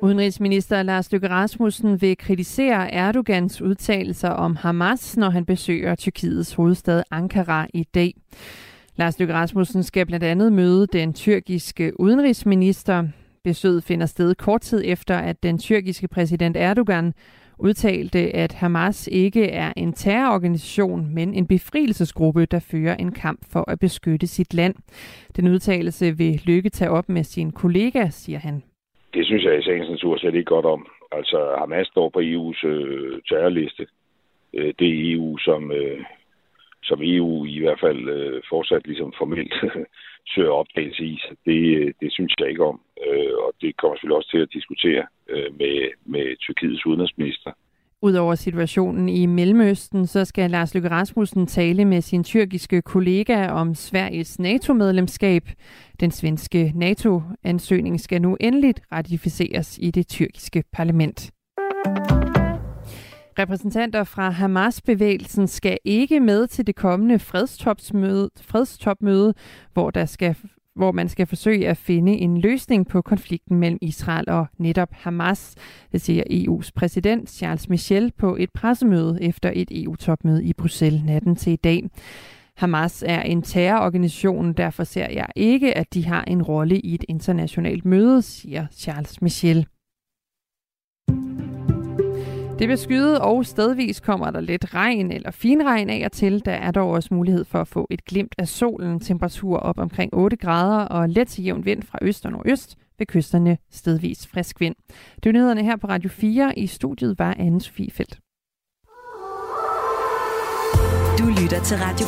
Udenrigsminister 0.01 0.83
Lars 0.83 1.11
Løkke 1.11 1.29
Rasmussen 1.29 2.01
vil 2.01 2.17
kritisere 2.17 2.93
Erdogans 2.93 3.61
udtalelser 3.61 4.29
om 4.29 4.55
Hamas, 4.55 5.17
når 5.17 5.29
han 5.29 5.45
besøger 5.45 5.95
Tyrkiets 5.95 6.53
hovedstad 6.53 7.03
Ankara 7.11 7.67
i 7.73 7.83
dag. 7.83 8.13
Lars 8.95 9.19
Løkke 9.19 9.33
Rasmussen 9.33 9.83
skal 9.83 10.05
blandt 10.05 10.25
andet 10.25 10.53
møde 10.53 10.87
den 10.87 11.13
tyrkiske 11.13 11.99
udenrigsminister. 11.99 13.07
Besøget 13.49 13.83
finder 13.83 14.05
sted 14.05 14.35
kort 14.35 14.61
tid 14.61 14.81
efter, 14.85 15.15
at 15.17 15.43
den 15.43 15.57
tyrkiske 15.57 16.07
præsident 16.07 16.57
Erdogan 16.57 17.13
udtalte, 17.59 18.19
at 18.19 18.53
Hamas 18.53 19.09
ikke 19.11 19.49
er 19.49 19.73
en 19.77 19.93
terrororganisation, 19.93 21.15
men 21.15 21.33
en 21.33 21.47
befrielsesgruppe, 21.47 22.45
der 22.45 22.59
fører 22.71 22.95
en 22.95 23.11
kamp 23.11 23.39
for 23.53 23.71
at 23.71 23.79
beskytte 23.79 24.27
sit 24.27 24.53
land. 24.53 24.75
Den 25.35 25.47
udtalelse 25.47 26.17
vil 26.17 26.41
Lykke 26.45 26.69
tage 26.69 26.91
op 26.91 27.09
med 27.09 27.23
sin 27.23 27.51
kollega, 27.51 28.07
siger 28.09 28.39
han. 28.39 28.63
Det 29.13 29.25
synes 29.25 29.43
jeg 29.43 29.59
i 29.59 29.63
sagens 29.63 29.89
natur 29.89 30.17
slet 30.17 30.35
ikke 30.35 30.53
godt 30.55 30.65
om. 30.65 30.87
Altså 31.11 31.55
Hamas 31.59 31.87
står 31.87 32.09
på 32.09 32.19
EU's 32.19 32.67
øh, 32.67 33.21
terrorliste. 33.29 33.87
Øh, 34.53 34.73
det 34.79 34.87
er 34.87 35.13
EU, 35.13 35.37
som, 35.37 35.71
øh, 35.71 35.99
som 36.89 36.99
EU 37.03 37.45
i 37.45 37.59
hvert 37.59 37.79
fald 37.85 38.09
øh, 38.17 38.41
fortsat 38.49 38.87
ligesom 38.87 39.13
formelt 39.17 39.53
søger 40.33 40.51
opdagelse 40.61 41.03
i. 41.03 41.15
Det, 41.45 41.61
øh, 41.79 41.93
det 42.01 42.09
synes 42.13 42.33
jeg 42.39 42.49
ikke 42.49 42.65
om, 42.71 42.79
øh, 43.07 43.33
og 43.45 43.51
det 43.61 43.77
kommer 43.77 43.95
selvfølgelig 43.95 44.17
også 44.17 44.31
til 44.31 44.45
at 44.45 44.53
diskutere 44.57 45.03
øh, 45.29 45.49
med, 45.59 45.75
med 46.05 46.25
Tyrkiets 46.43 46.85
udenrigsminister. 46.85 47.51
Udover 48.01 48.35
situationen 48.35 49.09
i 49.09 49.25
Mellemøsten, 49.25 50.07
så 50.07 50.25
skal 50.25 50.51
Lars 50.51 50.73
Løkke 50.73 50.89
Rasmussen 50.89 51.47
tale 51.47 51.85
med 51.85 52.01
sin 52.01 52.23
tyrkiske 52.23 52.81
kollega 52.81 53.47
om 53.47 53.75
Sveriges 53.75 54.39
NATO-medlemskab. 54.39 55.43
Den 55.99 56.11
svenske 56.11 56.71
NATO-ansøgning 56.75 57.99
skal 57.99 58.21
nu 58.21 58.37
endeligt 58.39 58.81
ratificeres 58.91 59.79
i 59.81 59.91
det 59.91 60.07
tyrkiske 60.07 60.63
parlament. 60.73 61.31
Repræsentanter 63.39 64.03
fra 64.03 64.29
Hamas-bevægelsen 64.29 65.47
skal 65.47 65.77
ikke 65.85 66.19
med 66.19 66.47
til 66.47 66.67
det 66.67 66.75
kommende 66.75 67.19
fredstopmøde, 67.19 68.29
fredstopmøde 68.41 69.33
hvor, 69.73 69.91
der 69.91 70.05
skal, 70.05 70.35
hvor 70.75 70.91
man 70.91 71.09
skal 71.09 71.27
forsøge 71.27 71.67
at 71.67 71.77
finde 71.77 72.11
en 72.11 72.37
løsning 72.37 72.87
på 72.87 73.01
konflikten 73.01 73.57
mellem 73.57 73.79
Israel 73.81 74.29
og 74.29 74.47
netop 74.57 74.89
Hamas. 74.91 75.55
Det 75.91 76.01
siger 76.01 76.23
EU's 76.23 76.69
præsident 76.75 77.29
Charles 77.29 77.69
Michel 77.69 78.11
på 78.17 78.35
et 78.35 78.49
pressemøde 78.53 79.17
efter 79.21 79.51
et 79.55 79.83
EU-topmøde 79.83 80.43
i 80.43 80.53
Bruxelles 80.53 81.03
natten 81.03 81.35
til 81.35 81.53
i 81.53 81.55
dag. 81.55 81.83
Hamas 82.55 83.03
er 83.07 83.21
en 83.21 83.41
terrororganisation, 83.41 84.53
derfor 84.53 84.83
ser 84.83 85.09
jeg 85.09 85.27
ikke, 85.35 85.77
at 85.77 85.93
de 85.93 86.05
har 86.05 86.23
en 86.23 86.43
rolle 86.43 86.79
i 86.79 86.93
et 86.93 87.05
internationalt 87.09 87.85
møde, 87.85 88.21
siger 88.21 88.67
Charles 88.71 89.21
Michel. 89.21 89.67
Det 92.59 92.69
vil 92.69 92.77
skyde, 92.77 93.21
og 93.21 93.45
stedvis 93.45 93.99
kommer 93.99 94.31
der 94.31 94.39
lidt 94.39 94.73
regn 94.73 95.11
eller 95.11 95.31
finregn 95.31 95.89
af 95.89 96.01
og 96.05 96.11
til. 96.11 96.45
Der 96.45 96.51
er 96.51 96.71
dog 96.71 96.89
også 96.89 97.13
mulighed 97.13 97.45
for 97.45 97.61
at 97.61 97.67
få 97.67 97.87
et 97.89 98.05
glimt 98.05 98.35
af 98.37 98.47
solen. 98.47 98.99
Temperatur 98.99 99.57
op 99.57 99.79
omkring 99.79 100.13
8 100.13 100.37
grader 100.37 100.85
og 100.85 101.09
let 101.09 101.27
til 101.27 101.43
jævn 101.43 101.65
vind 101.65 101.83
fra 101.83 101.97
øst 102.01 102.25
og 102.25 102.31
nordøst. 102.31 102.75
Ved 102.97 103.05
kysterne 103.05 103.57
stedvis 103.71 104.27
frisk 104.27 104.61
vind. 104.61 104.75
Det 105.15 105.29
er 105.29 105.33
nyhederne 105.33 105.63
her 105.63 105.75
på 105.75 105.87
Radio 105.87 106.09
4. 106.09 106.59
I 106.59 106.67
studiet 106.67 107.19
var 107.19 107.35
anne 107.39 107.61
Sofie 107.61 107.91
Feldt. 107.91 108.19
Du 111.19 111.25
lytter 111.41 111.63
til 111.63 111.77
Radio 111.77 112.05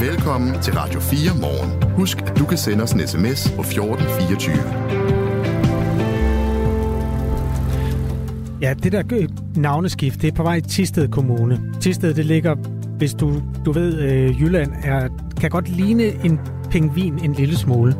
4. 0.00 0.10
Velkommen 0.10 0.62
til 0.62 0.74
Radio 0.74 1.00
4 1.00 1.40
morgen. 1.40 1.92
Husk, 1.96 2.22
at 2.22 2.38
du 2.38 2.44
kan 2.44 2.58
sende 2.58 2.82
os 2.82 2.92
en 2.92 3.06
sms 3.06 3.52
på 3.56 3.60
1424. 3.60 5.23
Ja, 8.60 8.74
det 8.74 8.92
der 8.92 9.26
navneskift, 9.56 10.22
det 10.22 10.28
er 10.28 10.34
på 10.34 10.42
vej 10.42 10.54
i 10.54 10.60
Tisted 10.60 11.08
Kommune. 11.08 11.60
Tisted, 11.80 12.14
det 12.14 12.24
ligger, 12.24 12.54
hvis 12.98 13.14
du, 13.14 13.42
du 13.64 13.72
ved, 13.72 13.98
øh, 13.98 14.42
Jylland 14.42 14.72
er, 14.82 15.08
kan 15.40 15.50
godt 15.50 15.68
ligne 15.68 16.24
en 16.24 16.40
pingvin 16.70 17.18
en 17.24 17.32
lille 17.32 17.56
smule. 17.56 17.96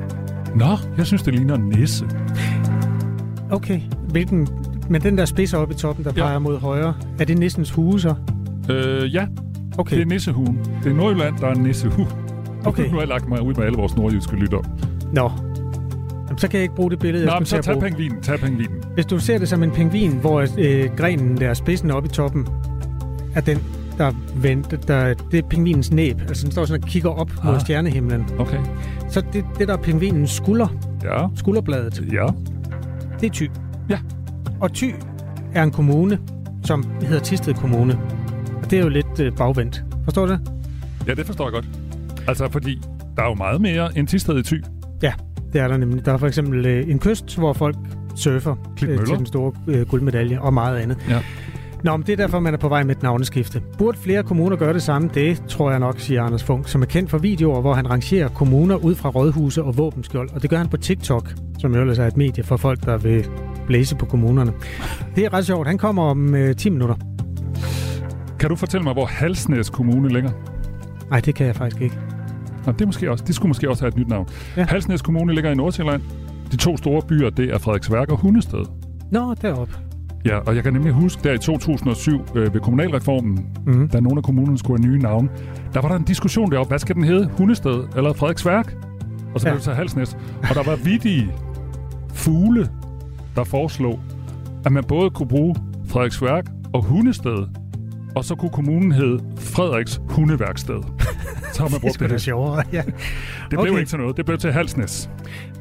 Nå, 0.57 0.77
jeg 0.99 1.07
synes, 1.07 1.23
det 1.23 1.35
ligner 1.35 1.55
en 1.55 1.69
nisse. 1.69 2.07
Okay, 3.51 3.81
hvilken... 4.09 4.49
Men 4.89 5.03
den 5.03 5.19
der 5.19 5.25
spidser 5.25 5.59
oppe 5.59 5.75
i 5.75 5.77
toppen, 5.77 6.05
der 6.05 6.13
ja. 6.17 6.23
peger 6.23 6.39
mod 6.39 6.59
højre, 6.59 6.95
er 7.19 7.25
det 7.25 7.39
nissens 7.39 7.71
hue 7.71 8.01
så? 8.01 8.15
Øh, 8.71 9.15
ja. 9.15 9.27
Okay. 9.79 9.97
Det 9.97 10.03
er 10.03 10.07
Nissehuen. 10.07 10.59
Det 10.85 10.93
er 10.93 10.97
Nordjylland, 10.97 11.39
der 11.39 11.47
er 11.47 11.55
Nissehuen. 11.55 12.09
Okay. 12.65 12.87
Nu 12.91 12.93
har 12.93 12.99
jeg 12.99 13.09
lagt 13.09 13.29
mig 13.29 13.43
ud 13.43 13.55
med 13.55 13.65
alle 13.65 13.77
vores 13.77 13.97
nordjyske 13.97 14.37
lytter. 14.37 14.59
Nå. 15.13 15.31
Jamen, 16.35 16.41
så 16.41 16.49
kan 16.49 16.59
jeg 16.59 16.63
ikke 16.63 16.75
bruge 16.75 16.91
det 16.91 16.99
billede, 16.99 17.27
Nå, 17.27 17.33
jeg 17.39 17.47
så 17.47 17.63
tag 17.63 17.81
pengvinen. 17.81 18.23
Tag 18.23 18.39
pengvinen. 18.39 18.83
Hvis 18.95 19.07
du 19.07 19.19
ser 19.19 19.39
det 19.39 19.49
som 19.49 19.63
en 19.63 19.71
pengvin, 19.71 20.13
hvor 20.13 20.47
øh, 20.59 20.97
grenen 20.97 21.37
der, 21.37 21.55
spidsen 21.55 21.91
oppe 21.91 22.09
i 22.09 22.13
toppen, 22.13 22.49
er 23.35 23.41
den, 23.41 23.59
der 23.99 24.13
vendt, 24.37 24.89
der, 24.89 25.15
det 25.31 25.39
er 25.39 25.49
pingvinens 25.49 25.93
næb. 25.93 26.21
Altså 26.21 26.45
den 26.45 26.53
står 26.53 26.65
sådan 26.65 26.83
og 26.83 26.89
kigger 26.89 27.11
op 27.11 27.31
ah. 27.39 27.47
mod 27.47 27.61
stjernehimlen. 27.61 28.27
Okay. 28.39 28.59
Så 29.11 29.23
det, 29.33 29.45
det 29.59 29.69
der 29.69 29.75
er 29.75 29.83
pingvinens 29.83 30.31
skulder, 30.31 30.69
ja. 31.03 31.27
skulderbladet, 31.37 32.05
ja. 32.13 32.27
det 33.21 33.27
er 33.27 33.35
Thy. 33.35 33.51
Ja. 33.89 33.99
Og 34.61 34.75
Thy 34.75 34.95
er 35.55 35.63
en 35.63 35.71
kommune, 35.71 36.19
som 36.65 36.85
hedder 37.01 37.23
Tisted 37.23 37.55
Kommune. 37.55 37.99
Og 38.63 38.71
det 38.71 38.79
er 38.79 38.83
jo 38.83 38.89
lidt 38.89 39.21
øh, 39.21 39.33
bagvendt. 39.37 39.85
Forstår 40.05 40.27
du 40.27 40.33
det? 40.33 40.41
Ja, 41.07 41.15
det 41.15 41.27
forstår 41.27 41.45
jeg 41.45 41.53
godt. 41.53 41.67
Altså, 42.29 42.49
fordi 42.49 42.81
der 43.17 43.23
er 43.23 43.29
jo 43.29 43.35
meget 43.35 43.61
mere 43.61 43.99
end 43.99 44.07
Tisted 44.07 44.39
i 44.39 44.43
Thy. 44.43 44.65
Ja, 45.03 45.13
det 45.55 45.63
er 45.63 45.69
der 45.69 45.77
nemlig. 45.77 46.05
Der 46.07 46.13
er 46.13 46.17
for 46.17 46.27
eksempel 46.27 46.67
øh, 46.67 46.91
en 46.91 46.99
kyst, 46.99 47.39
hvor 47.39 47.53
folk 47.53 47.77
surfer 48.17 48.57
øh, 48.83 49.07
til 49.07 49.17
den 49.19 49.27
store 49.27 49.53
øh, 49.67 49.89
guldmedalje 49.89 50.41
og 50.41 50.55
meget 50.55 50.79
andet. 50.79 50.99
Ja. 51.09 51.21
Nå, 51.85 51.97
men 51.97 52.07
det 52.07 52.13
er 52.13 52.17
derfor, 52.17 52.41
man 52.41 52.55
er 52.55 52.59
på 52.59 52.69
vej 52.69 52.83
med 52.83 52.97
et 52.97 53.03
navneskifte. 53.03 53.63
Burde 53.79 53.99
flere 53.99 54.23
kommuner 54.23 54.57
gøre 54.57 54.73
det 54.73 54.83
samme? 54.83 55.11
Det 55.15 55.43
tror 55.49 55.71
jeg 55.71 55.81
nok, 55.81 56.01
siger 56.01 56.23
Anders 56.23 56.45
Funk, 56.45 56.69
som 56.69 56.83
er 56.83 56.87
kendt 56.87 57.11
for 57.11 57.19
videoer, 57.19 57.61
hvor 57.61 57.75
han 57.75 57.91
rangerer 57.91 58.29
kommuner 58.29 58.77
ud 58.77 58.95
fra 58.95 59.09
rådhuse 59.09 59.63
og 59.63 59.79
våbenskjold. 59.79 60.31
Og 60.35 60.43
det 60.43 60.51
gør 60.51 60.57
han 60.57 60.69
på 60.69 60.77
TikTok, 60.77 61.33
som 61.59 61.75
jo 61.75 61.81
ellers 61.81 61.99
er 61.99 62.07
et 62.07 62.17
medie 62.17 62.45
for 62.45 62.57
folk, 62.57 62.85
der 62.85 62.97
vil 62.97 63.27
blæse 63.67 63.97
på 63.97 64.07
kommunerne. 64.07 64.53
Det 65.17 65.25
er 65.25 65.33
ret 65.33 65.47
sjovt. 65.47 65.67
Han 65.67 65.79
kommer 65.79 66.03
om 66.03 66.35
øh, 66.35 66.57
10 66.57 66.71
minutter. 66.71 66.95
Kan 68.39 68.51
du 68.51 68.57
fortælle 68.57 68.85
mig, 68.85 68.93
hvor 68.93 69.07
Halsnæs 69.07 69.71
Kommune 69.71 70.09
ligger? 70.09 70.31
Nej, 71.11 71.21
det 71.21 71.35
kan 71.35 71.47
jeg 71.47 71.57
faktisk 71.57 71.83
ikke. 71.83 72.14
Nå, 72.67 72.73
det, 72.73 72.81
er 72.81 72.87
måske 72.87 73.11
også, 73.11 73.25
det 73.27 73.35
skulle 73.35 73.51
måske 73.51 73.71
også 73.71 73.83
have 73.83 73.89
et 73.89 73.97
nyt 73.97 74.09
navn. 74.09 74.29
Ja. 74.57 74.67
Halsnæs 74.69 75.03
Kommune 75.03 75.35
ligger 75.35 75.51
i 75.51 75.55
Nordsjælland. 75.55 76.03
De 76.53 76.57
to 76.57 76.77
store 76.77 77.03
byer, 77.03 77.31
det 77.31 77.55
er 77.55 77.59
Frederiksværk 77.59 78.13
og 78.13 78.19
Hundested. 78.19 78.65
Nå, 79.11 79.35
deroppe. 79.35 79.75
Ja, 80.25 80.39
og 80.39 80.57
jeg 80.57 80.63
kan 80.63 80.73
nemlig 80.73 80.93
huske, 80.93 81.21
der 81.25 81.33
i 81.33 81.39
2007 81.39 82.25
øh, 82.35 82.55
ved 82.55 82.61
kommunalreformen, 82.61 83.47
mm. 83.67 83.89
da 83.89 84.01
nogle 84.01 84.19
af 84.19 84.25
kommunerne 84.25 84.59
skulle 84.59 84.83
have 84.83 84.93
nye 84.93 84.99
navne, 84.99 85.29
der 85.75 85.81
var 85.81 85.89
der 85.89 85.97
en 85.97 86.05
diskussion 86.05 86.51
deroppe, 86.51 86.69
hvad 86.69 86.79
skal 86.79 86.95
den 86.95 87.05
hedde? 87.05 87.31
Hundested 87.39 87.85
eller 87.97 88.13
Frederiksværk? 88.13 88.75
Og 89.35 89.41
så 89.41 89.49
ja. 89.49 89.53
blev 89.53 89.57
det 89.57 89.65
så 89.65 89.73
Halsnæs. 89.73 90.17
Og 90.51 90.55
der 90.55 90.63
var 90.63 90.77
vidige 90.77 91.33
fugle, 92.15 92.71
der 93.37 93.45
foreslog, 93.45 94.01
at 94.65 94.73
man 94.73 94.85
både 94.85 95.11
kunne 95.11 95.29
bruge 95.29 95.57
Frederiksværk 95.89 96.47
og 96.73 96.83
Hundested, 96.83 97.47
og 98.15 98.25
så 98.25 98.35
kunne 98.35 98.51
kommunen 98.51 98.93
hedde 98.93 99.25
Frederiks 99.37 100.01
Hundeværksted. 100.09 100.81
Så 101.55 101.63
har 101.63 101.69
man 101.69 101.81
brugt 101.81 102.01
det. 102.01 102.11
Det 102.11 102.15
er 102.15 102.19
sjovere, 102.19 102.63
ja. 102.73 102.83
Det 102.83 102.95
blev 103.49 103.61
okay. 103.61 103.79
ikke 103.79 103.89
til 103.89 103.99
noget. 103.99 104.17
Det 104.17 104.27
blev 104.27 104.39
til 104.39 104.53
Halsnæs. 104.53 105.11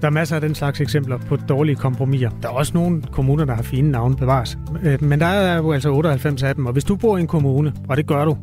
Der 0.01 0.07
er 0.07 0.11
masser 0.11 0.35
af 0.35 0.41
den 0.41 0.55
slags 0.55 0.81
eksempler 0.81 1.17
på 1.17 1.35
dårlige 1.35 1.75
kompromiser. 1.75 2.29
Der 2.41 2.47
er 2.47 2.53
også 2.53 2.71
nogle 2.73 3.01
kommuner, 3.11 3.45
der 3.45 3.55
har 3.55 3.63
fine 3.63 3.91
navne 3.91 4.15
bevares. 4.15 4.57
Øh, 4.83 5.03
men 5.03 5.19
der 5.19 5.25
er 5.25 5.57
jo 5.57 5.71
altså 5.71 5.89
98 5.89 6.43
af 6.43 6.55
dem, 6.55 6.65
og 6.65 6.73
hvis 6.73 6.83
du 6.83 6.95
bor 6.95 7.17
i 7.17 7.21
en 7.21 7.27
kommune, 7.27 7.73
og 7.89 7.97
det 7.97 8.07
gør 8.07 8.25
du, 8.25 8.37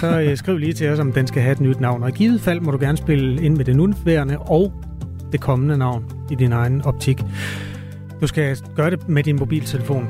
så 0.00 0.20
øh, 0.20 0.36
skriv 0.42 0.56
lige 0.56 0.72
til 0.72 0.88
os, 0.88 0.98
om 0.98 1.12
den 1.12 1.26
skal 1.26 1.42
have 1.42 1.52
et 1.52 1.60
nyt 1.60 1.80
navn. 1.80 2.02
Og 2.02 2.08
i 2.08 2.12
givet 2.12 2.40
fald 2.40 2.60
må 2.60 2.70
du 2.70 2.78
gerne 2.80 2.98
spille 2.98 3.42
ind 3.42 3.56
med 3.56 3.64
det 3.64 3.76
nuværende 3.76 4.38
og 4.38 4.72
det 5.32 5.40
kommende 5.40 5.78
navn 5.78 6.04
i 6.30 6.34
din 6.34 6.52
egen 6.52 6.82
optik. 6.82 7.22
Du 8.20 8.26
skal 8.26 8.56
gøre 8.76 8.90
det 8.90 9.08
med 9.08 9.22
din 9.22 9.36
mobiltelefon. 9.36 10.06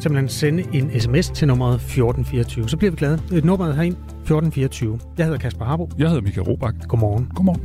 Simpelthen 0.00 0.28
sende 0.28 0.64
en 0.72 1.00
sms 1.00 1.30
til 1.30 1.48
nummeret 1.48 1.74
1424. 1.74 2.68
Så 2.68 2.76
bliver 2.76 2.90
vi 2.90 2.96
glade. 2.96 3.20
Nummeret 3.44 3.76
herind 3.76 3.96
1424. 4.24 4.98
Jeg 5.18 5.26
hedder 5.26 5.38
Kasper 5.38 5.64
Harbo. 5.64 5.90
Jeg 5.98 6.08
hedder 6.08 6.22
Michael 6.22 6.46
Robach. 6.48 6.78
Godmorgen. 6.88 7.30
Godmorgen. 7.34 7.62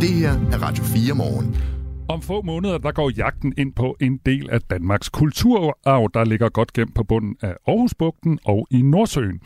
Det 0.00 0.08
her 0.08 0.32
er 0.52 0.62
Radio 0.62 0.84
4 0.84 1.14
morgen. 1.14 1.56
Om 2.08 2.22
få 2.22 2.42
måneder, 2.42 2.78
der 2.78 2.92
går 2.92 3.10
jagten 3.16 3.54
ind 3.58 3.72
på 3.72 3.96
en 4.00 4.20
del 4.26 4.50
af 4.50 4.60
Danmarks 4.60 5.08
kulturarv, 5.08 6.10
der 6.14 6.24
ligger 6.24 6.48
godt 6.48 6.72
gemt 6.72 6.94
på 6.94 7.04
bunden 7.04 7.36
af 7.42 7.54
Aarhusbugten 7.66 8.38
og 8.44 8.66
i 8.70 8.82
Nordsøen. 8.82 9.40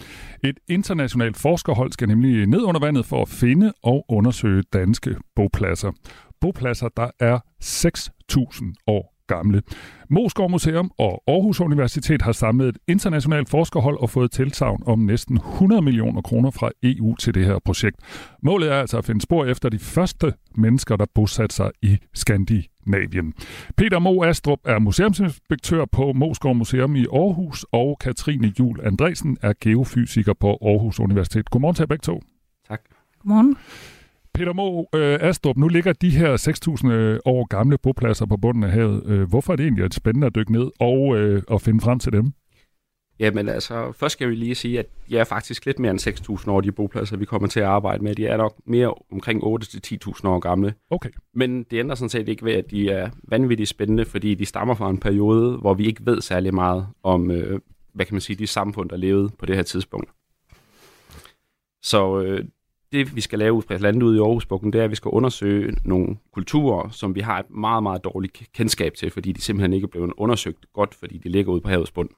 Et 0.45 0.59
internationalt 0.69 1.37
forskerhold 1.37 1.93
skal 1.93 2.09
nemlig 2.09 2.47
ned 2.47 2.63
under 2.63 2.81
vandet 2.81 3.07
for 3.07 3.23
at 3.23 3.29
finde 3.29 3.73
og 3.83 4.05
undersøge 4.09 4.63
danske 4.73 5.17
bopladser. 5.37 5.93
Bopladser, 6.41 6.89
der 6.97 7.11
er 7.21 7.39
6.000 7.65 8.73
år 8.87 9.16
gamle. 9.27 9.63
Moskov 10.11 10.51
Museum 10.51 10.91
og 10.99 11.23
Aarhus 11.27 11.61
Universitet 11.61 12.23
har 12.23 12.33
samlet 12.33 12.69
et 12.69 12.79
internationalt 12.89 13.49
forskerhold 13.49 13.99
og 14.01 14.11
fået 14.11 14.31
tilsavn 14.31 14.83
om 14.87 14.99
næsten 14.99 15.37
100 15.37 15.83
millioner 15.83 16.23
kroner 16.23 16.51
fra 16.51 16.71
EU 16.83 17.17
til 17.17 17.35
det 17.35 17.45
her 17.45 17.59
projekt. 17.65 17.97
Målet 18.43 18.73
er 18.73 18.81
altså 18.81 18.99
at 18.99 19.05
finde 19.05 19.21
spor 19.21 19.45
efter 19.45 19.69
de 19.69 19.79
første 19.79 20.35
mennesker, 20.55 20.97
der 20.97 21.07
bosatte 21.15 21.57
sig 21.57 21.71
i 21.83 21.99
Skandinavien. 22.15 23.35
Peter 23.77 23.99
Mo 23.99 24.25
Astrup 24.25 24.59
er 24.65 24.79
museumsinspektør 24.79 25.85
på 25.93 26.13
Moskov 26.13 26.55
Museum 26.55 26.97
i 26.97 27.07
Aarhus, 27.13 27.67
og 27.73 27.97
Katrine 28.01 28.53
Jul 28.59 28.81
Andresen 28.83 29.37
er 29.43 29.53
geofysiker 29.61 30.35
på 30.41 30.59
Aarhus 30.63 31.01
Universitet. 31.01 31.51
Godmorgen 31.51 31.75
til 31.75 31.83
jer 31.83 31.87
begge 31.87 32.03
to. 32.03 32.23
Tak. 32.69 32.81
Godmorgen. 33.23 33.57
Peter 34.37 34.53
Mo 34.53 34.85
øh, 34.95 35.19
Astrup, 35.21 35.57
nu 35.57 35.69
ligger 35.69 35.93
de 35.93 36.11
her 36.11 36.37
6.000 36.85 36.91
øh, 36.91 37.19
år 37.25 37.47
gamle 37.47 37.79
bopladser 37.79 38.27
på 38.27 38.37
bunden 38.37 38.63
af 38.63 38.71
havet. 38.71 39.07
Øh, 39.07 39.29
hvorfor 39.29 39.53
er 39.53 39.57
det 39.57 39.65
egentlig 39.65 39.93
spændende 39.93 40.27
at 40.27 40.35
dykke 40.35 40.53
ned 40.53 40.71
og 40.81 41.17
øh, 41.17 41.43
at 41.51 41.63
finde 41.63 41.81
frem 41.81 41.99
til 41.99 42.13
dem? 42.13 42.33
Jamen 43.19 43.49
altså, 43.49 43.93
først 43.93 44.13
skal 44.13 44.31
vi 44.31 44.35
lige 44.35 44.55
sige, 44.55 44.79
at 44.79 44.87
jeg 45.11 45.21
er 45.21 45.25
faktisk 45.25 45.67
lidt 45.67 45.79
mere 45.79 45.91
end 45.91 46.41
6.000 46.41 46.51
år, 46.51 46.61
de 46.61 46.73
bopladser, 46.73 47.17
vi 47.17 47.25
kommer 47.25 47.49
til 47.49 47.61
at 47.61 47.67
arbejde 47.67 48.05
med. 48.05 48.15
De 48.15 48.27
er 48.27 48.37
nok 48.37 48.55
mere 48.67 48.95
omkring 49.13 49.43
8-10.000 49.45 50.29
år 50.29 50.39
gamle. 50.39 50.75
Okay. 50.91 51.11
Men 51.35 51.63
det 51.63 51.79
ændrer 51.79 51.95
sådan 51.95 52.11
set 52.11 52.29
ikke 52.29 52.45
ved, 52.45 52.53
at 52.53 52.71
de 52.71 52.91
er 52.91 53.11
vanvittigt 53.23 53.69
spændende, 53.69 54.05
fordi 54.05 54.35
de 54.35 54.47
stammer 54.47 54.75
fra 54.75 54.91
en 54.91 54.99
periode, 54.99 55.57
hvor 55.57 55.75
vi 55.75 55.87
ikke 55.87 56.07
ved 56.07 56.21
særlig 56.21 56.55
meget 56.55 56.87
om, 57.03 57.31
øh, 57.31 57.61
hvad 57.95 58.07
kan 58.07 58.15
man 58.15 58.21
sige, 58.21 58.37
de 58.37 58.47
samfund, 58.47 58.91
der 58.91 58.97
levede 58.97 59.31
på 59.39 59.47
det 59.47 59.57
her 59.57 59.63
tidspunkt. 59.63 60.11
Så 61.83 62.21
øh, 62.21 62.45
det, 62.93 63.17
vi 63.17 63.21
skal 63.21 63.39
lave 63.39 63.63
blandt 63.63 63.87
andet 63.87 64.03
ude 64.03 64.17
i 64.17 64.21
Aarhusbukken, 64.21 64.73
det 64.73 64.81
er, 64.81 64.85
at 64.85 64.91
vi 64.91 64.97
skal 64.97 65.09
undersøge 65.09 65.77
nogle 65.85 66.17
kulturer, 66.33 66.89
som 66.89 67.15
vi 67.15 67.21
har 67.21 67.39
et 67.39 67.51
meget, 67.51 67.83
meget 67.83 68.05
dårligt 68.05 68.43
kendskab 68.55 68.95
til, 68.95 69.11
fordi 69.11 69.33
de 69.33 69.41
simpelthen 69.41 69.73
ikke 69.73 69.85
er 69.85 69.89
blevet 69.89 70.13
undersøgt 70.17 70.67
godt, 70.73 70.95
fordi 70.95 71.19
de 71.19 71.29
ligger 71.29 71.53
ude 71.53 71.61
på 71.61 71.69
havets 71.69 71.93
bund. 71.93 72.09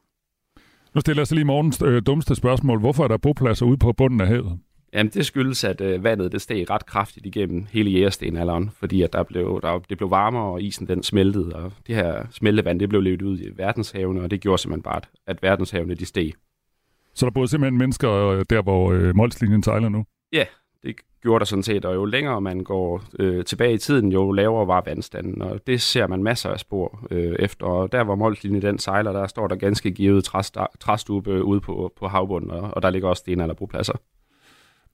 Nu 0.94 1.00
stiller 1.00 1.20
jeg 1.20 1.26
så 1.26 1.35
lige 1.35 1.44
morgens 1.44 1.83
øh, 1.83 2.02
dummeste 2.07 2.35
spørgsmål. 2.35 2.81
Hvorfor 2.81 3.04
er 3.04 3.09
der 3.09 3.16
bopladser 3.16 3.66
ude 3.66 3.76
på 3.76 3.92
bunden 3.92 4.20
af 4.20 4.26
havet? 4.26 4.59
Jamen, 4.92 5.11
det 5.14 5.26
skyldes, 5.26 5.64
at 5.64 5.81
øh, 5.81 6.04
vandet 6.04 6.33
det 6.33 6.42
steg 6.42 6.70
ret 6.70 6.87
kraftigt 6.87 7.26
igennem 7.26 7.66
hele 7.72 7.90
jægerstenalderen, 7.90 8.70
fordi 8.70 9.02
at 9.02 9.12
der 9.12 9.22
blev, 9.22 9.61
der, 9.62 9.78
det 9.78 9.96
blev 9.96 10.11
varmere, 10.11 10.42
og 10.42 10.62
isen 10.62 10.88
den 10.88 11.02
smeltede, 11.02 11.57
og 11.57 11.72
det 11.87 11.94
her 11.94 12.26
smeltevand, 12.31 12.81
det 12.81 12.88
blev 12.88 13.00
levet 13.00 13.22
ud 13.22 13.38
i 13.38 13.50
verdenshavene, 13.57 14.22
og 14.22 14.31
det 14.31 14.40
gjorde 14.40 14.62
simpelthen 14.62 14.83
bare, 14.83 15.00
at 15.26 15.42
verdenshavene 15.42 15.94
de 15.94 16.07
steg. 16.07 16.33
Så 17.14 17.26
der 17.26 17.33
boede 17.33 17.48
simpelthen 17.48 17.78
mennesker 17.78 18.12
øh, 18.12 18.44
der, 18.50 18.62
hvor 18.62 18.92
øh, 18.92 19.16
Molslinjen 19.16 19.62
sejler 19.62 19.88
nu? 19.88 20.04
Ja, 20.32 20.44
det 20.82 20.96
gjorde 21.22 21.38
der 21.38 21.44
sådan 21.44 21.62
set, 21.62 21.84
og 21.84 21.94
jo 21.94 22.04
længere 22.04 22.40
man 22.40 22.60
går 22.60 23.04
øh, 23.18 23.44
tilbage 23.44 23.74
i 23.74 23.78
tiden, 23.78 24.12
jo 24.12 24.32
lavere 24.32 24.66
var 24.66 24.82
vandstanden, 24.86 25.42
og 25.42 25.60
det 25.66 25.80
ser 25.80 26.06
man 26.06 26.22
masser 26.22 26.50
af 26.50 26.60
spor 26.60 27.06
øh, 27.10 27.36
efter. 27.38 27.66
Og 27.66 27.92
der, 27.92 28.04
hvor 28.04 28.14
Molslinjen 28.14 28.62
den 28.62 28.78
sejler, 28.78 29.12
der 29.12 29.26
står 29.26 29.48
der 29.48 29.56
ganske 29.56 29.90
givet 29.90 30.24
træstube 30.80 31.44
ude 31.44 31.60
på, 31.60 31.92
på 31.96 32.08
havbunden, 32.08 32.50
og, 32.50 32.70
og 32.74 32.82
der 32.82 32.90
ligger 32.90 33.08
også 33.08 33.20
stenalderbropladser. 33.20 33.94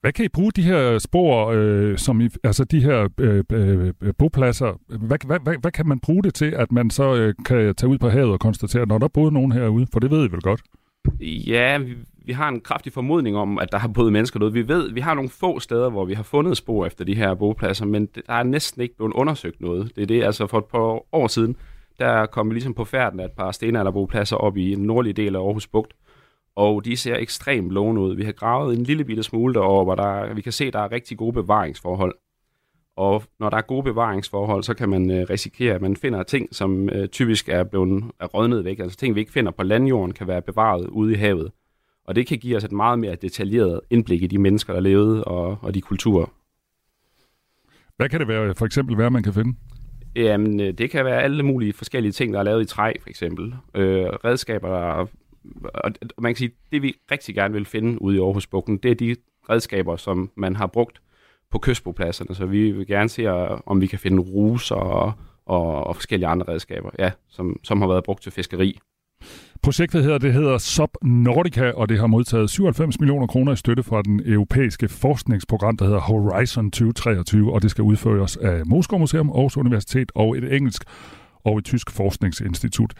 Hvad 0.01 0.13
kan 0.13 0.25
I 0.25 0.27
bruge 0.27 0.51
de 0.51 0.61
her 0.61 0.97
spor, 0.99 1.51
øh, 1.55 1.97
som 1.97 2.21
I, 2.21 2.29
altså 2.43 2.63
de 2.63 2.79
her 2.79 3.09
øh, 3.19 3.43
øh, 3.51 3.93
bopladser, 4.17 4.79
hvad, 4.87 5.17
hvad, 5.25 5.39
hvad, 5.39 5.55
hvad 5.61 5.71
kan 5.71 5.87
man 5.87 5.99
bruge 5.99 6.23
det 6.23 6.33
til, 6.33 6.53
at 6.55 6.71
man 6.71 6.89
så 6.89 7.15
øh, 7.15 7.33
kan 7.45 7.75
tage 7.75 7.89
ud 7.89 7.97
på 7.97 8.09
havet 8.09 8.31
og 8.31 8.39
konstatere, 8.39 8.85
når 8.85 8.97
der 8.97 9.07
boede 9.07 9.31
nogen 9.31 9.51
herude? 9.51 9.87
For 9.93 9.99
det 9.99 10.11
ved 10.11 10.29
I 10.29 10.31
vel 10.31 10.41
godt? 10.41 10.61
Ja, 11.21 11.79
vi, 12.25 12.31
har 12.31 12.49
en 12.49 12.61
kraftig 12.61 12.93
formodning 12.93 13.37
om, 13.37 13.59
at 13.59 13.71
der 13.71 13.77
har 13.77 13.87
boet 13.87 14.13
mennesker 14.13 14.39
derude. 14.39 14.53
Vi 14.53 14.67
ved, 14.67 14.91
vi 14.91 14.99
har 14.99 15.13
nogle 15.13 15.29
få 15.29 15.59
steder, 15.59 15.89
hvor 15.89 16.05
vi 16.05 16.13
har 16.13 16.23
fundet 16.23 16.57
spor 16.57 16.85
efter 16.85 17.05
de 17.05 17.15
her 17.15 17.33
bopladser, 17.33 17.85
men 17.85 18.05
der 18.05 18.33
er 18.33 18.43
næsten 18.43 18.81
ikke 18.81 18.95
blevet 18.95 19.13
undersøgt 19.13 19.61
noget. 19.61 19.95
Det 19.95 20.01
er 20.01 20.07
det, 20.07 20.23
altså 20.23 20.47
for 20.47 20.57
et 20.57 20.65
par 20.65 21.15
år 21.15 21.27
siden, 21.27 21.55
der 21.99 22.25
kom 22.25 22.49
vi 22.49 22.53
ligesom 22.53 22.73
på 22.73 22.85
færden 22.85 23.19
af 23.19 23.25
et 23.25 23.31
par 23.31 23.51
stenalderbopladser 23.51 24.35
op 24.35 24.57
i 24.57 24.73
en 24.73 24.79
nordlig 24.79 25.17
del 25.17 25.35
af 25.35 25.39
Aarhus 25.39 25.67
Bugt, 25.67 25.93
og 26.55 26.85
de 26.85 26.97
ser 26.97 27.15
ekstremt 27.15 27.71
lovende 27.71 28.01
ud. 28.01 28.15
Vi 28.15 28.23
har 28.23 28.31
gravet 28.31 28.77
en 28.77 28.83
lille 28.83 29.03
bitte 29.03 29.23
smule 29.23 29.53
derover, 29.53 29.83
hvor 29.83 29.95
der, 29.95 30.33
vi 30.33 30.41
kan 30.41 30.51
se, 30.51 30.65
at 30.65 30.73
der 30.73 30.79
er 30.79 30.91
rigtig 30.91 31.17
gode 31.17 31.33
bevaringsforhold. 31.33 32.15
Og 32.97 33.23
når 33.39 33.49
der 33.49 33.57
er 33.57 33.61
gode 33.61 33.83
bevaringsforhold, 33.83 34.63
så 34.63 34.73
kan 34.73 34.89
man 34.89 35.11
øh, 35.11 35.29
risikere, 35.29 35.75
at 35.75 35.81
man 35.81 35.95
finder 35.95 36.23
ting, 36.23 36.55
som 36.55 36.89
øh, 36.89 37.07
typisk 37.07 37.49
er 37.49 37.63
blevet 37.63 38.03
er 38.19 38.61
væk. 38.63 38.79
Altså 38.79 38.97
ting, 38.97 39.15
vi 39.15 39.19
ikke 39.19 39.31
finder 39.31 39.51
på 39.51 39.63
landjorden, 39.63 40.13
kan 40.13 40.27
være 40.27 40.41
bevaret 40.41 40.87
ude 40.87 41.13
i 41.13 41.15
havet. 41.15 41.51
Og 42.05 42.15
det 42.15 42.27
kan 42.27 42.37
give 42.37 42.57
os 42.57 42.63
et 42.63 42.71
meget 42.71 42.99
mere 42.99 43.15
detaljeret 43.15 43.81
indblik 43.89 44.23
i 44.23 44.27
de 44.27 44.37
mennesker, 44.37 44.73
der 44.73 44.79
levede, 44.79 45.23
og, 45.23 45.57
og 45.61 45.73
de 45.73 45.81
kulturer. 45.81 46.25
Hvad 47.97 48.09
kan 48.09 48.19
det 48.19 48.27
være, 48.27 48.55
for 48.55 48.65
eksempel 48.65 48.97
være, 48.97 49.11
man 49.11 49.23
kan 49.23 49.33
finde? 49.33 49.55
Jamen, 50.15 50.59
øh, 50.59 50.73
det 50.73 50.89
kan 50.89 51.05
være 51.05 51.21
alle 51.21 51.43
mulige 51.43 51.73
forskellige 51.73 52.11
ting, 52.11 52.33
der 52.33 52.39
er 52.39 52.43
lavet 52.43 52.61
i 52.61 52.65
træ, 52.65 52.93
for 53.01 53.09
eksempel. 53.09 53.55
Øh, 53.75 54.05
redskaber, 54.05 54.69
der 54.69 55.07
og 55.63 55.91
man 56.17 56.33
kan 56.33 56.35
sige, 56.35 56.51
det 56.71 56.81
vi 56.81 56.95
rigtig 57.11 57.35
gerne 57.35 57.53
vil 57.53 57.65
finde 57.65 58.01
ude 58.01 58.15
i 58.15 58.19
Aarhusbugten, 58.19 58.77
det 58.77 58.91
er 58.91 58.95
de 58.95 59.15
redskaber, 59.49 59.95
som 59.95 60.31
man 60.35 60.55
har 60.55 60.67
brugt 60.67 61.01
på 61.51 61.59
kystbopladserne. 61.59 62.35
Så 62.35 62.45
vi 62.45 62.71
vil 62.71 62.87
gerne 62.87 63.09
se, 63.09 63.31
om 63.65 63.81
vi 63.81 63.87
kan 63.87 63.99
finde 63.99 64.21
ruser 64.21 64.75
og, 64.75 65.13
og, 65.45 65.83
og 65.83 65.95
forskellige 65.95 66.27
andre 66.27 66.45
redskaber, 66.47 66.89
ja, 66.99 67.11
som, 67.29 67.59
som 67.63 67.81
har 67.81 67.87
været 67.87 68.03
brugt 68.03 68.23
til 68.23 68.31
fiskeri. 68.31 68.79
Projektet 69.65 70.03
hedder, 70.03 70.17
det 70.17 70.33
hedder 70.33 70.57
Sub 70.57 70.89
Nordica, 71.01 71.71
og 71.71 71.89
det 71.89 71.99
har 71.99 72.07
modtaget 72.07 72.49
97 72.49 72.99
millioner 72.99 73.27
kroner 73.27 73.53
i 73.53 73.55
støtte 73.55 73.83
fra 73.83 74.01
den 74.01 74.21
europæiske 74.25 74.87
forskningsprogram, 74.87 75.77
der 75.77 75.85
hedder 75.85 75.99
Horizon 75.99 76.71
2023, 76.71 77.53
og 77.53 77.61
det 77.61 77.71
skal 77.71 77.81
udføres 77.81 78.37
af 78.37 78.65
Moskva 78.65 78.97
Museum, 78.97 79.29
Aarhus 79.29 79.57
Universitet 79.57 80.11
og 80.15 80.37
et 80.37 80.55
engelsk 80.55 80.83
og 81.43 81.57
et 81.57 81.65
tysk 81.65 81.91
forskningsinstitut. 81.91 82.93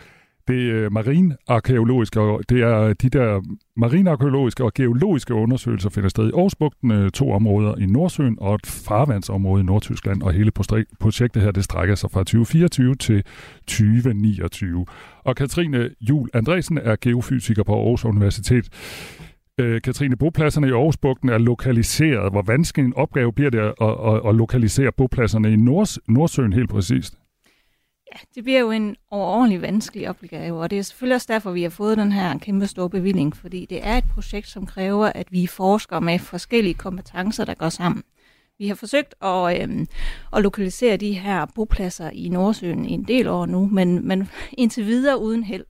Det 0.48 0.70
er 0.70 0.90
marinarkeologiske, 0.90 2.20
det 2.50 2.62
er 2.62 2.94
de 2.94 3.10
der 3.10 3.42
marinarkeologiske 3.78 4.64
og 4.64 4.74
geologiske 4.74 5.34
undersøgelser 5.34 5.90
finder 5.90 6.10
sted 6.10 6.28
i 6.28 6.32
Aarhusbugten, 6.36 6.92
øh, 6.92 7.12
to 7.12 7.32
områder 7.32 7.76
i 7.78 7.86
Nordsøen 7.86 8.38
og 8.42 8.56
et 8.56 8.66
farvandsområde 8.66 9.62
i 9.62 9.66
Nordtyskland, 9.66 10.22
og 10.22 10.34
hele 10.34 10.52
projektet 11.00 11.42
her, 11.42 11.52
det 11.52 11.64
strækker 11.64 11.96
sig 11.96 12.12
fra 12.12 12.20
2024 12.20 12.96
til 12.96 13.24
2029. 13.68 14.86
Og 15.24 15.36
Katrine 15.36 15.90
Jul 16.02 16.30
Andresen 16.34 16.78
er 16.78 16.96
geofysiker 17.02 17.64
på 17.64 17.74
Aarhus 17.74 18.06
Universitet. 18.06 18.70
Øh, 19.60 19.82
Katrine, 19.82 20.16
bopladserne 20.16 20.68
i 20.68 20.72
Aarhusbugten 20.72 21.30
er 21.30 21.38
lokaliseret. 21.38 22.32
Hvor 22.32 22.42
vanskelig 22.42 22.86
en 22.86 22.94
opgave 22.96 23.34
bliver 23.34 23.50
det 23.50 23.60
at, 23.60 23.74
at, 23.82 24.30
at 24.30 24.36
lokalisere 24.36 24.92
bopladserne 24.92 25.54
i 25.54 25.56
Nords, 25.56 26.00
Nordsøen 26.08 26.54
helt 26.54 26.70
præcist? 26.70 27.16
Ja, 28.16 28.20
det 28.36 28.44
bliver 28.44 28.60
jo 28.60 28.72
en 28.72 28.96
overordentlig 29.12 29.62
vanskelig 29.62 30.10
opgave, 30.10 30.62
og 30.62 30.70
det 30.70 30.80
er 30.80 30.82
selvfølgelig 30.82 31.16
også 31.16 31.28
derfor, 31.30 31.52
vi 31.52 31.64
har 31.64 31.70
fået 31.70 31.98
den 31.98 32.12
her 32.12 32.38
kæmpe 32.38 32.68
store 32.68 32.90
bevilling, 32.90 33.36
fordi 33.38 33.66
det 33.66 33.88
er 33.88 33.98
et 33.98 34.04
projekt, 34.14 34.48
som 34.48 34.66
kræver, 34.66 35.06
at 35.06 35.32
vi 35.32 35.48
forsker 35.48 36.00
med 36.00 36.20
forskellige 36.20 36.74
kompetencer, 36.74 37.46
der 37.46 37.54
går 37.54 37.70
sammen. 37.70 38.04
Vi 38.58 38.68
har 38.68 38.76
forsøgt 38.76 39.16
at, 39.22 39.62
øhm, 39.62 39.88
at 40.36 40.44
lokalisere 40.44 40.98
de 40.98 41.14
her 41.14 41.46
bopladser 41.56 42.10
i 42.10 42.30
Nordsøen 42.30 42.86
i 42.86 42.92
en 42.92 43.04
del 43.04 43.28
år 43.28 43.46
nu, 43.46 43.70
men, 43.72 44.08
men 44.08 44.30
indtil 44.58 44.86
videre 44.86 45.22
uden 45.22 45.44
held. 45.44 45.66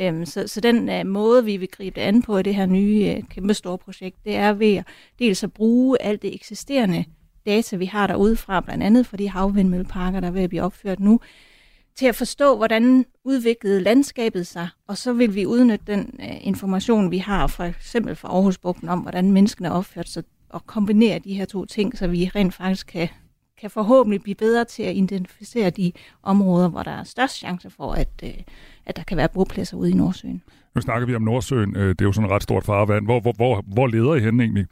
Øhm, 0.00 0.26
så, 0.26 0.46
så 0.46 0.60
den 0.60 1.00
uh, 1.00 1.06
måde, 1.06 1.44
vi 1.44 1.56
vil 1.56 1.68
gribe 1.68 2.00
det 2.00 2.06
an 2.06 2.22
på 2.22 2.38
i 2.38 2.42
det 2.42 2.54
her 2.54 2.66
nye 2.66 3.16
uh, 3.16 3.28
kæmpe 3.28 3.54
store 3.54 3.78
projekt, 3.78 4.24
det 4.24 4.36
er 4.36 4.52
ved 4.52 4.76
at 4.76 4.84
dels 5.18 5.44
at 5.44 5.52
bruge 5.52 6.02
alt 6.02 6.22
det 6.22 6.34
eksisterende 6.34 7.04
data, 7.46 7.76
vi 7.76 7.86
har 7.86 8.06
derude 8.06 8.36
fra, 8.36 8.60
blandt 8.60 8.84
andet 8.84 9.06
for 9.06 9.16
de 9.16 9.28
havvindmølleparker, 9.30 10.20
der 10.20 10.28
er 10.28 10.32
ved 10.32 10.42
at 10.42 10.48
blive 10.48 10.62
opført 10.62 11.00
nu, 11.00 11.20
til 11.98 12.06
at 12.06 12.14
forstå, 12.14 12.56
hvordan 12.56 13.04
udviklede 13.24 13.80
landskabet 13.80 14.46
sig, 14.46 14.68
og 14.88 14.96
så 14.96 15.12
vil 15.12 15.34
vi 15.34 15.46
udnytte 15.46 15.84
den 15.86 16.10
uh, 16.18 16.46
information, 16.46 17.10
vi 17.10 17.18
har 17.18 17.46
for 17.46 17.64
eksempel 17.64 18.16
fra 18.16 18.28
Aarhusbugten 18.28 18.88
om, 18.88 18.98
hvordan 18.98 19.32
menneskene 19.32 19.72
opført 19.72 20.08
sig, 20.08 20.22
og 20.48 20.66
kombinere 20.66 21.18
de 21.18 21.34
her 21.34 21.44
to 21.44 21.64
ting, 21.64 21.98
så 21.98 22.06
vi 22.06 22.30
rent 22.34 22.54
faktisk 22.54 22.86
kan, 22.86 23.08
kan 23.60 23.70
forhåbentlig 23.70 24.22
blive 24.22 24.34
bedre 24.34 24.64
til 24.64 24.82
at 24.82 24.96
identificere 24.96 25.70
de 25.70 25.92
områder, 26.22 26.68
hvor 26.68 26.82
der 26.82 26.90
er 26.90 27.04
størst 27.04 27.36
chance 27.36 27.70
for, 27.70 27.92
at, 27.92 28.08
uh, 28.22 28.30
at 28.86 28.96
der 28.96 29.02
kan 29.02 29.16
være 29.16 29.28
bopladser 29.28 29.76
ude 29.76 29.90
i 29.90 29.94
Nordsøen. 29.94 30.42
Nu 30.74 30.80
snakker 30.80 31.06
vi 31.06 31.14
om 31.14 31.22
Nordsøen. 31.22 31.74
Det 31.74 32.00
er 32.00 32.04
jo 32.04 32.12
sådan 32.12 32.30
et 32.30 32.32
ret 32.32 32.42
stort 32.42 32.64
farvand. 32.64 33.04
Hvor, 33.04 33.20
hvor, 33.20 33.32
hvor, 33.32 33.64
hvor 33.66 33.86
leder 33.86 34.14
I 34.14 34.20
hen 34.20 34.40
egentlig? 34.40 34.66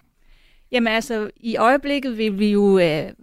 Jamen 0.73 0.93
altså, 0.93 1.31
i 1.37 1.57
øjeblikket 1.57 2.19
vil 2.19 2.39
vi 2.39 2.53
jo 2.53 2.63
uh, 2.63 2.81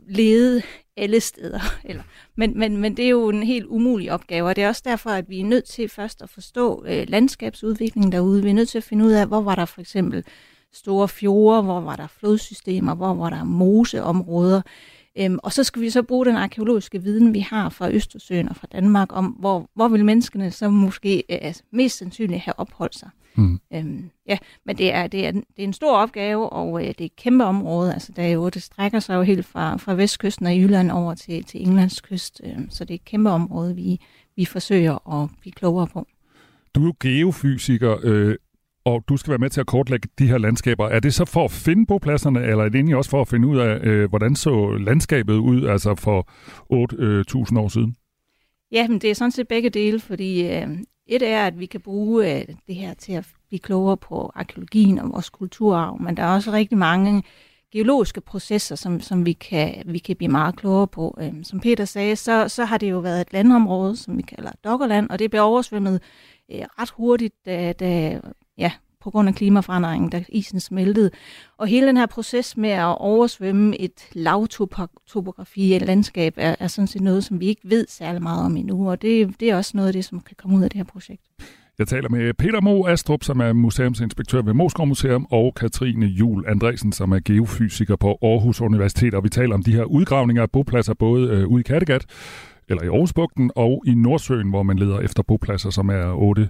lede 0.08 0.62
alle 0.98 1.20
steder. 1.20 1.60
Eller, 1.90 2.04
men, 2.36 2.60
men, 2.60 2.78
men 2.78 2.98
det 2.98 3.06
er 3.06 3.10
jo 3.10 3.30
en 3.30 3.44
helt 3.44 3.66
umulig 3.66 4.12
opgave, 4.12 4.48
og 4.48 4.56
det 4.56 4.64
er 4.64 4.68
også 4.68 4.82
derfor, 4.86 5.10
at 5.10 5.30
vi 5.30 5.40
er 5.40 5.46
nødt 5.46 5.66
til 5.66 5.90
først 5.90 6.22
at 6.22 6.30
forstå 6.30 6.86
øh, 6.88 7.06
landskabsudviklingen 7.08 8.12
derude. 8.12 8.44
Vi 8.44 8.50
er 8.50 8.54
nødt 8.54 8.70
til 8.70 8.78
at 8.78 8.84
finde 8.84 9.06
ud 9.06 9.12
af, 9.12 9.28
hvor 9.28 9.42
var 9.42 9.56
der 9.56 9.66
for 9.66 9.82
eksempel 9.82 10.24
store 10.74 11.08
fjorde, 11.08 11.62
hvor 11.62 11.82
var 11.82 11.96
der 11.96 12.08
flodsystemer, 12.08 12.96
hvor 12.96 13.14
var 13.14 13.30
der 13.30 13.44
moseområder. 13.44 14.62
Øhm, 15.20 15.40
og 15.44 15.54
så 15.54 15.64
skal 15.64 15.82
vi 15.82 15.90
så 15.90 16.04
bruge 16.04 16.26
den 16.26 16.36
arkeologiske 16.36 17.04
viden, 17.04 17.34
vi 17.34 17.40
har 17.40 17.70
fra 17.70 17.92
Østersøen 17.92 18.50
og 18.50 18.56
fra 18.56 18.68
Danmark, 18.72 19.08
om 19.12 19.26
hvor, 19.26 19.70
hvor 19.76 19.88
vil 19.88 20.06
menneskene 20.06 20.52
så 20.52 20.70
måske 20.70 21.24
øh, 21.30 21.54
mest 21.72 21.98
sandsynligt 21.98 22.42
have 22.42 22.60
opholdt 22.60 22.96
sig. 22.96 23.10
Mm. 23.36 23.60
Øhm, 23.74 24.10
ja, 24.28 24.38
men 24.66 24.78
det 24.78 24.94
er, 24.94 25.08
det, 25.08 25.28
er, 25.28 25.32
det 25.32 25.44
er 25.58 25.64
en 25.64 25.74
stor 25.74 25.98
opgave, 25.98 26.50
og 26.50 26.82
øh, 26.82 26.88
det 26.88 27.02
er 27.02 27.06
et 27.06 27.16
kæmpe 27.16 27.44
område. 27.44 27.94
Altså, 27.94 28.12
der 28.16 28.24
er 28.24 28.32
jo, 28.32 28.50
det 28.50 28.64
strækker 28.64 29.00
sig 29.00 29.16
jo 29.16 29.22
helt 29.22 29.46
fra, 29.46 29.78
fra 29.78 29.94
vestkysten 29.94 30.48
af 30.48 30.56
Jylland 30.56 30.92
over 30.92 31.16
til, 31.16 31.44
til 31.44 31.62
Englands 31.62 32.02
kyst, 32.02 32.42
øh, 32.44 32.60
så 32.70 32.86
det 32.86 32.94
er 32.94 32.96
et 32.96 33.06
kæmpe 33.06 33.30
område, 33.30 33.76
vi, 33.76 34.00
vi 34.36 34.46
forsøger 34.46 35.22
at 35.22 35.30
blive 35.42 35.54
klogere 35.54 35.88
på. 35.88 36.08
Du 36.76 36.82
er 36.82 36.86
jo 36.86 36.94
geofysiker, 37.00 37.98
øh, 38.04 38.36
og 38.86 39.04
du 39.10 39.18
skal 39.18 39.32
være 39.32 39.38
med 39.38 39.50
til 39.50 39.60
at 39.60 39.68
kortlægge 39.68 40.10
de 40.20 40.28
her 40.28 40.38
landskaber. 40.38 40.88
Er 40.88 41.00
det 41.00 41.14
så 41.14 41.26
for 41.26 41.46
at 41.46 41.52
finde 41.52 41.86
bopladserne, 41.86 42.44
eller 42.44 42.64
er 42.64 42.70
det 42.70 42.76
egentlig 42.76 42.96
også 42.96 43.10
for 43.10 43.22
at 43.22 43.28
finde 43.28 43.48
ud 43.48 43.58
af, 43.58 43.80
øh, 43.84 44.10
hvordan 44.10 44.36
så 44.36 44.72
landskabet 44.72 45.34
ud 45.34 45.66
altså 45.66 45.96
for 45.96 46.28
8.000 46.74 47.58
øh, 47.58 47.64
år 47.64 47.68
siden? 47.68 47.96
Ja, 48.72 48.88
men 48.88 49.00
det 49.00 49.10
er 49.10 49.16
sådan 49.16 49.32
set 49.32 49.48
begge 49.48 49.70
dele, 49.70 50.00
fordi 50.00 50.48
øh, 50.48 50.68
et 51.08 51.22
er, 51.22 51.48
at 51.48 51.60
vi 51.60 51.66
kan 51.66 51.82
bruge 51.82 52.36
øh, 52.36 52.46
det 52.68 52.76
her 52.76 52.94
til 52.94 53.14
at 53.14 53.28
blive 53.48 53.60
klogere 53.60 53.98
på 53.98 54.32
arkeologien 54.36 55.00
og 55.00 55.12
vores 55.12 55.30
kulturarv, 55.30 56.02
men 56.02 56.18
der 56.18 56.24
er 56.24 56.36
også 56.36 56.52
rigtig 56.52 56.78
mange 56.78 57.24
geologiske 57.72 58.22
processer, 58.22 58.76
som, 58.76 59.02
som 59.02 59.26
vi, 59.26 59.34
kan, 59.34 59.84
vi 59.86 60.00
kan 60.00 60.16
blive 60.16 60.32
meget 60.32 60.56
klogere 60.56 60.88
på. 60.88 61.18
Øh, 61.22 61.34
som 61.44 61.60
Peter 61.60 61.86
sagde, 61.86 62.16
så, 62.16 62.48
så 62.48 62.66
har 62.66 62.78
det 62.78 62.92
jo 62.92 63.00
været 63.00 63.22
et 63.22 63.34
landområde, 63.34 63.98
som 63.98 64.18
vi 64.18 64.22
kalder 64.22 64.52
Dokkerland, 64.64 65.10
og 65.10 65.20
det 65.20 65.30
blev 65.30 65.44
oversvømmet 65.44 66.02
øh, 66.52 66.62
ret 66.80 66.90
hurtigt, 66.90 67.46
da, 67.46 67.74
da 67.74 68.22
ja, 68.58 68.72
på 69.04 69.10
grund 69.10 69.28
af 69.28 69.36
klimaforandringen, 69.36 70.10
da 70.10 70.24
isen 70.30 70.60
smeltede. 70.60 71.12
Og 71.58 71.68
hele 71.68 71.88
den 71.88 71.98
her 71.98 72.06
proces 72.06 72.58
med 72.58 72.70
at 72.70 72.98
oversvømme 72.98 73.82
et 73.82 74.10
lavtopografi, 74.14 75.76
et 75.76 75.82
landskab, 75.82 76.34
er, 76.38 76.56
er 76.60 76.68
sådan 76.68 76.88
set 76.88 77.02
noget, 77.02 77.24
som 77.24 77.40
vi 77.40 77.46
ikke 77.46 77.62
ved 77.64 77.86
særlig 77.90 78.22
meget 78.22 78.46
om 78.46 78.58
endnu, 78.58 78.90
og 78.90 79.02
det, 79.02 79.40
det 79.40 79.50
er 79.50 79.56
også 79.56 79.72
noget 79.76 79.88
af 79.88 79.94
det, 79.94 80.06
som 80.06 80.20
kan 80.20 80.36
komme 80.40 80.58
ud 80.58 80.64
af 80.64 80.70
det 80.70 80.78
her 80.78 80.84
projekt. 80.84 81.22
Jeg 81.80 81.88
taler 81.88 82.10
med 82.10 82.34
Peter 82.34 82.62
Mo 82.62 82.88
Astrup, 82.88 83.24
som 83.24 83.40
er 83.40 83.54
museumsinspektør 83.54 84.42
ved 84.42 84.54
Moskov 84.54 84.88
Museum, 84.88 85.28
og 85.32 85.54
Katrine 85.56 86.06
Jul 86.06 86.44
Andresen, 86.48 86.92
som 86.92 87.12
er 87.12 87.20
geofysiker 87.26 87.96
på 87.96 88.18
Aarhus 88.22 88.62
Universitet. 88.62 89.14
Og 89.14 89.24
vi 89.24 89.30
taler 89.30 89.56
om 89.56 89.64
de 89.64 89.74
her 89.74 89.84
udgravninger 89.84 90.44
af 90.44 90.52
bopladser 90.52 90.94
både 90.94 91.30
øh, 91.30 91.48
ude 91.48 91.60
i 91.60 91.64
Kattegat, 91.64 92.06
eller 92.70 92.84
i 92.84 92.88
Aarhusbugten, 92.88 93.52
og 93.56 93.84
i 93.88 93.94
Nordsøen, 93.96 94.50
hvor 94.50 94.64
man 94.64 94.80
leder 94.80 95.00
efter 95.00 95.24
bopladser, 95.24 95.70
som 95.70 95.90
er 95.90 96.14
8, 96.14 96.50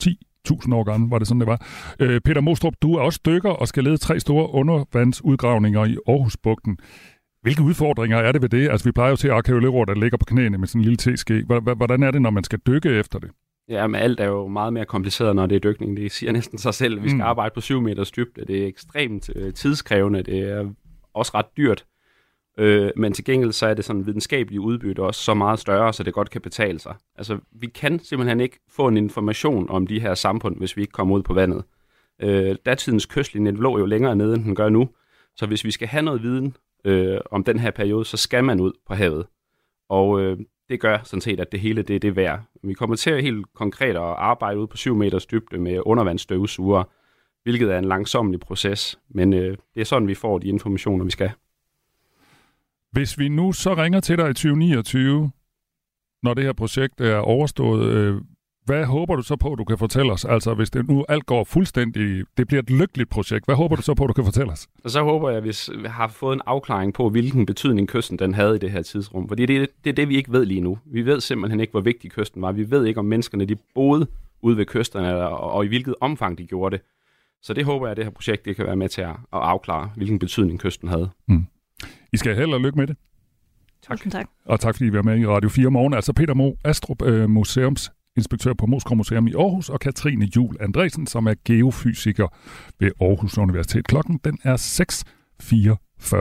10, 0.00 0.18
1000 0.44 0.74
år 0.74 0.84
gammel, 0.84 1.10
var 1.10 1.18
det 1.18 1.28
sådan, 1.28 1.40
det 1.40 1.46
var. 1.46 1.66
Øh, 2.00 2.20
Peter 2.20 2.40
Mostrup, 2.40 2.74
du 2.82 2.94
er 2.94 3.00
også 3.00 3.20
dykker 3.26 3.50
og 3.50 3.68
skal 3.68 3.84
lede 3.84 3.96
tre 3.96 4.20
store 4.20 4.50
undervandsudgravninger 4.54 5.84
i 5.84 5.96
Aarhusbugten. 6.08 6.78
Hvilke 7.42 7.62
udfordringer 7.62 8.18
er 8.18 8.32
det 8.32 8.42
ved 8.42 8.48
det? 8.48 8.70
Altså, 8.70 8.88
vi 8.88 8.92
plejer 8.92 9.10
jo 9.10 9.16
til 9.16 9.28
arkeologer, 9.28 9.84
der 9.84 9.94
ligger 9.94 10.18
på 10.18 10.24
knæene 10.24 10.58
med 10.58 10.68
sådan 10.68 10.80
en 10.80 10.84
lille 10.84 10.96
teske. 10.96 11.44
Hvordan 11.76 12.02
er 12.02 12.10
det, 12.10 12.22
når 12.22 12.30
man 12.30 12.44
skal 12.44 12.58
dykke 12.66 12.88
efter 12.88 13.18
det? 13.18 13.30
Ja, 13.68 13.86
men 13.86 14.00
alt 14.00 14.20
er 14.20 14.26
jo 14.26 14.48
meget 14.48 14.72
mere 14.72 14.84
kompliceret, 14.84 15.36
når 15.36 15.46
det 15.46 15.56
er 15.56 15.60
dykning. 15.60 15.96
Det 15.96 16.12
siger 16.12 16.32
næsten 16.32 16.58
sig 16.58 16.74
selv. 16.74 17.02
Vi 17.02 17.08
skal 17.08 17.16
mm. 17.16 17.20
arbejde 17.20 17.52
på 17.54 17.60
7 17.60 17.80
meters 17.80 18.10
dybde. 18.10 18.44
Det 18.46 18.62
er 18.62 18.66
ekstremt 18.66 19.30
øh, 19.36 19.54
tidskrævende. 19.54 20.22
Det 20.22 20.38
er 20.38 20.70
også 21.14 21.32
ret 21.34 21.46
dyrt. 21.56 21.84
Øh, 22.58 22.90
men 22.96 23.12
til 23.12 23.24
gengæld 23.24 23.52
så 23.52 23.66
er 23.66 23.74
det 23.74 23.84
sådan 23.84 24.06
videnskabelige 24.06 24.60
udbytte 24.60 25.00
også 25.00 25.20
så 25.20 25.34
meget 25.34 25.58
større, 25.58 25.92
så 25.92 26.02
det 26.02 26.14
godt 26.14 26.30
kan 26.30 26.40
betale 26.40 26.78
sig. 26.78 26.94
Altså, 27.16 27.38
vi 27.52 27.66
kan 27.66 27.98
simpelthen 27.98 28.40
ikke 28.40 28.60
få 28.70 28.88
en 28.88 28.96
information 28.96 29.70
om 29.70 29.86
de 29.86 30.00
her 30.00 30.14
samfund, 30.14 30.56
hvis 30.56 30.76
vi 30.76 30.82
ikke 30.82 30.92
kommer 30.92 31.16
ud 31.16 31.22
på 31.22 31.34
vandet. 31.34 31.64
Øh, 32.22 32.56
datidens 32.66 33.06
kystlinje 33.06 33.50
lå 33.50 33.78
jo 33.78 33.86
længere 33.86 34.16
nede, 34.16 34.34
end 34.34 34.44
den 34.44 34.54
gør 34.54 34.68
nu. 34.68 34.88
Så 35.36 35.46
hvis 35.46 35.64
vi 35.64 35.70
skal 35.70 35.88
have 35.88 36.02
noget 36.02 36.22
viden 36.22 36.56
øh, 36.84 37.18
om 37.30 37.44
den 37.44 37.58
her 37.58 37.70
periode, 37.70 38.04
så 38.04 38.16
skal 38.16 38.44
man 38.44 38.60
ud 38.60 38.72
på 38.86 38.94
havet. 38.94 39.26
Og 39.88 40.20
øh, 40.20 40.38
det 40.68 40.80
gør 40.80 40.98
sådan 41.04 41.20
set, 41.20 41.40
at 41.40 41.52
det 41.52 41.60
hele 41.60 41.82
det 41.82 41.96
er 41.96 42.00
det 42.00 42.16
værd. 42.16 42.40
Vi 42.62 42.74
kommer 42.74 42.96
til 42.96 43.10
at 43.10 43.22
helt 43.22 43.46
konkret 43.54 43.96
at 43.96 44.02
arbejde 44.02 44.60
ud 44.60 44.66
på 44.66 44.76
7 44.76 44.94
meters 44.96 45.26
dybde 45.26 45.58
med 45.58 45.80
undervandsstøvsuger, 45.84 46.84
hvilket 47.42 47.72
er 47.72 47.78
en 47.78 47.84
langsomlig 47.84 48.40
proces, 48.40 48.98
men 49.08 49.32
øh, 49.32 49.56
det 49.74 49.80
er 49.80 49.84
sådan, 49.84 50.08
vi 50.08 50.14
får 50.14 50.38
de 50.38 50.48
informationer, 50.48 51.04
vi 51.04 51.10
skal. 51.10 51.30
Hvis 52.94 53.18
vi 53.18 53.28
nu 53.28 53.52
så 53.52 53.74
ringer 53.74 54.00
til 54.00 54.18
dig 54.18 54.30
i 54.30 54.34
2029, 54.34 55.30
når 56.22 56.34
det 56.34 56.44
her 56.44 56.52
projekt 56.52 57.00
er 57.00 57.16
overstået, 57.16 57.92
øh, 57.92 58.20
hvad 58.64 58.84
håber 58.84 59.16
du 59.16 59.22
så 59.22 59.36
på, 59.36 59.54
du 59.54 59.64
kan 59.64 59.78
fortælle 59.78 60.12
os? 60.12 60.24
Altså, 60.24 60.54
hvis 60.54 60.70
det 60.70 60.88
nu 60.88 61.04
alt 61.08 61.26
går 61.26 61.44
fuldstændig, 61.44 62.24
det 62.36 62.46
bliver 62.46 62.62
et 62.62 62.70
lykkeligt 62.70 63.10
projekt, 63.10 63.44
hvad 63.44 63.54
håber 63.54 63.76
du 63.76 63.82
så 63.82 63.94
på, 63.94 64.06
du 64.06 64.12
kan 64.12 64.24
fortælle 64.24 64.52
os? 64.52 64.68
Og 64.84 64.90
så 64.90 65.02
håber 65.02 65.28
jeg, 65.28 65.38
at 65.38 65.44
vi 65.44 65.52
har 65.86 66.08
fået 66.08 66.34
en 66.34 66.40
afklaring 66.46 66.94
på, 66.94 67.10
hvilken 67.10 67.46
betydning 67.46 67.88
kysten 67.88 68.18
den 68.18 68.34
havde 68.34 68.56
i 68.56 68.58
det 68.58 68.70
her 68.70 68.82
tidsrum. 68.82 69.28
Fordi 69.28 69.46
det, 69.46 69.68
det 69.84 69.90
er 69.90 69.94
det, 69.94 70.08
vi 70.08 70.16
ikke 70.16 70.32
ved 70.32 70.46
lige 70.46 70.60
nu. 70.60 70.78
Vi 70.84 71.02
ved 71.02 71.20
simpelthen 71.20 71.60
ikke, 71.60 71.70
hvor 71.70 71.80
vigtig 71.80 72.10
kysten 72.10 72.42
var. 72.42 72.52
Vi 72.52 72.70
ved 72.70 72.84
ikke, 72.84 73.00
om 73.00 73.06
menneskerne 73.06 73.44
de 73.44 73.56
boede 73.74 74.06
ude 74.42 74.56
ved 74.56 74.66
kysterne, 74.66 75.28
og, 75.28 75.50
og 75.50 75.64
i 75.64 75.68
hvilket 75.68 75.94
omfang 76.00 76.38
de 76.38 76.46
gjorde 76.46 76.76
det. 76.76 76.84
Så 77.42 77.54
det 77.54 77.64
håber 77.64 77.86
jeg, 77.86 77.90
at 77.90 77.96
det 77.96 78.04
her 78.04 78.10
projekt 78.10 78.44
det 78.44 78.56
kan 78.56 78.66
være 78.66 78.76
med 78.76 78.88
til 78.88 79.02
at, 79.02 79.10
at 79.10 79.16
afklare, 79.32 79.90
hvilken 79.96 80.18
betydning 80.18 80.60
kysten 80.60 80.88
havde. 80.88 81.10
Mm. 81.28 81.46
I 82.14 82.16
skal 82.16 82.36
held 82.36 82.52
og 82.52 82.60
lykke 82.60 82.78
med 82.78 82.86
det. 82.86 82.96
Tak. 83.88 84.10
tak. 84.10 84.26
Og 84.44 84.60
tak 84.60 84.74
fordi 84.74 84.86
I 84.86 84.92
var 84.92 85.02
med 85.02 85.18
i 85.18 85.26
Radio 85.26 85.48
4 85.48 85.70
morgen. 85.70 85.94
Altså 85.94 86.12
Peter 86.12 86.34
Mo 86.34 86.52
Astrup, 86.64 87.02
øh, 87.02 87.30
museums 87.30 87.92
inspektør 88.16 88.52
på 88.52 88.66
Moskva 88.66 88.94
Museum 88.94 89.26
i 89.26 89.34
Aarhus, 89.34 89.68
og 89.68 89.80
Katrine 89.80 90.28
Jul 90.36 90.56
Andresen, 90.60 91.06
som 91.06 91.26
er 91.26 91.34
geofysiker 91.44 92.28
ved 92.80 92.90
Aarhus 93.00 93.38
Universitet. 93.38 93.86
Klokken 93.86 94.20
den 94.24 94.38
er 94.42 94.56
6.44. 94.56 96.16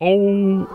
Og 0.00 0.66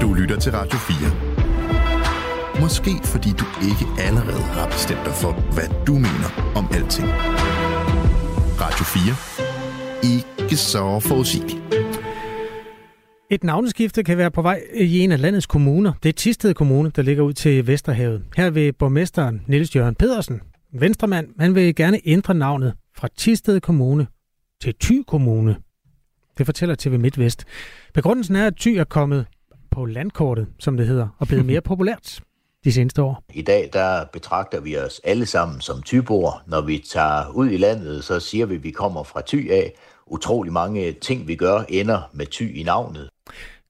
Du 0.00 0.14
lytter 0.14 0.38
til 0.40 0.52
Radio 0.52 0.78
4. 0.78 2.60
Måske 2.60 2.90
fordi 3.04 3.30
du 3.30 3.44
ikke 3.68 4.02
allerede 4.02 4.42
har 4.42 4.66
bestemt 4.66 5.04
dig 5.04 5.14
for, 5.22 5.32
hvad 5.54 5.84
du 5.86 5.92
mener 5.92 6.52
om 6.56 6.64
alting. 6.72 7.08
Radio 8.60 8.84
4. 8.84 9.29
Ikke 10.02 10.56
så 10.56 11.00
forudsigeligt. 11.00 11.56
Et 13.30 13.44
navneskifte 13.44 14.02
kan 14.04 14.18
være 14.18 14.30
på 14.30 14.42
vej 14.42 14.62
i 14.74 14.98
en 14.98 15.12
af 15.12 15.20
landets 15.20 15.46
kommuner. 15.46 15.92
Det 16.02 16.08
er 16.08 16.12
Tisted 16.12 16.54
Kommune, 16.54 16.90
der 16.96 17.02
ligger 17.02 17.22
ud 17.22 17.32
til 17.32 17.66
Vesterhavet. 17.66 18.24
Her 18.36 18.50
vil 18.50 18.72
borgmesteren 18.72 19.42
Niels 19.46 19.76
Jørgen 19.76 19.94
Pedersen, 19.94 20.40
en 20.74 20.80
venstremand, 20.80 21.28
han 21.38 21.54
vil 21.54 21.74
gerne 21.74 22.00
ændre 22.04 22.34
navnet 22.34 22.74
fra 22.96 23.08
Tisted 23.16 23.60
Kommune 23.60 24.06
til 24.62 24.74
Thy 24.80 25.02
Kommune. 25.06 25.56
Det 26.38 26.46
fortæller 26.46 26.74
TV 26.78 26.98
MidtVest. 26.98 27.44
Begrundelsen 27.94 28.36
er, 28.36 28.46
at 28.46 28.54
Thy 28.60 28.68
er 28.68 28.84
kommet 28.84 29.26
på 29.70 29.84
landkortet, 29.84 30.46
som 30.58 30.76
det 30.76 30.86
hedder, 30.86 31.08
og 31.18 31.26
blevet 31.28 31.46
mere 31.46 31.60
populært 31.70 32.20
de 32.64 32.72
seneste 32.72 33.02
år. 33.02 33.24
I 33.34 33.42
dag 33.42 33.70
der 33.72 34.04
betragter 34.12 34.60
vi 34.60 34.76
os 34.76 35.00
alle 35.04 35.26
sammen 35.26 35.60
som 35.60 35.82
tyboer. 35.82 36.42
Når 36.46 36.60
vi 36.60 36.84
tager 36.92 37.28
ud 37.34 37.50
i 37.50 37.56
landet, 37.56 38.04
så 38.04 38.20
siger 38.20 38.46
vi, 38.46 38.54
at 38.54 38.62
vi 38.62 38.70
kommer 38.70 39.02
fra 39.02 39.22
Thy 39.26 39.50
af. 39.50 39.72
Utrolig 40.10 40.52
mange 40.52 40.92
ting, 40.92 41.28
vi 41.28 41.34
gør, 41.34 41.64
ender 41.68 42.10
med 42.12 42.26
Thy 42.26 42.56
i 42.56 42.62
navnet. 42.62 43.08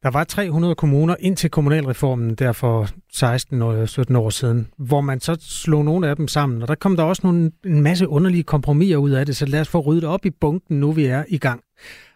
Der 0.03 0.11
var 0.11 0.25
300 0.25 0.75
kommuner 0.75 1.17
indtil 1.21 1.51
kommunalreformen 1.51 2.35
der 2.35 2.53
for 2.53 2.89
16 3.13 3.63
år, 3.63 3.87
17 3.87 4.17
år 4.17 4.31
siden, 4.31 4.69
hvor 4.79 5.01
man 5.01 5.21
så 5.21 5.37
slog 5.41 5.85
nogle 5.85 6.09
af 6.09 6.17
dem 6.17 6.29
sammen, 6.29 6.63
og 6.63 6.69
der 6.69 6.75
kom 6.75 6.97
der 6.97 7.03
også 7.03 7.21
nogle, 7.25 7.53
en 7.65 7.83
masse 7.83 8.09
underlige 8.09 8.43
kompromiser 8.43 8.97
ud 8.97 9.11
af 9.11 9.27
det, 9.27 9.37
så 9.37 9.47
lad 9.47 9.61
os 9.61 9.69
få 9.69 9.79
ryddet 9.81 10.05
op 10.05 10.27
i 10.27 10.31
bunken, 10.31 10.81
nu 10.81 10.93
vi 10.93 11.07
er 11.07 11.25
i 11.29 11.39
gang. 11.39 11.63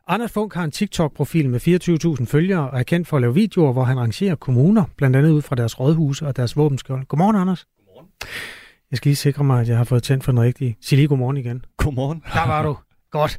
Anders 0.09 0.33
Funk 0.33 0.55
har 0.55 0.65
en 0.65 0.71
TikTok-profil 0.71 1.49
med 1.49 2.19
24.000 2.21 2.27
følgere 2.27 2.71
og 2.71 2.79
er 2.79 2.83
kendt 2.83 3.09
for 3.09 3.17
at 3.17 3.21
lave 3.21 3.35
videoer, 3.35 3.73
hvor 3.73 3.85
han 3.85 4.01
rangerer 4.01 4.35
kommuner, 4.35 4.85
blandt 4.97 5.17
andet 5.17 5.31
ud 5.31 5.43
fra 5.43 5.57
deres 5.57 5.81
rådhuse 5.81 6.27
og 6.27 6.37
deres 6.37 6.57
våbenskjold. 6.57 7.05
Godmorgen, 7.07 7.37
Anders. 7.37 7.67
Godmorgen. 7.87 8.09
Jeg 8.91 8.97
skal 8.97 9.09
lige 9.09 9.17
sikre 9.17 9.45
mig, 9.45 9.61
at 9.61 9.69
jeg 9.69 9.77
har 9.77 9.85
fået 9.85 10.03
tændt 10.03 10.25
for 10.25 10.33
den 10.33 10.41
rigtige. 10.41 10.77
Sig 10.81 10.99
lige 10.99 11.09
godmorgen 11.09 11.37
igen. 11.37 11.65
Godmorgen. 11.77 12.23
Der 12.33 12.47
var 12.47 12.63
du. 12.63 12.77
Godt. 13.11 13.39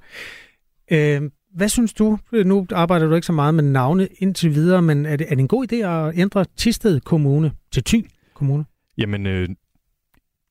Øh, 0.92 1.22
hvad 1.56 1.70
synes 1.70 1.94
du? 1.94 2.18
Nu 2.32 2.68
arbejder 2.72 3.08
du 3.08 3.16
ikke 3.16 3.28
så 3.28 3.34
meget 3.34 3.54
med 3.54 3.64
navne 3.64 4.08
indtil 4.20 4.56
videre, 4.56 4.82
men 4.82 5.06
er 5.06 5.16
det, 5.16 5.28
er 5.30 5.36
det 5.36 5.40
en 5.40 5.48
god 5.48 5.74
idé 5.74 5.76
at 5.76 6.20
ændre 6.20 6.46
Tisted 6.58 7.00
Kommune 7.00 7.52
til 7.72 7.84
Thy 7.84 8.06
Kommune? 8.34 8.66
Jamen, 8.98 9.26
øh, 9.26 9.50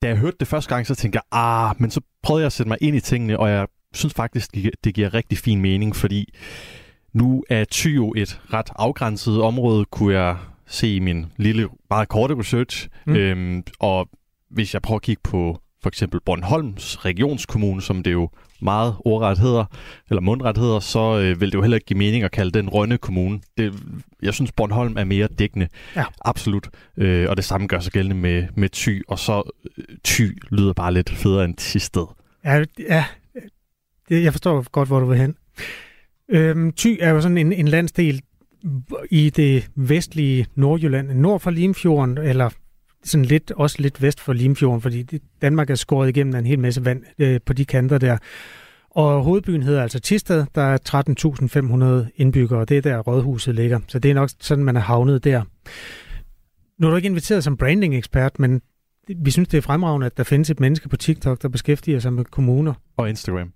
da 0.02 0.08
jeg 0.08 0.16
hørte 0.16 0.36
det 0.40 0.48
første 0.48 0.74
gang, 0.74 0.86
så 0.86 0.94
tænkte 0.94 1.16
jeg, 1.16 1.38
ah, 1.38 1.74
men 1.78 1.90
så 1.90 2.00
prøvede 2.22 2.42
jeg 2.42 2.46
at 2.46 2.52
sætte 2.52 2.68
mig 2.68 2.78
ind 2.80 2.96
i 2.96 3.00
tingene, 3.00 3.38
og 3.38 3.50
jeg 3.50 3.66
synes 3.92 4.14
faktisk, 4.14 4.54
det 4.84 4.94
giver 4.94 5.14
rigtig 5.14 5.38
fin 5.38 5.60
mening, 5.60 5.96
fordi 5.96 6.34
nu 7.12 7.44
er 7.50 7.64
Thy 7.72 7.96
jo 7.96 8.14
et 8.16 8.40
ret 8.52 8.70
afgrænset 8.76 9.42
område, 9.42 9.84
kunne 9.84 10.14
jeg 10.14 10.36
se 10.66 10.94
i 10.94 10.98
min 10.98 11.26
lille, 11.36 11.68
meget 11.90 12.08
korte 12.08 12.38
research. 12.38 12.88
Mm. 13.06 13.16
Øhm, 13.16 13.62
og 13.80 14.08
hvis 14.50 14.74
jeg 14.74 14.82
prøver 14.82 14.98
at 14.98 15.02
kigge 15.02 15.20
på 15.24 15.60
for 15.84 15.88
eksempel 15.88 16.20
Bornholms 16.20 17.04
regionskommune, 17.04 17.82
som 17.82 18.02
det 18.02 18.12
jo 18.12 18.30
meget 18.62 18.94
ordret 19.04 19.38
hedder, 19.38 19.64
eller 20.10 20.20
mundret 20.20 20.58
hedder, 20.58 20.80
så 20.80 21.18
øh, 21.18 21.40
vil 21.40 21.48
det 21.48 21.54
jo 21.54 21.62
heller 21.62 21.76
ikke 21.76 21.86
give 21.86 21.98
mening 21.98 22.24
at 22.24 22.30
kalde 22.30 22.50
den 22.50 22.68
Rønne 22.68 22.98
Kommune. 22.98 23.40
Det, 23.58 23.74
jeg 24.22 24.34
synes, 24.34 24.52
Bornholm 24.52 24.96
er 24.96 25.04
mere 25.04 25.28
dækkende. 25.38 25.68
Ja. 25.96 26.04
Absolut. 26.24 26.68
Øh, 26.96 27.30
og 27.30 27.36
det 27.36 27.44
samme 27.44 27.66
gør 27.66 27.78
sig 27.78 27.92
gældende 27.92 28.16
med, 28.16 28.46
med 28.54 28.68
Thy, 28.68 29.02
og 29.08 29.18
så 29.18 29.42
øh, 29.78 29.84
Thy 30.04 30.42
lyder 30.50 30.72
bare 30.72 30.92
lidt 30.92 31.10
federe 31.10 31.44
end 31.44 31.54
Tisted. 31.56 32.06
Ja, 32.44 32.64
ja 32.78 33.04
jeg 34.10 34.32
forstår 34.32 34.70
godt, 34.70 34.88
hvor 34.88 35.00
du 35.00 35.06
vil 35.06 35.18
hen. 35.18 35.36
Øhm, 36.28 36.72
Thy 36.72 36.96
er 37.00 37.10
jo 37.10 37.20
sådan 37.20 37.38
en, 37.38 37.52
en 37.52 37.68
landsdel 37.68 38.22
i 39.10 39.30
det 39.30 39.70
vestlige 39.74 40.46
Nordjylland, 40.54 41.10
nord 41.10 41.40
for 41.40 41.50
Limfjorden, 41.50 42.18
eller 42.18 42.50
sådan 43.04 43.24
lidt, 43.24 43.50
også 43.50 43.76
lidt 43.78 44.02
vest 44.02 44.20
for 44.20 44.32
Limfjorden, 44.32 44.80
fordi 44.80 45.20
Danmark 45.42 45.70
er 45.70 45.74
skåret 45.74 46.08
igennem 46.08 46.34
af 46.34 46.38
en 46.38 46.46
hel 46.46 46.58
masse 46.58 46.84
vand 46.84 47.02
øh, 47.18 47.40
på 47.46 47.52
de 47.52 47.64
kanter 47.64 47.98
der. 47.98 48.18
Og 48.90 49.22
hovedbyen 49.22 49.62
hedder 49.62 49.82
altså 49.82 50.00
Tisted, 50.00 50.44
der 50.54 50.62
er 50.62 52.04
13.500 52.06 52.12
indbyggere, 52.16 52.64
det 52.64 52.76
er 52.76 52.80
der 52.80 52.98
rådhuset 52.98 53.54
ligger. 53.54 53.80
Så 53.88 53.98
det 53.98 54.10
er 54.10 54.14
nok 54.14 54.30
sådan, 54.40 54.64
man 54.64 54.76
er 54.76 54.80
havnet 54.80 55.24
der. 55.24 55.42
Nu 56.78 56.86
er 56.86 56.90
du 56.90 56.96
ikke 56.96 57.06
inviteret 57.06 57.44
som 57.44 57.56
branding-ekspert, 57.56 58.38
men 58.38 58.62
vi 59.16 59.30
synes, 59.30 59.48
det 59.48 59.58
er 59.58 59.62
fremragende, 59.62 60.06
at 60.06 60.16
der 60.16 60.24
findes 60.24 60.50
et 60.50 60.60
menneske 60.60 60.88
på 60.88 60.96
TikTok, 60.96 61.42
der 61.42 61.48
beskæftiger 61.48 61.98
sig 61.98 62.12
med 62.12 62.24
kommuner. 62.24 62.74
Og 62.96 63.08
Instagram. 63.08 63.52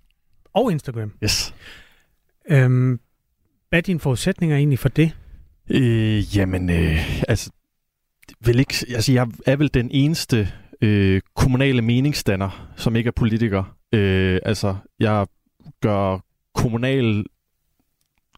Og 0.54 0.72
Instagram. 0.72 1.12
Yes. 1.24 1.54
Øhm, 2.50 3.00
hvad 3.68 3.78
er 3.78 3.80
dine 3.80 4.00
forudsætninger 4.00 4.56
egentlig 4.56 4.78
for 4.78 4.88
det? 4.88 5.12
Øh, 5.70 6.36
jamen, 6.36 6.70
øh, 6.70 7.22
altså, 7.28 7.50
vel 8.44 8.58
ikke, 8.58 8.74
altså, 8.94 9.12
jeg 9.12 9.26
er 9.46 9.56
vel 9.56 9.70
den 9.74 9.90
eneste 9.90 10.48
øh, 10.80 11.20
kommunale 11.36 11.82
meningsdanner, 11.82 12.72
som 12.76 12.96
ikke 12.96 13.08
er 13.08 13.12
politiker. 13.12 13.76
Øh, 13.92 14.40
altså, 14.44 14.76
jeg 15.00 15.26
gør 15.80 16.18
kommunal, 16.54 17.24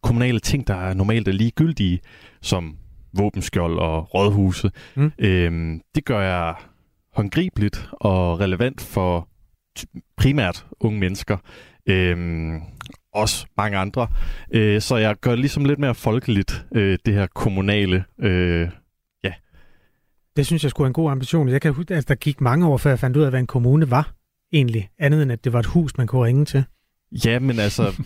kommunale 0.02 0.40
ting, 0.40 0.66
der 0.66 0.74
er 0.74 0.94
normalt 0.94 1.28
er 1.28 1.32
ligegyldige, 1.32 2.00
som 2.42 2.76
våbenskjold 3.12 3.78
og 3.78 4.14
rådhuse. 4.14 4.70
Mm. 4.94 5.12
Øh, 5.18 5.80
det 5.94 6.04
gør 6.04 6.20
jeg 6.20 6.54
håndgribeligt 7.14 7.88
og 7.92 8.40
relevant 8.40 8.80
for 8.80 9.28
primært 10.16 10.66
unge 10.80 11.00
mennesker. 11.00 11.36
Øh, 11.86 12.52
også 13.14 13.46
mange 13.56 13.78
andre. 13.78 14.06
Øh, 14.54 14.80
så 14.80 14.96
jeg 14.96 15.16
gør 15.20 15.34
ligesom 15.34 15.64
lidt 15.64 15.78
mere 15.78 15.94
folkeligt, 15.94 16.66
øh, 16.74 16.98
det 17.06 17.14
her 17.14 17.26
kommunale 17.26 18.04
øh, 18.18 18.68
det 20.36 20.46
synes 20.46 20.62
jeg 20.62 20.70
skulle 20.70 20.86
en 20.86 20.92
god 20.92 21.10
ambition. 21.10 21.48
Jeg 21.48 21.60
kan 21.60 21.72
huske, 21.72 21.94
at 21.94 22.08
der 22.08 22.14
gik 22.14 22.40
mange 22.40 22.66
år, 22.66 22.76
før 22.76 22.90
jeg 22.90 22.98
fandt 22.98 23.16
ud 23.16 23.22
af, 23.22 23.30
hvad 23.30 23.40
en 23.40 23.46
kommune 23.46 23.90
var 23.90 24.14
egentlig. 24.52 24.90
Andet 24.98 25.22
end, 25.22 25.32
at 25.32 25.44
det 25.44 25.52
var 25.52 25.58
et 25.58 25.66
hus, 25.66 25.96
man 25.98 26.06
kunne 26.06 26.24
ringe 26.24 26.44
til. 26.44 26.64
Ja, 27.24 27.38
men 27.38 27.58
altså, 27.58 28.02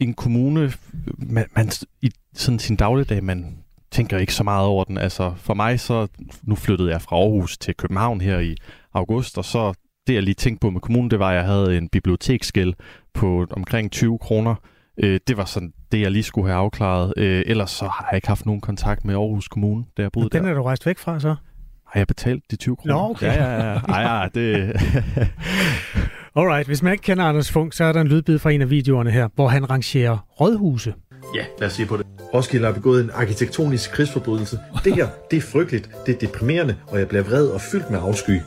en 0.00 0.14
kommune, 0.14 0.72
man, 1.18 1.46
man, 1.56 1.70
i 2.02 2.10
sådan 2.34 2.58
sin 2.58 2.76
dagligdag, 2.76 3.24
man 3.24 3.58
tænker 3.90 4.18
ikke 4.18 4.34
så 4.34 4.44
meget 4.44 4.66
over 4.66 4.84
den. 4.84 4.98
Altså, 4.98 5.32
for 5.36 5.54
mig 5.54 5.80
så, 5.80 6.08
nu 6.42 6.54
flyttede 6.54 6.90
jeg 6.90 7.02
fra 7.02 7.16
Aarhus 7.16 7.58
til 7.58 7.74
København 7.74 8.20
her 8.20 8.38
i 8.38 8.56
august, 8.94 9.38
og 9.38 9.44
så 9.44 9.74
det, 10.06 10.14
jeg 10.14 10.22
lige 10.22 10.34
tænkte 10.34 10.60
på 10.60 10.70
med 10.70 10.80
kommunen, 10.80 11.10
det 11.10 11.18
var, 11.18 11.30
at 11.30 11.36
jeg 11.36 11.44
havde 11.44 11.78
en 11.78 11.88
biblioteksgæld 11.88 12.74
på 13.14 13.46
omkring 13.50 13.92
20 13.92 14.18
kroner. 14.18 14.54
Øh, 14.96 15.20
det 15.26 15.36
var 15.36 15.44
sådan 15.44 15.72
det, 15.92 16.00
jeg 16.00 16.10
lige 16.10 16.22
skulle 16.22 16.48
have 16.48 16.58
afklaret. 16.58 17.14
Øh, 17.16 17.42
ellers 17.46 17.70
så 17.70 17.84
har 17.84 18.08
jeg 18.10 18.16
ikke 18.16 18.28
haft 18.28 18.46
nogen 18.46 18.60
kontakt 18.60 19.04
med 19.04 19.14
Aarhus 19.14 19.48
Kommune, 19.48 19.84
da 19.96 20.02
jeg 20.02 20.12
boede 20.12 20.28
den 20.28 20.32
der. 20.32 20.40
Den 20.40 20.50
er 20.50 20.54
du 20.54 20.62
rejst 20.62 20.86
væk 20.86 20.98
fra, 20.98 21.20
så? 21.20 21.36
Har 21.94 22.00
jeg 22.00 22.06
betalt 22.06 22.50
de 22.50 22.56
20 22.56 22.76
kroner? 22.76 22.94
Nå, 22.94 23.10
okay. 23.10 23.26
Ja, 23.26 23.44
ja, 23.44 23.72
ja. 23.72 23.78
Ej, 23.88 24.20
ja, 24.22 24.28
det... 24.34 24.76
Alright, 26.36 26.66
hvis 26.66 26.82
man 26.82 26.92
ikke 26.92 27.02
kender 27.02 27.24
Anders 27.24 27.50
Funk, 27.50 27.72
så 27.72 27.84
er 27.84 27.92
der 27.92 28.00
en 28.00 28.08
lydbid 28.08 28.38
fra 28.38 28.50
en 28.50 28.62
af 28.62 28.70
videoerne 28.70 29.10
her, 29.10 29.28
hvor 29.34 29.48
han 29.48 29.70
rangerer 29.70 30.18
rådhuse. 30.40 30.94
Ja, 31.34 31.44
lad 31.58 31.68
os 31.68 31.74
se 31.74 31.86
på 31.86 31.96
det. 31.96 32.06
Roskilde 32.34 32.66
har 32.66 32.72
begået 32.72 33.04
en 33.04 33.10
arkitektonisk 33.14 33.90
krigsforbrydelse. 33.90 34.58
Det 34.84 34.94
her, 34.94 35.08
det 35.30 35.36
er 35.36 35.40
frygteligt, 35.40 35.90
det 36.06 36.14
er 36.14 36.18
deprimerende, 36.18 36.76
og 36.86 36.98
jeg 36.98 37.08
bliver 37.08 37.24
vred 37.24 37.46
og 37.46 37.60
fyldt 37.60 37.90
med 37.90 37.98
afsky. 38.02 38.40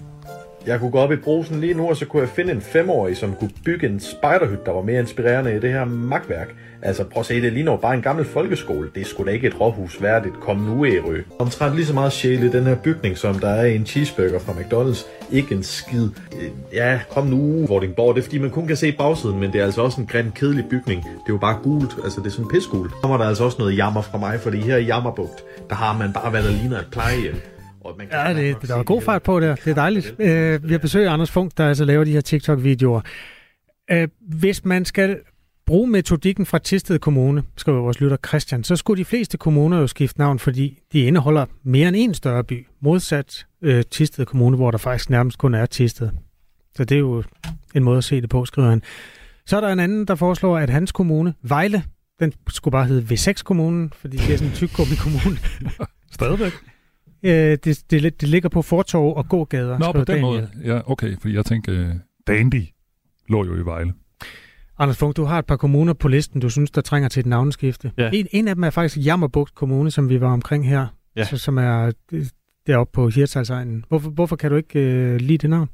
Jeg 0.67 0.79
kunne 0.79 0.91
gå 0.91 0.97
op 0.97 1.11
i 1.11 1.15
brosen 1.15 1.59
lige 1.61 1.73
nu, 1.73 1.89
og 1.89 1.97
så 1.97 2.05
kunne 2.05 2.21
jeg 2.21 2.29
finde 2.29 2.51
en 2.51 2.61
femårig, 2.61 3.17
som 3.17 3.35
kunne 3.39 3.51
bygge 3.65 3.87
en 3.87 3.99
spejderhytte, 3.99 4.63
der 4.65 4.71
var 4.71 4.81
mere 4.81 4.99
inspirerende 4.99 5.55
i 5.55 5.59
det 5.59 5.71
her 5.71 5.85
magtværk. 5.85 6.47
Altså 6.81 7.03
prøv 7.03 7.19
at 7.19 7.25
se, 7.25 7.41
det 7.41 7.53
ligner 7.53 7.77
bare 7.77 7.93
en 7.93 8.01
gammel 8.01 8.25
folkeskole. 8.25 8.89
Det 8.95 9.01
er 9.01 9.05
sgu 9.05 9.25
da 9.25 9.31
ikke 9.31 9.47
et 9.47 9.59
råhus 9.59 10.01
værdigt. 10.01 10.39
Kom 10.39 10.57
nu, 10.57 10.85
Ærø. 10.85 11.21
Omtrent 11.39 11.75
lige 11.75 11.85
så 11.85 11.93
meget 11.93 12.13
sjæl 12.13 12.43
i 12.43 12.49
den 12.49 12.63
her 12.63 12.75
bygning, 12.75 13.17
som 13.17 13.39
der 13.39 13.49
er 13.49 13.65
i 13.65 13.75
en 13.75 13.85
cheeseburger 13.85 14.39
fra 14.39 14.53
McDonald's. 14.53 15.07
Ikke 15.31 15.55
en 15.55 15.63
skid. 15.63 16.09
Øh, 16.41 16.49
ja, 16.73 16.99
kom 17.09 17.27
nu, 17.27 17.65
Vordingborg. 17.67 18.15
Det 18.15 18.21
er 18.21 18.23
fordi, 18.23 18.37
man 18.37 18.49
kun 18.49 18.67
kan 18.67 18.75
se 18.75 18.91
bagsiden, 18.91 19.39
men 19.39 19.53
det 19.53 19.61
er 19.61 19.65
altså 19.65 19.81
også 19.81 20.01
en 20.01 20.07
græn, 20.07 20.31
kedelig 20.35 20.65
bygning. 20.69 21.03
Det 21.03 21.09
er 21.09 21.33
jo 21.33 21.37
bare 21.37 21.57
gult. 21.63 21.95
Altså, 22.03 22.19
det 22.19 22.27
er 22.27 22.31
sådan 22.31 22.49
pisgult. 22.49 22.91
Så 22.91 22.97
kommer 23.01 23.17
der 23.17 23.25
altså 23.25 23.43
også 23.43 23.57
noget 23.59 23.77
jammer 23.77 24.01
fra 24.01 24.17
mig, 24.17 24.39
fordi 24.39 24.57
her 24.57 24.77
i 24.77 24.85
Jammerbugt, 24.85 25.43
der 25.69 25.75
har 25.75 25.97
man 25.97 26.13
bare, 26.13 26.33
været 26.33 26.45
der 26.45 26.51
ligner 26.51 26.79
et 26.79 26.87
plejehjem. 26.91 27.35
Man 27.97 28.07
ja, 28.11 28.33
det, 28.33 28.61
der 28.67 28.75
var 28.75 28.83
god 28.83 29.01
fart 29.01 29.23
på 29.23 29.39
der. 29.39 29.55
Det 29.55 29.71
er 29.71 29.75
dejligt. 29.75 30.15
Øh, 30.19 30.63
vi 30.63 30.71
har 30.71 30.79
besøgt 30.79 31.07
Anders 31.07 31.31
Funk, 31.31 31.57
der 31.57 31.67
altså 31.67 31.85
laver 31.85 32.03
de 32.03 32.11
her 32.11 32.21
TikTok-videoer. 32.21 33.01
Øh, 33.91 34.07
hvis 34.21 34.65
man 34.65 34.85
skal 34.85 35.19
bruge 35.65 35.87
metodikken 35.87 36.45
fra 36.45 36.57
Tisted 36.57 36.99
Kommune, 36.99 37.43
skriver 37.57 37.81
vores 37.81 37.99
lytter 37.99 38.17
Christian, 38.27 38.63
så 38.63 38.75
skulle 38.75 38.99
de 38.99 39.05
fleste 39.05 39.37
kommuner 39.37 39.79
jo 39.79 39.87
skifte 39.87 40.19
navn, 40.19 40.39
fordi 40.39 40.79
de 40.93 40.99
indeholder 40.99 41.45
mere 41.63 41.87
end 41.87 41.95
en 41.95 42.13
større 42.13 42.43
by, 42.43 42.67
modsat 42.81 43.45
øh, 43.61 43.83
Tisted 43.91 44.25
Kommune, 44.25 44.57
hvor 44.57 44.71
der 44.71 44.77
faktisk 44.77 45.09
nærmest 45.09 45.37
kun 45.37 45.53
er 45.53 45.65
Tisted. 45.65 46.09
Så 46.75 46.83
det 46.85 46.95
er 46.95 46.99
jo 46.99 47.23
en 47.75 47.83
måde 47.83 47.97
at 47.97 48.03
se 48.03 48.21
det 48.21 48.29
på, 48.29 48.45
skriver 48.45 48.69
han. 48.69 48.81
Så 49.45 49.57
er 49.57 49.61
der 49.61 49.69
en 49.69 49.79
anden, 49.79 50.05
der 50.05 50.15
foreslår, 50.15 50.57
at 50.57 50.69
hans 50.69 50.91
kommune, 50.91 51.33
Vejle, 51.41 51.83
den 52.19 52.33
skulle 52.49 52.71
bare 52.71 52.85
hedde 52.85 53.13
V6-kommunen, 53.13 53.93
fordi 53.95 54.17
det 54.17 54.33
er 54.33 54.37
sådan 54.37 54.47
en 54.51 54.55
tyk 54.55 54.69
kommune. 54.69 55.37
Stadigvæk. 56.11 56.53
Øh, 57.23 57.57
det, 57.63 57.83
det, 57.91 58.21
det 58.21 58.29
ligger 58.29 58.49
på 58.49 58.61
fortorv 58.61 59.17
og 59.17 59.29
gågader. 59.29 59.77
Nå, 59.79 59.91
på 59.91 59.97
den 59.97 60.05
Daniel. 60.05 60.21
måde. 60.23 60.49
Ja, 60.65 60.91
okay, 60.91 61.15
fordi 61.21 61.35
jeg 61.35 61.45
tænkte, 61.45 61.71
øh, 61.71 61.87
Dandy 62.27 62.63
lå 63.29 63.45
jo 63.45 63.55
i 63.55 63.65
Vejle. 63.65 63.93
Anders 64.79 64.97
Funk, 64.97 65.17
du 65.17 65.23
har 65.23 65.39
et 65.39 65.45
par 65.45 65.55
kommuner 65.55 65.93
på 65.93 66.07
listen, 66.07 66.41
du 66.41 66.49
synes, 66.49 66.71
der 66.71 66.81
trænger 66.81 67.09
til 67.09 67.19
et 67.19 67.25
navneskifte. 67.25 67.91
Ja. 67.97 68.09
En, 68.13 68.27
en 68.31 68.47
af 68.47 68.55
dem 68.55 68.63
er 68.63 68.69
faktisk 68.69 69.05
Jammerbugt 69.05 69.55
Kommune, 69.55 69.91
som 69.91 70.09
vi 70.09 70.21
var 70.21 70.33
omkring 70.33 70.69
her, 70.69 70.87
Ja. 71.15 71.23
så, 71.25 71.37
som 71.37 71.57
er 71.57 71.91
øh, 72.11 72.25
deroppe 72.67 72.91
på 72.93 73.09
Hirtalsegnen. 73.09 73.85
Hvorfor, 73.87 74.09
hvorfor 74.09 74.35
kan 74.35 74.51
du 74.51 74.57
ikke 74.57 74.79
øh, 74.79 75.15
lide 75.15 75.37
det 75.37 75.49
navn? 75.49 75.69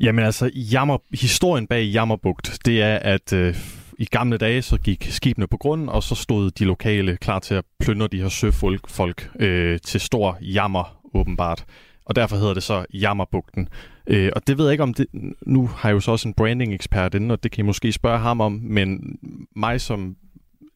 Jamen 0.00 0.24
altså, 0.24 0.50
jammer, 0.54 0.98
historien 1.14 1.66
bag 1.66 1.84
Jammerbugt, 1.84 2.58
det 2.64 2.82
er, 2.82 2.96
at 2.96 3.32
øh, 3.32 3.54
i 4.02 4.04
gamle 4.04 4.36
dage, 4.36 4.62
så 4.62 4.78
gik 4.78 5.06
skibene 5.10 5.46
på 5.46 5.56
grund, 5.56 5.88
og 5.88 6.02
så 6.02 6.14
stod 6.14 6.50
de 6.50 6.64
lokale 6.64 7.16
klar 7.16 7.38
til 7.38 7.54
at 7.54 7.64
plyndre 7.80 8.08
de 8.08 8.22
her 8.22 8.28
søfolk 8.28 8.88
folk, 8.88 9.30
øh, 9.40 9.78
til 9.80 10.00
stor 10.00 10.38
jammer, 10.40 11.00
åbenbart. 11.14 11.64
Og 12.04 12.16
derfor 12.16 12.36
hedder 12.36 12.54
det 12.54 12.62
så 12.62 12.84
Jammerbugten. 12.92 13.68
Øh, 14.06 14.30
og 14.36 14.46
det 14.46 14.58
ved 14.58 14.64
jeg 14.64 14.72
ikke 14.72 14.82
om 14.82 14.94
det... 14.94 15.06
Nu 15.46 15.66
har 15.66 15.88
jeg 15.88 15.94
jo 15.94 16.00
så 16.00 16.10
også 16.10 16.28
en 16.28 16.34
branding-ekspert 16.34 17.14
inde, 17.14 17.32
og 17.32 17.42
det 17.42 17.50
kan 17.50 17.64
I 17.64 17.66
måske 17.66 17.92
spørge 17.92 18.18
ham 18.18 18.40
om, 18.40 18.52
men 18.52 19.18
mig 19.56 19.80
som 19.80 20.16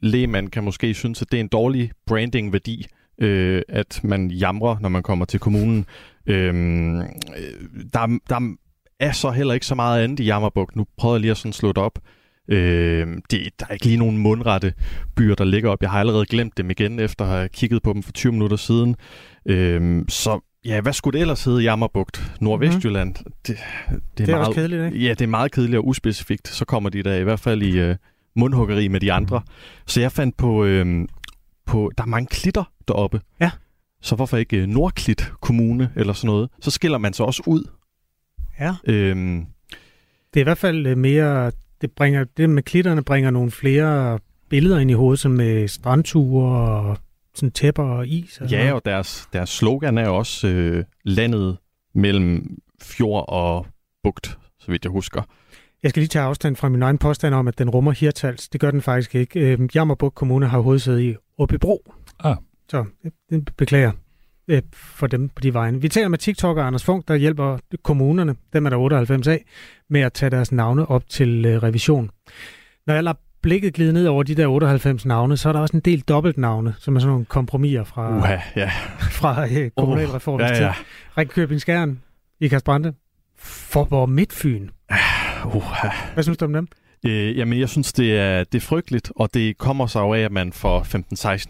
lægemand 0.01 0.49
kan 0.49 0.65
måske 0.65 0.95
synes, 0.95 1.23
at 1.23 1.33
det 1.33 1.37
er 1.37 1.41
en 1.41 1.49
dårlig 1.49 1.91
branding-værdi, 2.07 2.87
øh, 3.19 3.63
at 3.69 4.01
man 4.05 4.31
jamrer, 4.31 4.77
når 4.81 4.89
man 4.89 5.03
kommer 5.03 5.25
til 5.25 5.41
kommunen. 5.41 5.87
Øhm, 6.27 7.01
øh, 7.01 7.05
der, 7.93 8.19
der 8.29 8.57
er 9.01 9.13
så 9.13 9.31
heller 9.31 9.55
ikke 9.55 9.67
så 9.67 9.75
meget 9.75 10.05
andet 10.05 10.21
i 10.21 10.25
Jammerbugt. 10.25 10.77
Nu 10.77 10.87
prøver 10.97 11.15
jeg 11.15 11.21
lige 11.21 11.31
at 11.31 11.37
sådan 11.37 11.53
slå 11.53 11.69
det 11.69 11.79
op. 11.79 11.99
Øh, 12.49 13.07
det, 13.31 13.49
der 13.61 13.67
er 13.69 13.73
ikke 13.73 13.87
lige 13.87 13.97
nogen 13.97 14.19
mundrette 14.19 14.73
byer, 15.17 15.35
der 15.35 15.45
ligger 15.45 15.71
op. 15.71 15.83
Jeg 15.83 15.91
har 15.91 16.01
allerede 16.01 16.27
glemt 16.27 16.57
dem 16.59 16.71
igen, 16.71 17.01
efter 17.01 17.25
at 17.25 17.31
have 17.31 17.49
kigget 17.49 17.83
på 17.83 17.93
dem 17.93 18.03
for 18.03 18.13
20 18.13 18.33
minutter 18.33 18.57
siden. 18.57 18.97
Øh, 19.47 20.05
så 20.09 20.41
ja, 20.65 20.81
hvad 20.81 20.93
skulle 20.93 21.15
det 21.15 21.21
ellers 21.21 21.45
hedde 21.45 21.63
Jammerbugt? 21.63 22.33
Nordvestjylland? 22.41 23.15
Mm. 23.27 23.33
Det, 23.47 23.59
Det 24.19 24.29
er 24.29 24.37
også 24.37 24.53
kedeligt, 24.53 24.85
ikke? 24.85 24.99
Ja, 25.07 25.11
det 25.11 25.23
er 25.23 25.27
meget 25.27 25.53
kedeligt 25.53 25.79
og 25.79 25.87
uspecifikt. 25.87 26.49
Så 26.49 26.65
kommer 26.65 26.91
de 26.91 27.03
der 27.03 27.15
i 27.15 27.23
hvert 27.23 27.41
fald 27.41 27.63
i 27.63 27.79
øh, 27.79 27.97
mundhuggeri 28.37 28.89
med 28.89 29.01
de 29.01 29.13
andre. 29.13 29.43
Så 29.87 30.01
jeg 30.01 30.13
fandt 30.13 30.37
på, 30.37 30.65
øh, 30.65 31.09
på, 31.67 31.93
der 31.99 32.03
er 32.05 32.09
mange 32.09 32.27
klitter 32.27 32.65
deroppe. 32.89 33.21
Ja. 33.41 33.51
Så 34.03 34.17
hvorfor 34.17 34.37
ikke 34.37 34.57
øh, 34.57 34.67
Nordklit 34.67 35.33
Kommune 35.41 35.93
eller 35.97 36.13
sådan 36.13 36.27
noget? 36.27 36.51
Så 36.61 36.71
skiller 36.71 36.99
man 36.99 37.13
sig 37.13 37.27
også 37.27 37.43
ud. 37.47 37.65
Ja. 38.61 38.75
Øhm, 38.87 39.47
Det 40.35 40.41
er 40.41 40.41
i 40.41 40.45
hvert 40.45 40.59
fald 40.59 40.87
øh, 40.87 40.99
mere... 40.99 41.53
Det, 41.81 41.93
bringer, 41.93 42.25
det 42.25 42.51
med 42.51 42.63
klitterne 42.63 43.05
bringer 43.05 43.31
nogle 43.31 43.51
flere 43.51 44.19
billeder 44.49 44.79
ind 44.79 44.91
i 44.91 44.95
hovedet, 44.95 45.21
som 45.21 45.31
med 45.31 45.69
strandture 45.69 46.71
og 46.71 46.99
sådan 47.35 47.51
tæpper 47.51 47.83
og 47.83 48.09
is. 48.09 48.41
Og 48.41 48.51
ja, 48.51 48.59
noget. 48.59 48.73
og 48.73 48.85
deres, 48.85 49.29
deres 49.33 49.51
slogan 49.51 49.99
er 49.99 50.09
også 50.09 50.49
øh, 50.49 50.85
landet 51.05 51.57
mellem 51.95 52.59
fjord 52.83 53.25
og 53.29 53.67
bugt, 54.03 54.39
så 54.61 54.71
vidt 54.71 54.85
jeg 54.85 54.91
husker. 54.91 55.23
Jeg 55.83 55.91
skal 55.91 56.01
lige 56.01 56.09
tage 56.09 56.25
afstand 56.25 56.57
fra 56.57 56.69
min 56.69 56.83
egen 56.83 56.99
påstand 56.99 57.35
om, 57.35 57.49
at 57.49 57.59
den 57.59 57.71
rummer 57.71 57.93
Hirtals. 57.93 58.49
Det 58.49 58.61
gør 58.61 58.71
den 58.71 58.83
faktisk 58.83 59.15
ikke. 59.15 59.41
Øh, 59.41 59.69
Jammerbugt 59.75 60.15
Kommune 60.15 60.47
har 60.47 60.59
hovedsæde 60.61 61.07
i 61.07 61.15
Åbybro. 61.39 61.93
Ah. 62.19 62.37
Så 62.69 62.85
øh, 63.05 63.11
det 63.31 63.51
beklager 63.57 63.93
øh, 64.49 64.63
for 64.73 65.07
dem 65.07 65.29
på 65.29 65.41
de 65.41 65.55
vegne. 65.55 65.81
Vi 65.81 65.89
taler 65.89 66.09
med 66.09 66.19
TikToker 66.19 66.63
Anders 66.63 66.85
Funk, 66.85 67.09
der 67.09 67.15
hjælper 67.15 67.59
kommunerne, 67.83 68.37
dem 68.53 68.67
er 68.67 68.71
der 68.71 68.77
98 68.77 69.27
af, 69.27 69.45
med 69.91 70.01
at 70.01 70.13
tage 70.13 70.31
deres 70.31 70.53
navne 70.53 70.91
op 70.91 71.09
til 71.09 71.45
øh, 71.45 71.63
revision. 71.63 72.11
Når 72.87 72.95
jeg 72.95 73.05
lader 73.05 73.17
blikket 73.43 73.75
glide 73.75 73.93
ned 73.93 74.07
over 74.07 74.23
de 74.23 74.35
der 74.35 74.47
98 74.47 75.07
navne, 75.07 75.37
så 75.37 75.49
er 75.49 75.53
der 75.53 75.61
også 75.61 75.77
en 75.77 75.81
del 75.81 76.01
dobbeltnavne, 76.01 76.75
som 76.79 76.97
er 76.97 77.01
sådan 77.01 77.11
nogle 77.11 77.25
kompromiser 77.25 77.85
fra, 77.85 78.19
Uha, 78.19 78.37
ja. 78.57 78.71
fra 79.21 79.47
øh, 79.49 79.71
kommunalreformens 79.77 80.51
Uh, 80.51 80.57
ja, 80.57 80.67
ja. 80.67 80.73
tid. 80.73 80.85
Ringkøbing 81.19 81.61
Skjern, 81.61 82.01
Ikast 82.41 82.65
Brande, 82.65 82.93
Forborg 83.39 84.09
Midtfyn. 84.09 84.69
Uha. 85.55 85.89
Hvad 86.15 86.23
synes 86.23 86.39
du 86.39 86.45
om 86.45 86.53
dem? 86.53 86.69
Øh, 87.09 87.39
jamen, 87.39 87.61
jeg 87.61 87.69
synes, 87.69 87.93
det 87.93 88.19
er, 88.19 88.45
det 88.45 88.55
er 88.55 88.61
frygteligt, 88.67 89.13
og 89.17 89.35
det 89.35 89.59
kommer 89.59 89.87
sig 89.87 90.01
jo 90.01 90.15
af, 90.15 90.21
at 90.21 90.33
man 90.33 90.53
for 90.53 90.81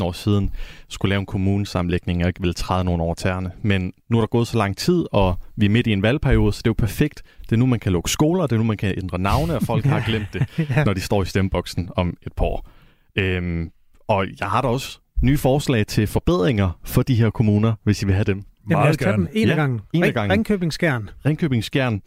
15-16 0.00 0.04
år 0.04 0.12
siden 0.12 0.50
skulle 0.88 1.10
lave 1.10 1.20
en 1.20 1.26
kommunesammenlægning 1.26 2.22
og 2.22 2.28
ikke 2.28 2.40
ville 2.40 2.54
træde 2.54 2.84
nogen 2.84 3.00
over 3.00 3.14
tæerne. 3.14 3.50
Men 3.62 3.92
nu 4.10 4.16
er 4.16 4.20
der 4.22 4.26
gået 4.26 4.48
så 4.48 4.58
lang 4.58 4.76
tid, 4.76 5.06
og 5.12 5.38
vi 5.56 5.66
er 5.66 5.70
midt 5.70 5.86
i 5.86 5.92
en 5.92 6.02
valgperiode, 6.02 6.52
så 6.52 6.58
det 6.58 6.66
er 6.66 6.70
jo 6.70 6.74
perfekt. 6.78 7.22
Det 7.42 7.52
er 7.52 7.56
nu, 7.56 7.66
man 7.66 7.80
kan 7.80 7.92
lukke 7.92 8.10
skoler, 8.10 8.42
det 8.42 8.52
er 8.52 8.56
nu, 8.58 8.64
man 8.64 8.76
kan 8.76 8.94
ændre 8.96 9.18
navne, 9.18 9.54
og 9.56 9.62
folk 9.62 9.84
har 9.84 10.02
glemt 10.06 10.26
det, 10.32 10.46
Ja. 10.76 10.84
når 10.84 10.92
de 10.94 11.00
står 11.00 11.22
i 11.22 11.26
stemmeboksen 11.26 11.88
om 11.96 12.16
et 12.26 12.32
par 12.32 12.44
år. 12.44 12.68
Øhm, 13.18 13.70
og 14.08 14.26
jeg 14.40 14.48
har 14.48 14.62
da 14.62 14.68
også 14.68 14.98
nye 15.22 15.38
forslag 15.38 15.86
til 15.86 16.06
forbedringer 16.06 16.78
for 16.84 17.02
de 17.02 17.14
her 17.14 17.30
kommuner, 17.30 17.72
hvis 17.84 18.02
I 18.02 18.06
vil 18.06 18.14
have 18.14 18.24
dem. 18.24 18.42
Jamen 18.70 18.82
lad 18.84 18.90
os 18.90 18.96
tage 18.96 19.12
dem 19.12 19.28
en 19.32 19.48
af 19.48 19.52
Ja, 19.52 19.60
gangen. 19.60 19.80
Ring-. 19.94 20.32
Ringkøbing 20.32 20.72
Skjern, 20.72 21.10
Ringkøbing 21.26 21.64
Skjern. 21.64 22.02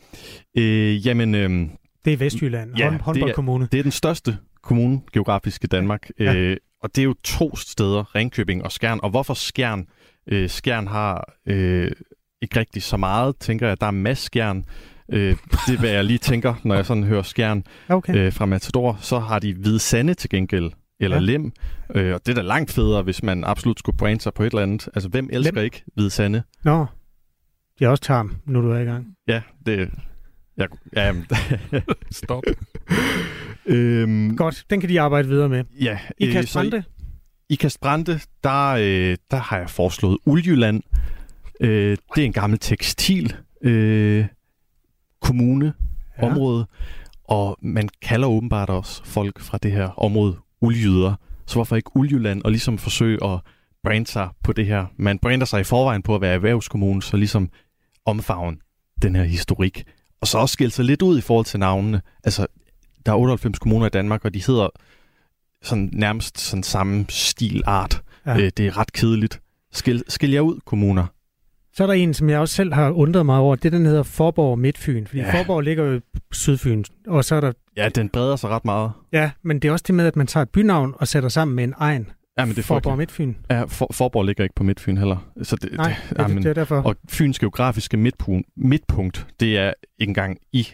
Øh, 0.58 1.08
jamen, 1.08 1.36
øh, 1.36 1.68
det 2.06 2.14
er 2.14 2.18
Vestjylland, 2.18 2.78
ja, 2.78 2.90
hånd, 2.90 3.02
håndboldkommune. 3.02 3.64
Det 3.64 3.68
er, 3.68 3.72
det 3.72 3.80
er 3.80 3.84
den 3.84 3.92
største 3.92 4.38
kommune 4.64 5.02
geografisk 5.14 5.64
i 5.64 5.68
Danmark. 5.68 6.10
Ja. 6.20 6.34
Øh, 6.36 6.58
og 6.84 6.96
det 6.96 7.02
er 7.02 7.06
jo 7.06 7.16
to 7.24 7.56
steder, 7.56 8.16
Ringkøbing 8.16 8.64
og 8.64 8.72
Skjern. 8.72 9.00
Og 9.04 9.10
hvorfor 9.10 9.34
Skjern? 9.34 9.88
Øh, 10.28 10.50
Skjern 10.50 10.88
har 10.88 11.34
øh, 11.46 11.92
ikke 12.42 12.60
rigtig 12.60 12.84
så 12.84 12.98
meget, 12.98 13.38
tænker 13.38 13.68
jeg. 13.68 13.82
Der 13.82 13.88
er 13.88 13.92
masser 13.92 14.26
Skjern. 14.26 14.66
Øh, 15.12 15.36
det 15.68 15.74
er, 15.76 15.80
hvad 15.80 15.90
jeg 15.90 16.06
lige 16.06 16.18
tænker, 16.18 16.54
når 16.64 16.76
jeg 16.76 16.86
sådan 16.86 17.04
hører 17.04 17.22
Skjern 17.22 17.64
Okay. 17.90 18.16
øh, 18.16 18.34
fra 18.34 18.46
Matador. 18.46 18.98
Så 19.02 19.20
har 19.20 19.40
de 19.40 19.54
Hvide 19.54 19.80
Sande 19.80 20.14
til 20.14 20.30
gengæld, 20.30 20.72
eller 21.00 21.18
Ja. 21.18 21.22
Lem. 21.24 21.52
Øh, 21.96 22.14
og 22.14 22.26
det 22.26 22.32
er 22.32 22.36
da 22.36 22.48
langt 22.48 22.72
federe, 22.72 23.02
hvis 23.04 23.24
man 23.24 23.44
absolut 23.44 23.80
skulle 23.80 23.98
brande 23.98 24.22
sig 24.22 24.34
på 24.34 24.44
et 24.44 24.48
eller 24.54 24.64
andet. 24.64 24.90
Altså, 24.94 25.10
hvem 25.10 25.30
elsker 25.32 25.56
Lem. 25.56 25.64
ikke 25.64 25.84
Hvide 25.94 26.10
Sande? 26.10 26.44
Nå, 26.64 26.86
er 27.82 27.88
også 27.88 28.04
tarm, 28.04 28.36
nu 28.46 28.62
du 28.62 28.72
er 28.72 28.80
i 28.80 28.84
gang. 28.84 29.08
Ja, 29.28 29.42
det... 29.66 29.90
Jeg, 30.60 30.68
ja, 30.96 31.14
Stop. 32.12 32.44
øhm, 33.66 34.36
Godt, 34.38 34.66
den 34.70 34.80
kan 34.80 34.90
de 34.90 35.02
arbejde 35.02 35.28
videre 35.28 35.50
med. 35.50 35.64
Ja, 35.82 36.00
I 36.18 36.26
kan 36.32 36.48
så 36.48 36.62
i, 36.62 36.72
i 37.50 37.56
Kastbrande, 37.56 38.20
der, 38.44 38.70
øh, 38.70 39.18
der 39.32 39.38
har 39.38 39.58
jeg 39.58 39.70
foreslået 39.70 40.18
Uljylland. 40.26 40.84
Øh, 41.62 41.98
det 42.16 42.22
er 42.22 42.26
en 42.26 42.34
gammel 42.34 42.60
tekstil 42.60 43.36
øh, 43.62 44.26
kommune, 45.22 45.74
Ja. 46.22 46.26
område, 46.32 46.68
og 47.24 47.58
man 47.62 47.90
kalder 48.02 48.28
åbenbart 48.28 48.70
også 48.70 49.06
folk 49.06 49.40
fra 49.40 49.58
det 49.58 49.72
her 49.72 50.00
område 50.00 50.38
uljyder. 50.62 51.16
Så 51.46 51.56
hvorfor 51.56 51.76
ikke 51.76 51.92
Uljylland 51.96 52.42
og 52.44 52.52
ligesom 52.52 52.78
forsøge 52.78 53.24
at 53.24 53.40
brande 53.84 54.08
sig 54.08 54.30
på 54.44 54.54
det 54.54 54.66
her? 54.66 54.86
Man 54.98 55.20
brander 55.20 55.46
sig 55.46 55.62
i 55.62 55.64
forvejen 55.64 56.02
på 56.02 56.16
at 56.16 56.22
være 56.22 56.34
erhvervskommune, 56.34 57.02
så 57.02 57.18
ligesom 57.18 57.50
omfavn 58.06 58.58
den 59.02 59.16
her 59.16 59.24
historik. 59.24 59.84
Og 60.22 60.28
så 60.28 60.38
også 60.38 60.54
skille 60.54 60.72
sig 60.72 60.86
lidt 60.86 61.02
ud 61.02 61.18
i 61.18 61.22
forhold 61.22 61.46
til 61.46 61.60
navnene. 61.60 62.02
Altså, 62.24 62.48
der 63.06 63.12
er 63.12 63.16
98 63.16 63.60
kommuner 63.60 63.86
i 63.86 63.90
Danmark, 63.90 64.26
og 64.26 64.34
de 64.34 64.44
hedder 64.48 64.70
sådan 65.64 65.90
nærmest 65.94 66.40
sådan 66.40 66.64
samme 66.64 67.06
stilart. 67.10 68.02
Ja. 68.26 68.38
Øh, 68.38 68.52
det 68.58 68.60
er 68.60 68.78
ret 68.78 68.94
kedeligt. 68.94 69.42
Skil, 69.72 70.04
skil 70.08 70.32
jer 70.32 70.42
ud, 70.42 70.60
kommuner. 70.66 71.06
Så 71.74 71.84
er 71.84 71.88
der 71.88 71.94
en, 71.94 72.14
som 72.14 72.30
jeg 72.30 72.40
også 72.40 72.56
selv 72.56 72.74
har 72.74 72.92
undret 72.92 73.26
mig 73.26 73.38
over. 73.38 73.56
Det 73.56 73.66
er 73.66 73.78
den 73.78 73.86
hedder 73.86 74.04
Forborg 74.04 74.60
Midtfyn. 74.60 75.06
Fordi. 75.06 75.22
Ja. 75.22 75.40
Forborg 75.40 75.62
ligger 75.62 75.84
jo 75.84 75.98
i 75.98 76.02
Sydfyn. 76.32 76.84
Og 77.08 77.26
så 77.26 77.36
er 77.36 77.42
der... 77.42 77.52
Ja, 77.78 77.90
den 77.90 78.10
breder 78.10 78.36
sig 78.36 78.50
ret 78.50 78.66
meget. 78.66 78.92
Ja, 79.12 79.32
men 79.44 79.60
det 79.60 79.68
er 79.68 79.72
også 79.72 79.86
det 79.88 79.96
med, 79.96 80.06
at 80.06 80.16
man 80.16 80.28
tager 80.28 80.42
et 80.42 80.50
bynavn 80.50 80.94
og 80.98 81.08
sætter 81.08 81.30
sammen 81.30 81.56
med 81.56 81.64
en 81.64 81.74
egen. 81.78 82.10
Ja, 82.40 82.46
men 82.46 82.56
det 82.56 82.60
er 82.62 82.64
Forborg. 82.64 82.98
Midtfyn. 82.98 83.34
Ja, 83.52 83.64
for, 83.64 83.88
Forborg 83.94 84.24
ligger 84.26 84.44
ikke 84.44 84.56
på 84.56 84.64
Midtfyn 84.64 84.98
heller. 84.98 85.32
Så 85.44 85.56
det, 85.56 85.72
Nej, 85.74 85.96
det, 86.10 86.18
det- 86.28 86.36
det 86.38 86.46
er 86.46 86.54
derfor. 86.54 86.76
Og 86.82 86.96
Fyns 87.10 87.40
geografiske 87.40 87.98
midtpunkt, 87.98 88.48
midtpunkt, 88.58 89.28
det 89.40 89.58
er 89.58 89.74
ikke 90.00 90.10
engang 90.10 90.38
i 90.54 90.68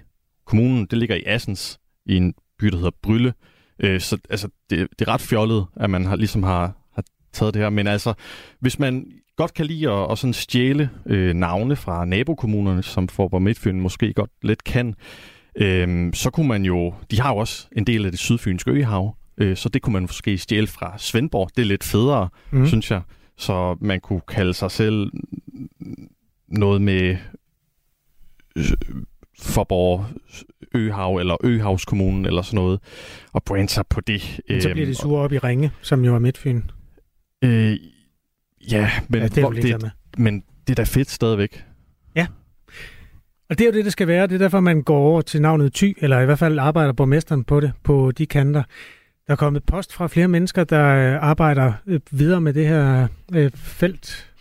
kommunen. 0.45 0.86
Det 0.86 0.97
ligger 0.97 1.16
i 1.16 1.24
Assens, 1.26 1.80
i 2.05 2.16
en 2.18 2.34
by, 2.59 2.66
der 2.68 2.76
hedder 2.78 2.91
Brylle. 3.03 3.34
Øh, 3.80 3.99
så 4.01 4.18
altså, 4.30 4.47
det, 4.70 4.88
det 4.99 5.07
er 5.07 5.13
ret 5.13 5.22
fjollet, 5.22 5.66
at 5.76 5.89
man 5.89 6.05
har, 6.05 6.16
ligesom 6.16 6.43
har, 6.43 6.74
har 6.93 7.03
taget 7.34 7.53
det 7.53 7.61
her. 7.61 7.70
Men 7.70 7.88
altså, 7.88 8.13
hvis 8.59 8.80
man 8.80 9.05
godt 9.38 9.53
kan 9.53 9.66
lide 9.66 9.91
at, 9.91 10.11
at 10.11 10.18
sådan 10.18 10.34
stjæle 10.34 10.89
øh, 11.05 11.34
navne 11.34 11.76
fra 11.76 12.05
nabokommunerne, 12.05 12.84
som 12.84 13.07
Forborg 13.07 13.41
Midtfyn 13.41 13.80
måske 13.80 14.13
godt 14.13 14.32
lidt 14.41 14.63
kan, 14.63 14.95
øh, 15.55 16.13
så 16.13 16.30
kunne 16.30 16.47
man 16.47 16.66
jo... 16.66 16.93
De 17.11 17.22
har 17.22 17.30
jo 17.34 17.38
også 17.38 17.68
en 17.78 17.88
del 17.88 18.05
af 18.05 18.11
det 18.11 18.20
sydfynske 18.20 18.72
øhav, 18.72 19.16
øh, 19.38 19.57
så 19.57 19.69
det 19.69 19.81
kunne 19.81 19.93
man 19.93 20.01
måske 20.01 20.38
stjæle 20.38 20.67
fra 20.67 20.97
Svendborg. 20.97 21.49
Det 21.55 21.61
er 21.61 21.65
lidt 21.65 21.83
federe, 21.83 22.29
mm. 22.51 22.67
synes 22.67 22.91
jeg. 22.91 23.01
Så 23.38 23.77
man 23.81 23.99
kunne 23.99 24.21
kalde 24.27 24.53
sig 24.53 24.71
selv 24.71 25.11
noget 26.47 26.81
med 26.81 27.17
øh, 28.55 28.63
Forborg 29.41 30.05
Øhav 30.75 31.15
eller 31.17 31.38
Øhavskommunen 31.43 32.25
eller 32.25 32.41
sådan 32.41 32.55
noget, 32.55 32.79
og 33.33 33.43
brande 33.43 33.69
sig 33.69 33.83
på 33.89 34.01
det. 34.01 34.39
Men 34.49 34.61
så 34.61 34.69
bliver 34.71 34.86
de 34.86 34.95
sure 34.95 35.21
op 35.21 35.31
i 35.33 35.38
Ringe, 35.38 35.71
som 35.81 36.05
jo 36.05 36.15
er 36.15 36.19
Midtfyn. 36.19 36.61
Øh, 37.41 37.77
ja, 38.71 38.91
men, 39.09 39.21
Ja, 39.21 39.27
det 39.27 39.38
er 39.38 39.41
hvor- 39.41 39.51
med. 39.81 39.89
men 40.17 40.43
det 40.67 40.73
er 40.73 40.75
da 40.75 40.83
fedt 40.83 41.09
stadigvæk. 41.09 41.63
Og 43.49 43.57
det 43.57 43.61
er 43.61 43.65
jo 43.65 43.73
det, 43.73 43.86
det 43.86 43.91
skal 43.91 44.07
være. 44.07 44.27
Det 44.27 44.33
er 44.36 44.38
derfor, 44.39 44.59
man 44.59 44.81
går 44.83 44.97
over 44.97 45.21
til 45.21 45.41
navnet 45.41 45.73
Ty, 45.73 45.91
eller 45.97 46.19
i 46.19 46.25
hvert 46.25 46.39
fald 46.39 46.59
arbejder 46.59 46.93
borgmesteren 46.93 47.43
på 47.43 47.59
det, 47.59 47.71
på 47.83 48.11
de 48.11 48.25
kanter. 48.25 48.63
Der 49.28 49.32
er 49.32 49.36
kommet 49.36 49.63
post 49.63 49.93
fra 49.93 50.07
flere 50.07 50.28
mennesker, 50.28 50.63
der 50.63 50.86
øh, 50.86 51.23
arbejder 51.23 51.73
øh, 51.88 51.99
videre 52.11 52.41
med 52.41 52.53
det 52.53 52.67
her 52.67 53.07
øh, 53.34 53.51
felt. 53.55 54.32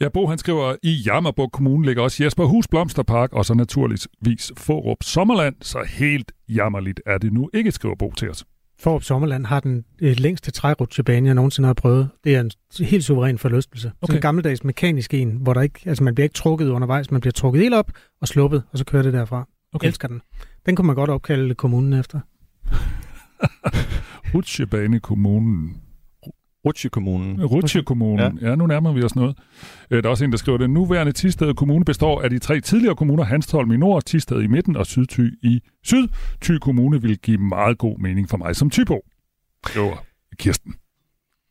Ja, 0.00 0.08
Bo 0.08 0.26
han 0.26 0.38
skriver, 0.38 0.76
i 0.82 1.02
Jammerburg 1.06 1.52
Kommune 1.52 1.86
ligger 1.86 2.02
også 2.02 2.24
Jesper 2.24 2.44
Hus 2.44 2.68
Blomsterpark, 2.68 3.32
og 3.32 3.44
så 3.44 3.54
naturligvis 3.54 4.52
Forup 4.56 5.02
Sommerland, 5.02 5.54
så 5.60 5.84
helt 5.88 6.32
jammerligt 6.48 7.00
er 7.06 7.18
det 7.18 7.32
nu 7.32 7.50
ikke, 7.54 7.72
skriver 7.72 7.94
Bo 7.94 8.12
til 8.16 8.30
os. 8.30 8.44
Forup 8.80 9.02
Sommerland 9.02 9.46
har 9.46 9.60
den 9.60 9.84
øh, 10.00 10.16
længste 10.18 10.50
trærutsjebane, 10.50 11.26
jeg 11.26 11.34
nogensinde 11.34 11.66
har 11.66 11.74
prøvet. 11.74 12.08
Det 12.24 12.36
er 12.36 12.40
en 12.40 12.50
helt 12.80 13.04
suveræn 13.04 13.38
forlystelse. 13.38 13.88
Okay. 13.88 13.96
Sådan 14.06 14.16
en 14.16 14.22
gammeldags 14.22 14.64
mekanisk 14.64 15.14
en, 15.14 15.30
hvor 15.40 15.54
der 15.54 15.60
ikke, 15.60 15.80
altså 15.86 16.04
man 16.04 16.14
bliver 16.14 16.24
ikke 16.24 16.34
trukket 16.34 16.68
undervejs, 16.68 17.10
man 17.10 17.20
bliver 17.20 17.32
trukket 17.32 17.62
helt 17.62 17.74
op 17.74 17.90
og 18.20 18.28
sluppet, 18.28 18.62
og 18.72 18.78
så 18.78 18.84
kører 18.84 19.02
det 19.02 19.12
derfra. 19.12 19.48
Okay. 19.74 19.86
Elsker 19.86 20.08
den. 20.08 20.20
Den 20.66 20.76
kunne 20.76 20.86
man 20.86 20.96
godt 20.96 21.10
opkalde 21.10 21.54
kommunen 21.54 21.92
efter. 21.92 22.20
Rutsjebane 24.34 25.00
kommunen. 25.00 25.76
Rutsje 26.66 26.90
kommunen. 26.90 27.44
Rutsje 27.44 27.82
kommunen. 27.82 28.38
Ja. 28.40 28.48
ja, 28.48 28.54
nu 28.54 28.66
nærmer 28.66 28.92
vi 28.92 29.02
os 29.02 29.16
noget. 29.16 29.38
Øh, 29.90 30.02
Der 30.02 30.08
er 30.08 30.10
også 30.10 30.24
en, 30.24 30.30
der 30.30 30.36
skriver, 30.38 30.58
at 30.58 30.62
den 30.62 30.70
nuværende 30.70 31.12
Tisted 31.12 31.54
Kommune 31.54 31.84
består 31.84 32.22
af 32.22 32.30
de 32.30 32.38
tre 32.38 32.60
tidligere 32.60 32.96
kommuner, 32.96 33.24
Hanstholm 33.24 33.72
i 33.72 33.76
nord, 33.76 34.02
Tisted 34.02 34.42
i 34.42 34.46
midten 34.46 34.76
og 34.76 34.86
Sydty 34.86 35.28
i 35.42 35.60
syd. 35.84 36.08
Thy 36.42 36.52
Kommune 36.52 37.02
vil 37.02 37.18
give 37.18 37.38
meget 37.38 37.78
god 37.78 37.98
mening 37.98 38.28
for 38.30 38.36
mig 38.36 38.56
som 38.56 38.70
typo. 38.70 39.00
Var 39.76 40.04
Kirsten. 40.38 40.74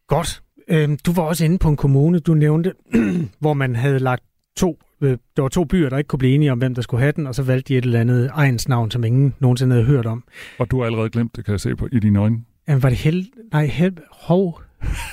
Godt. 0.08 0.42
Øhm, 0.68 0.98
du 1.06 1.12
var 1.12 1.24
også 1.24 1.46
inde 1.46 1.58
på 1.58 1.70
en 1.70 1.78
kommune, 1.78 2.20
du 2.20 2.34
nævnte, 2.34 2.74
hvor 3.40 3.54
man 3.54 3.76
havde 3.76 4.00
lagt 4.00 4.24
to, 4.58 4.80
øh, 5.02 5.18
der 5.36 5.42
var 5.42 5.50
to 5.50 5.66
byer, 5.66 5.90
der 5.90 5.98
ikke 5.98 6.08
kunne 6.08 6.20
blive 6.20 6.36
enige 6.36 6.52
om, 6.52 6.58
hvem 6.58 6.76
der 6.76 6.82
skulle 6.82 7.02
have 7.02 7.12
den, 7.16 7.28
og 7.28 7.36
så 7.36 7.44
valgte 7.44 7.74
de 7.74 7.78
et 7.78 7.86
eller 7.86 8.00
andet 8.00 8.30
egensnavn, 8.34 8.92
som 8.92 9.04
ingen 9.04 9.34
nogensinde 9.40 9.74
havde 9.74 9.86
hørt 9.86 10.06
om. 10.06 10.24
Og 10.60 10.72
du 10.72 10.80
har 10.80 10.86
allerede 10.86 11.10
glemt 11.10 11.36
det, 11.36 11.46
kan 11.46 11.52
jeg 11.52 11.60
se 11.60 11.76
på 11.76 11.88
i 11.92 12.00
dine 12.00 12.20
øjne. 12.20 12.38
Jamen, 12.72 12.84
var 12.84 12.90
det 12.90 12.98
hel... 12.98 13.30
Nej, 13.52 13.66
hel... 13.66 13.98
Hov. 14.12 14.62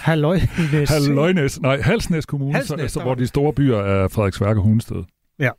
Halløjnæs. 0.01 0.91
Halløjnæs. 0.95 1.61
Nej, 1.61 1.81
Halsnæs 1.81 2.27
Kommune, 2.27 2.55
Halsnæs, 2.55 2.93
så, 2.93 3.03
hvor 3.03 3.15
de 3.15 3.27
store 3.27 3.53
byer 3.53 3.79
er 3.79 4.09
Frederiksværk 4.09 4.57
og 4.57 4.63
Hundested. 4.63 5.05
Ja. 5.39 5.51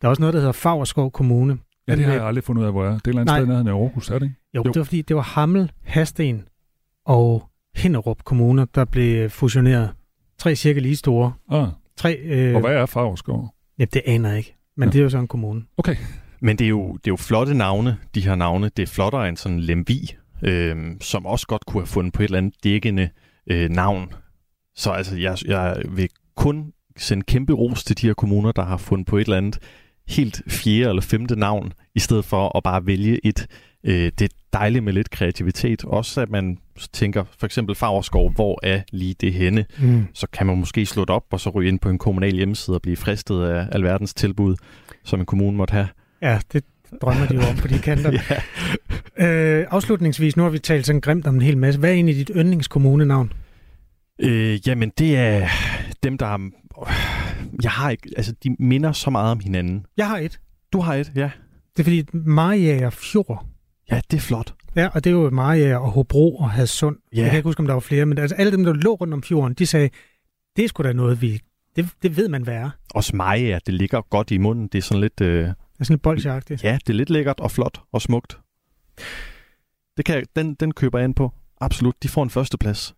Der 0.00 0.06
er 0.06 0.08
også 0.08 0.22
noget, 0.22 0.34
der 0.34 0.40
hedder 0.40 0.52
Fagerskov 0.52 1.10
Kommune. 1.10 1.58
Ja, 1.88 1.96
det 1.96 2.04
har 2.04 2.12
øh, 2.12 2.16
jeg 2.18 2.26
aldrig 2.26 2.44
fundet 2.44 2.62
ud 2.62 2.66
af, 2.66 2.72
hvor 2.72 2.84
er. 2.84 2.88
Det 2.88 2.94
er 2.94 2.98
et 2.98 3.06
eller 3.06 3.20
andet 3.20 3.36
sted 3.36 3.46
nede 3.46 3.64
i 3.64 3.68
Aarhus, 3.80 4.10
er 4.10 4.18
det 4.18 4.26
ikke? 4.26 4.36
Jo, 4.54 4.62
jo, 4.66 4.72
det 4.72 4.78
var 4.78 4.84
fordi, 4.84 5.02
det 5.02 5.16
var 5.16 5.22
Hammel, 5.22 5.72
Hasten 5.84 6.44
og 7.06 7.48
Hinderup 7.76 8.24
kommuner, 8.24 8.64
der 8.74 8.84
blev 8.84 9.30
fusioneret. 9.30 9.90
Tre 10.38 10.56
cirka 10.56 10.80
lige 10.80 10.96
store. 10.96 11.32
Ah. 11.50 11.66
Tre, 11.96 12.16
øh, 12.16 12.54
Og 12.54 12.60
hvad 12.60 12.70
er 12.70 12.86
Fagerskov? 12.86 13.54
Ja, 13.78 13.84
det 13.84 14.02
aner 14.06 14.28
jeg 14.28 14.38
ikke. 14.38 14.56
Men 14.76 14.88
Ja. 14.88 14.92
det 14.92 14.98
er 14.98 15.02
jo 15.02 15.08
så 15.10 15.18
en 15.18 15.28
kommune. 15.28 15.62
Okay. 15.78 15.96
Men 16.40 16.56
det 16.58 16.64
er, 16.64 16.68
jo, 16.68 16.92
det 16.92 17.06
er 17.06 17.12
jo 17.12 17.16
flotte 17.16 17.54
navne, 17.54 17.96
de 18.14 18.20
her 18.20 18.34
navne. 18.34 18.70
Det 18.76 18.82
er 18.82 18.86
flottere 18.86 19.28
end 19.28 19.36
sådan 19.36 19.60
Lemvi, 19.60 20.10
øh, 20.42 20.76
som 21.00 21.26
også 21.26 21.46
godt 21.46 21.66
kunne 21.66 21.80
have 21.80 21.86
fundet 21.86 22.12
på 22.12 22.22
et 22.22 22.24
eller 22.24 22.38
andet 22.38 22.54
dækkende 22.64 23.08
øh, 23.50 23.70
navn. 23.70 24.12
Så 24.74 24.90
altså, 24.90 25.16
jeg, 25.16 25.36
jeg 25.46 25.82
vil 25.88 26.08
kun 26.36 26.72
sende 26.96 27.22
kæmpe 27.22 27.52
ros 27.52 27.84
til 27.84 27.98
de 28.00 28.06
her 28.06 28.14
kommuner, 28.14 28.52
der 28.52 28.64
har 28.64 28.76
fundet 28.76 29.06
på 29.06 29.16
et 29.16 29.24
eller 29.24 29.36
andet 29.36 29.58
helt 30.08 30.42
fjerde 30.48 30.88
eller 30.88 31.02
femte 31.02 31.36
navn, 31.36 31.72
i 31.94 31.98
stedet 31.98 32.24
for 32.24 32.56
at 32.56 32.62
bare 32.62 32.86
vælge 32.86 33.26
et. 33.26 33.46
Øh, 33.84 34.12
det 34.18 34.22
er 34.22 34.28
dejligt 34.52 34.84
med 34.84 34.92
lidt 34.92 35.10
kreativitet. 35.10 35.84
Også 35.84 36.20
at 36.20 36.30
man 36.30 36.58
tænker, 36.92 37.24
for 37.38 37.46
eksempel 37.46 37.74
Fagerskov, 37.74 38.32
hvor 38.32 38.60
er 38.62 38.82
lige 38.92 39.14
det 39.14 39.32
henne? 39.32 39.64
Mm. 39.78 40.06
Så 40.14 40.26
kan 40.32 40.46
man 40.46 40.58
måske 40.58 40.86
slå 40.86 41.02
det 41.02 41.10
op, 41.10 41.24
og 41.30 41.40
så 41.40 41.50
ryge 41.50 41.68
ind 41.68 41.78
på 41.78 41.88
en 41.88 41.98
kommunal 41.98 42.34
hjemmeside 42.34 42.76
og 42.76 42.82
blive 42.82 42.96
fristet 42.96 43.42
af 43.42 43.68
alverdens 43.72 44.14
tilbud, 44.14 44.56
som 45.04 45.20
en 45.20 45.26
kommune 45.26 45.56
måtte 45.56 45.72
have. 45.72 45.88
Ja, 46.22 46.40
det 46.52 46.64
drømmer 47.02 47.26
de 47.26 47.34
jo 47.34 47.40
om 47.40 47.56
på 47.56 47.68
de 47.68 47.78
kanter. 47.78 48.12
ja. 49.18 49.60
øh, 49.60 49.66
afslutningsvis, 49.70 50.36
nu 50.36 50.42
har 50.42 50.50
vi 50.50 50.58
talt 50.58 50.86
sådan 50.86 51.00
grimt 51.00 51.26
om 51.26 51.34
en 51.34 51.42
hel 51.42 51.58
masse. 51.58 51.80
Hvad 51.80 51.90
er 51.90 51.94
egentlig 51.94 52.16
dit 52.16 52.30
yndlingskommunenavn? 52.36 53.32
Øh, 54.20 54.68
jamen, 54.68 54.92
det 54.98 55.16
er 55.16 55.48
dem, 56.02 56.18
der... 56.18 56.26
er- 56.26 56.50
Jeg 57.62 57.70
har 57.70 57.90
ikke... 57.90 58.10
Altså, 58.16 58.34
de 58.44 58.56
minder 58.58 58.92
så 58.92 59.10
meget 59.10 59.32
om 59.32 59.40
hinanden. 59.40 59.86
Jeg 59.96 60.08
har 60.08 60.18
et. 60.18 60.40
Du 60.72 60.80
har 60.80 60.94
et, 60.94 61.12
ja. 61.16 61.30
Det 61.76 61.80
er 61.80 61.84
fordi 61.84 62.04
Mariager 62.12 62.90
Fjord. 62.90 63.46
Ja, 63.90 64.00
det 64.10 64.16
er 64.16 64.20
flot. 64.20 64.54
Ja, 64.76 64.88
og 64.94 65.04
det 65.04 65.10
er 65.10 65.14
jo 65.14 65.30
Mariager 65.30 65.76
og 65.76 65.90
Hobro 65.90 66.36
og 66.36 66.50
Hadsund. 66.50 66.96
Ja. 67.12 67.20
Jeg 67.20 67.30
kan 67.30 67.36
ikke 67.38 67.48
huske, 67.48 67.60
om 67.60 67.66
der 67.66 67.72
var 67.74 67.80
flere, 67.80 68.06
men 68.06 68.18
altså 68.18 68.36
alle 68.36 68.52
dem, 68.52 68.64
der 68.64 68.72
lå 68.72 68.94
rundt 68.94 69.14
om 69.14 69.22
fjorden, 69.22 69.54
de 69.54 69.66
sagde, 69.66 69.90
det 70.56 70.64
er 70.64 70.68
sgu 70.68 70.82
da 70.82 70.92
noget, 70.92 71.22
vi... 71.22 71.40
Det, 71.76 71.88
det 72.02 72.16
ved 72.16 72.28
man, 72.28 72.42
hvad 72.42 72.54
er. 72.54 72.70
Også 72.94 73.16
ja, 73.22 73.58
det 73.66 73.74
ligger 73.74 74.00
godt 74.10 74.30
i 74.30 74.38
munden. 74.38 74.68
Det 74.72 74.78
er 74.78 74.82
sådan 74.82 75.00
lidt... 75.00 75.20
Øh... 75.20 75.48
Det 75.80 75.84
er 75.84 75.86
sådan 75.86 75.94
lidt 75.94 76.02
bolsjeagtigt. 76.02 76.64
Ja, 76.64 76.78
det 76.86 76.88
er 76.88 76.96
lidt 76.96 77.10
lækkert 77.10 77.40
og 77.40 77.50
flot 77.50 77.82
og 77.92 78.02
smukt. 78.02 78.38
Det 79.96 80.04
kan 80.04 80.14
jeg, 80.14 80.24
den, 80.36 80.54
den 80.54 80.72
køber 80.72 80.98
jeg 80.98 81.04
ind 81.04 81.14
på. 81.14 81.32
Absolut. 81.60 82.02
De 82.02 82.08
får 82.08 82.22
en 82.22 82.30
førsteplads. 82.30 82.94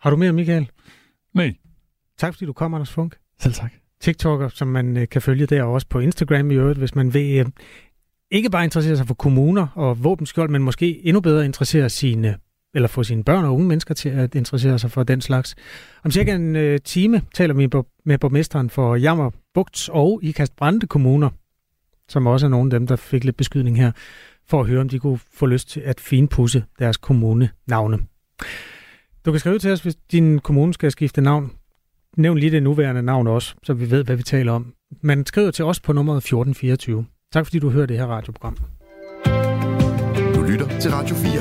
Har 0.00 0.10
du 0.10 0.16
mere, 0.16 0.32
Michael? 0.32 0.70
Nej. 1.34 1.54
Tak 2.18 2.34
fordi 2.34 2.44
du 2.44 2.52
kom, 2.52 2.74
Anders 2.74 2.90
Funk. 2.90 3.16
Selv 3.38 3.54
tak. 3.54 3.72
TikToker, 4.00 4.48
som 4.48 4.68
man 4.68 4.96
øh, 4.96 5.08
kan 5.08 5.22
følge 5.22 5.46
der 5.46 5.62
og 5.62 5.72
også 5.72 5.86
på 5.86 5.98
Instagram 5.98 6.50
i 6.50 6.54
øvrigt, 6.54 6.78
hvis 6.78 6.94
man 6.94 7.14
vil 7.14 7.38
øh, 7.38 7.46
ikke 8.30 8.50
bare 8.50 8.64
interessere 8.64 8.96
sig 8.96 9.06
for 9.06 9.14
kommuner 9.14 9.66
og 9.74 10.04
våbenskjold, 10.04 10.50
men 10.50 10.62
måske 10.62 11.06
endnu 11.06 11.20
bedre 11.20 11.44
interessere 11.44 11.88
sine 11.88 12.36
eller 12.74 12.88
få 12.88 13.02
sine 13.02 13.24
børn 13.24 13.44
og 13.44 13.54
unge 13.54 13.66
mennesker 13.66 13.94
til 13.94 14.08
at 14.08 14.34
interessere 14.34 14.78
sig 14.78 14.90
for 14.90 15.02
den 15.02 15.20
slags. 15.20 15.54
Om 16.04 16.10
cirka 16.10 16.34
en 16.34 16.56
øh, 16.56 16.78
time 16.84 17.22
taler 17.34 17.54
vi 17.54 17.68
med 18.04 18.18
borgmesteren 18.18 18.70
for 18.70 18.96
Jammer 18.96 19.30
Bugts 19.54 19.88
og 19.88 20.20
Ikast 20.22 20.56
Brande 20.56 20.86
kommuner, 20.86 21.30
som 22.10 22.26
også 22.26 22.46
er 22.46 22.50
nogle 22.50 22.66
af 22.66 22.80
dem, 22.80 22.86
der 22.86 22.96
fik 22.96 23.24
lidt 23.24 23.36
beskydning 23.36 23.76
her, 23.76 23.92
for 24.48 24.60
at 24.60 24.66
høre, 24.66 24.80
om 24.80 24.88
de 24.88 24.98
kunne 24.98 25.18
få 25.34 25.46
lyst 25.46 25.68
til 25.68 25.80
at 25.80 26.00
finpudse 26.00 26.64
deres 26.78 26.96
kommunenavne. 26.96 27.98
Du 29.26 29.30
kan 29.30 29.40
skrive 29.40 29.58
til 29.58 29.70
os, 29.70 29.80
hvis 29.80 29.96
din 30.12 30.38
kommune 30.38 30.74
skal 30.74 30.90
skifte 30.90 31.20
navn. 31.20 31.52
Nævn 32.16 32.38
lige 32.38 32.50
det 32.50 32.62
nuværende 32.62 33.02
navn 33.02 33.26
også, 33.26 33.54
så 33.62 33.74
vi 33.74 33.90
ved, 33.90 34.04
hvad 34.04 34.16
vi 34.16 34.22
taler 34.22 34.52
om. 34.52 34.74
Man 35.02 35.26
skriver 35.26 35.50
til 35.50 35.64
os 35.64 35.80
på 35.80 35.92
nummeret 35.92 36.16
1424. 36.16 37.06
Tak 37.32 37.46
fordi 37.46 37.58
du 37.58 37.70
hører 37.70 37.86
det 37.86 37.96
her 37.98 38.06
radioprogram. 38.06 38.56
Du 40.34 40.42
lytter 40.42 40.78
til 40.80 40.90
Radio 40.90 41.16
4. 41.16 41.32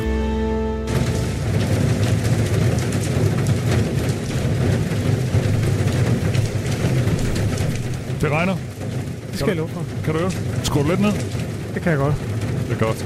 Det 8.21 8.31
regner. 8.31 8.78
Skal 9.39 9.47
jeg 9.47 9.57
love 9.57 9.69
for. 9.69 9.83
Kan 10.03 10.13
du 10.13 10.19
høre? 10.19 10.31
Skru 10.63 10.83
lidt 10.83 11.01
ned. 11.01 11.11
Det 11.73 11.81
kan 11.81 11.91
jeg 11.91 11.97
godt. 11.99 12.15
Det 12.69 12.75
er 12.75 12.85
godt. 12.85 13.05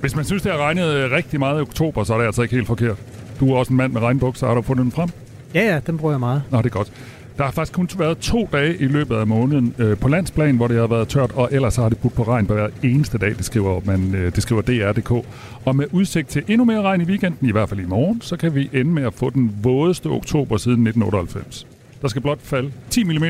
Hvis 0.00 0.16
man 0.16 0.24
synes, 0.24 0.42
det 0.42 0.52
har 0.52 0.58
regnet 0.58 0.94
øh, 0.94 1.10
rigtig 1.10 1.38
meget 1.38 1.58
i 1.58 1.62
oktober, 1.62 2.04
så 2.04 2.14
er 2.14 2.18
det 2.18 2.26
altså 2.26 2.42
ikke 2.42 2.54
helt 2.54 2.66
forkert. 2.66 2.96
Du 3.40 3.52
er 3.52 3.58
også 3.58 3.70
en 3.70 3.76
mand 3.76 3.92
med 3.92 4.00
regnbukser. 4.00 4.46
Har 4.46 4.54
du 4.54 4.62
fundet 4.62 4.84
den 4.84 4.92
frem? 4.92 5.08
Ja, 5.54 5.72
ja, 5.72 5.80
den 5.86 5.98
bruger 5.98 6.12
jeg 6.12 6.20
meget. 6.20 6.42
Nå, 6.50 6.58
det 6.58 6.66
er 6.66 6.70
godt. 6.70 6.92
Der 7.38 7.44
har 7.44 7.50
faktisk 7.50 7.72
kun 7.72 7.88
været 7.98 8.18
to 8.18 8.48
dage 8.52 8.76
i 8.76 8.84
løbet 8.84 9.16
af 9.16 9.26
måneden 9.26 9.74
øh, 9.78 9.96
på 9.98 10.08
landsplan, 10.08 10.56
hvor 10.56 10.68
det 10.68 10.76
har 10.76 10.86
været 10.86 11.08
tørt, 11.08 11.32
og 11.34 11.48
ellers 11.52 11.76
har 11.76 11.88
det 11.88 11.98
budt 11.98 12.14
på 12.14 12.22
regn 12.22 12.46
på 12.46 12.54
hver 12.54 12.68
eneste 12.82 13.18
dag, 13.18 13.30
det 13.30 13.44
skriver, 13.44 13.80
man, 13.84 14.14
øh, 14.14 14.34
det 14.34 14.42
skriver 14.42 14.62
DR.dk. 14.62 15.10
Og 15.64 15.76
med 15.76 15.86
udsigt 15.92 16.28
til 16.28 16.42
endnu 16.48 16.64
mere 16.64 16.82
regn 16.82 17.00
i 17.00 17.04
weekenden, 17.04 17.48
i 17.48 17.52
hvert 17.52 17.68
fald 17.68 17.80
i 17.80 17.86
morgen, 17.86 18.20
så 18.20 18.36
kan 18.36 18.54
vi 18.54 18.70
ende 18.72 18.90
med 18.90 19.02
at 19.02 19.14
få 19.14 19.30
den 19.30 19.56
vådeste 19.62 20.06
oktober 20.06 20.56
siden 20.56 20.86
1998. 20.86 21.66
Der 22.02 22.08
skal 22.08 22.22
blot 22.22 22.38
falde 22.42 22.72
10 22.90 23.04
mm, 23.04 23.24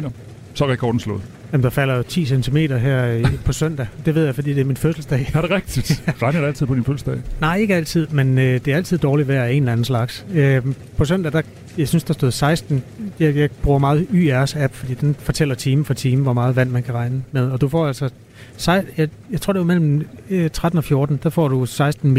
så 0.55 0.65
er 0.65 0.69
rekorden 0.69 1.01
slået. 1.01 1.23
Jamen, 1.53 1.65
der 1.65 1.71
falder 1.71 1.97
jo 1.97 2.03
10 2.03 2.27
cm 2.27 2.57
her 2.57 3.29
på 3.45 3.53
søndag. 3.53 3.87
Det 4.07 4.15
ved 4.15 4.25
jeg, 4.25 4.35
fordi 4.35 4.53
det 4.55 4.61
er 4.61 4.65
min 4.65 4.77
fødselsdag. 4.77 5.31
Er 5.35 5.41
det 5.41 5.51
rigtigt? 5.51 6.03
Regner 6.23 6.41
det 6.41 6.47
altid 6.47 6.67
på 6.67 6.75
din 6.75 6.85
fødselsdag? 6.85 7.17
Nej, 7.41 7.57
ikke 7.57 7.75
altid, 7.75 8.07
men 8.11 8.39
øh, 8.39 8.45
det 8.65 8.69
er 8.69 8.77
altid 8.77 8.99
dårligt 8.99 9.29
vejr 9.29 9.43
af 9.45 9.53
en 9.53 9.63
eller 9.63 9.73
anden 9.73 9.85
slags. 9.85 10.27
Øh, 10.35 10.63
på 10.97 11.05
søndag, 11.05 11.33
der, 11.33 11.43
jeg 11.79 11.89
synes, 11.89 12.05
der 12.05 12.15
stod 12.15 12.31
16. 12.31 12.83
Jeg, 13.21 13.37
jeg 13.37 13.51
bruger 13.63 13.79
meget 13.79 14.07
YR's 14.13 14.59
app, 14.63 14.75
fordi 14.75 14.95
den 14.95 15.17
fortæller 15.19 15.55
time 15.55 15.85
for 15.85 15.95
time, 15.95 16.23
hvor 16.23 16.33
meget 16.33 16.57
vand 16.57 16.71
man 16.71 16.83
kan 16.83 16.95
regne 16.95 17.23
med. 17.33 17.51
Og 17.51 17.61
du 17.61 17.69
får 17.69 17.87
altså, 17.87 18.11
sej- 18.57 18.85
jeg, 18.97 19.09
jeg 19.33 19.41
tror 19.41 19.53
det 19.53 19.61
var 19.61 19.67
mellem 19.67 20.07
øh, 20.31 20.51
13 20.51 20.79
og 20.79 20.85
14, 20.85 21.21
der 21.23 21.31
får 21.31 21.49
du 21.49 21.67
16 21.67 22.11
mm 22.11 22.17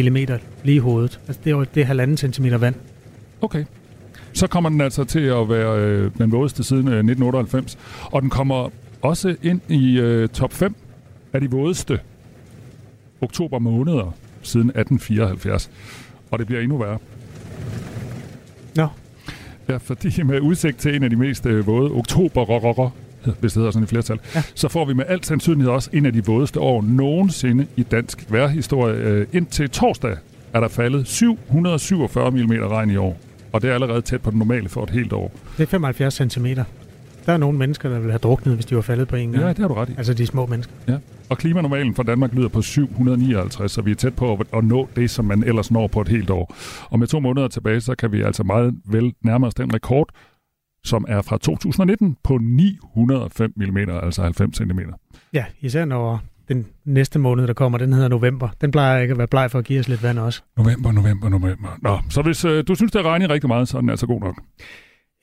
lige 0.63 0.75
i 0.75 0.77
hovedet. 0.77 1.19
Altså 1.27 1.41
det 1.43 1.51
er 1.51 1.55
jo 1.55 1.65
det 1.75 1.81
er 1.81 1.85
halvanden 1.85 2.17
centimeter 2.17 2.57
vand. 2.57 2.75
Okay. 3.41 3.65
Så 4.33 4.47
kommer 4.47 4.69
den 4.69 4.81
altså 4.81 5.03
til 5.03 5.19
at 5.19 5.49
være 5.49 5.79
øh, 5.79 6.11
den 6.17 6.31
vådeste 6.31 6.63
siden 6.63 6.87
øh, 6.87 6.93
1998. 6.93 7.77
Og 8.01 8.21
den 8.21 8.29
kommer 8.29 8.69
også 9.01 9.35
ind 9.43 9.61
i 9.67 9.99
øh, 9.99 10.29
top 10.29 10.53
5 10.53 10.75
af 11.33 11.41
de 11.41 11.51
vådeste 11.51 11.99
oktober 13.21 13.59
måneder 13.59 14.15
siden 14.41 14.69
1874. 14.69 15.69
Og 16.31 16.39
det 16.39 16.47
bliver 16.47 16.61
endnu 16.61 16.77
værre. 16.77 16.97
Nå. 18.75 18.87
Ja, 19.69 19.77
fordi 19.77 20.23
med 20.23 20.39
udsigt 20.39 20.77
til 20.77 20.95
en 20.95 21.03
af 21.03 21.09
de 21.09 21.15
mest 21.15 21.45
øh, 21.45 21.67
våde 21.67 21.91
oktober 21.91 22.91
hvis 23.39 23.53
det 23.53 23.59
hedder 23.59 23.71
sådan 23.71 23.83
i 23.83 23.87
flertal, 23.87 24.19
ja. 24.35 24.43
så 24.55 24.67
får 24.67 24.85
vi 24.85 24.93
med 24.93 25.05
al 25.07 25.23
sandsynlighed 25.23 25.71
også 25.71 25.89
en 25.93 26.05
af 26.05 26.13
de 26.13 26.25
vådeste 26.25 26.59
år 26.59 26.81
nogensinde 26.81 27.67
i 27.75 27.83
dansk 27.83 28.25
vejrhistorie. 28.29 28.95
Øh, 28.95 29.27
indtil 29.33 29.69
torsdag 29.69 30.17
er 30.53 30.59
der 30.59 30.67
faldet 30.67 31.07
747 31.07 32.31
mm 32.31 32.51
regn 32.51 32.89
i 32.89 32.95
år. 32.95 33.17
Og 33.51 33.61
det 33.61 33.69
er 33.69 33.73
allerede 33.73 34.01
tæt 34.01 34.21
på 34.21 34.29
det 34.29 34.39
normale 34.39 34.69
for 34.69 34.83
et 34.83 34.89
helt 34.89 35.13
år. 35.13 35.31
Det 35.57 35.63
er 35.63 35.67
75 35.67 36.13
centimeter. 36.13 36.63
Der 37.27 37.33
er 37.33 37.37
nogle 37.37 37.57
mennesker, 37.57 37.89
der 37.89 37.99
vil 37.99 38.11
have 38.11 38.19
druknet, 38.19 38.55
hvis 38.55 38.65
de 38.65 38.75
var 38.75 38.81
faldet 38.81 39.07
på 39.07 39.15
en 39.15 39.31
gang. 39.31 39.43
Ja, 39.43 39.49
det 39.49 39.57
har 39.57 39.67
du 39.67 39.73
ret 39.73 39.89
i. 39.89 39.93
Altså 39.97 40.13
de 40.13 40.27
små 40.27 40.45
mennesker. 40.45 40.73
Ja. 40.87 40.97
Og 41.29 41.37
klimanormalen 41.37 41.95
for 41.95 42.03
Danmark 42.03 42.33
lyder 42.33 42.47
på 42.47 42.61
759, 42.61 43.71
så 43.71 43.81
vi 43.81 43.91
er 43.91 43.95
tæt 43.95 44.15
på 44.15 44.33
at, 44.33 44.47
at 44.53 44.63
nå 44.63 44.89
det, 44.95 45.09
som 45.09 45.25
man 45.25 45.43
ellers 45.43 45.71
når 45.71 45.87
på 45.87 46.01
et 46.01 46.07
helt 46.07 46.29
år. 46.29 46.55
Og 46.89 46.99
med 46.99 47.07
to 47.07 47.19
måneder 47.19 47.47
tilbage, 47.47 47.81
så 47.81 47.95
kan 47.95 48.11
vi 48.11 48.21
altså 48.21 48.43
meget 48.43 48.75
vel 48.85 49.13
nærme 49.21 49.47
os 49.47 49.53
den 49.53 49.73
rekord, 49.73 50.09
som 50.83 51.05
er 51.07 51.21
fra 51.21 51.37
2019 51.37 52.17
på 52.23 52.37
905 52.37 53.53
mm, 53.55 53.77
altså 53.77 54.21
90 54.23 54.57
cm. 54.57 54.79
Ja, 55.33 55.45
især 55.61 55.85
når 55.85 56.21
den 56.47 56.65
næste 56.85 57.19
måned, 57.19 57.47
der 57.47 57.53
kommer, 57.53 57.77
den 57.77 57.93
hedder 57.93 58.07
november. 58.07 58.49
Den 58.61 58.71
plejer 58.71 59.01
ikke 59.01 59.11
at 59.11 59.17
være 59.17 59.27
bleg 59.27 59.51
for 59.51 59.59
at 59.59 59.65
give 59.65 59.79
os 59.79 59.87
lidt 59.87 60.03
vand 60.03 60.19
også. 60.19 60.41
November, 60.57 60.91
november, 60.91 61.29
november. 61.29 61.77
Nå, 61.81 61.99
så 62.09 62.21
hvis 62.21 62.45
øh, 62.45 62.63
du 62.67 62.75
synes, 62.75 62.91
det 62.91 63.05
regner 63.05 63.29
rigtig 63.29 63.47
meget, 63.47 63.67
så 63.67 63.77
er 63.77 63.81
den 63.81 63.89
altså 63.89 64.07
god 64.07 64.21
nok. 64.21 64.41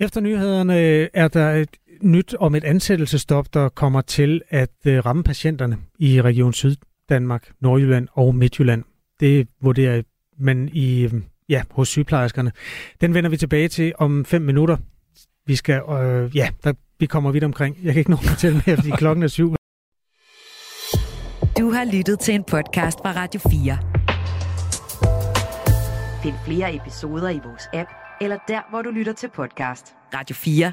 Efter 0.01 0.21
nyhederne 0.21 0.81
øh, 0.81 1.09
er 1.15 1.29
der 1.29 1.51
et 1.51 1.69
nyt 2.05 2.35
om 2.35 2.55
et 2.55 2.65
ansættelsestop, 2.65 3.55
der 3.55 3.69
kommer 3.69 4.01
til 4.01 4.43
at 4.49 4.71
øh, 4.87 5.07
ramme 5.07 5.23
patienterne 5.23 5.79
i 5.99 6.23
Region 6.23 6.53
Syddanmark, 6.53 7.53
Nordjylland 7.61 8.09
og 8.13 8.35
Midtjylland. 8.35 8.85
Det 9.21 9.49
vurderer 9.63 10.03
man 10.39 10.69
i, 10.73 11.09
ja, 11.49 11.63
hos 11.71 11.89
sygeplejerskerne. 11.89 12.53
Den 13.01 13.15
vender 13.15 13.31
vi 13.31 13.37
tilbage 13.37 13.69
til 13.69 13.93
om 13.99 14.25
fem 14.25 14.43
minutter. 14.43 14.77
Vi 15.47 15.57
skal, 15.57 15.83
øh, 15.89 16.37
ja, 16.37 16.49
der, 16.65 16.73
vi 16.99 17.07
kommer 17.07 17.31
vidt 17.33 17.45
omkring. 17.45 17.77
Jeg 17.83 17.93
kan 17.93 17.99
ikke 17.99 18.11
nå 18.11 18.17
at 18.17 18.25
fortælle 18.25 18.63
mere, 18.67 18.77
fordi 18.77 18.91
klokken 18.91 19.23
er 19.23 19.29
syv. 19.29 19.55
Du 21.59 21.71
har 21.71 21.93
lyttet 21.93 22.21
til 22.21 22.35
en 22.35 22.45
podcast 22.45 22.99
fra 22.99 23.13
Radio 23.13 23.41
4. 23.41 23.79
Find 26.23 26.35
flere 26.47 26.75
episoder 26.75 27.31
i 27.31 27.41
vores 27.45 27.69
app, 27.73 27.91
eller 28.21 28.39
der, 28.49 28.61
hvor 28.71 28.83
du 28.83 28.91
lytter 28.91 29.13
til 29.13 29.29
podcast. 29.35 29.95
Radio 30.15 30.35
4. 30.35 30.73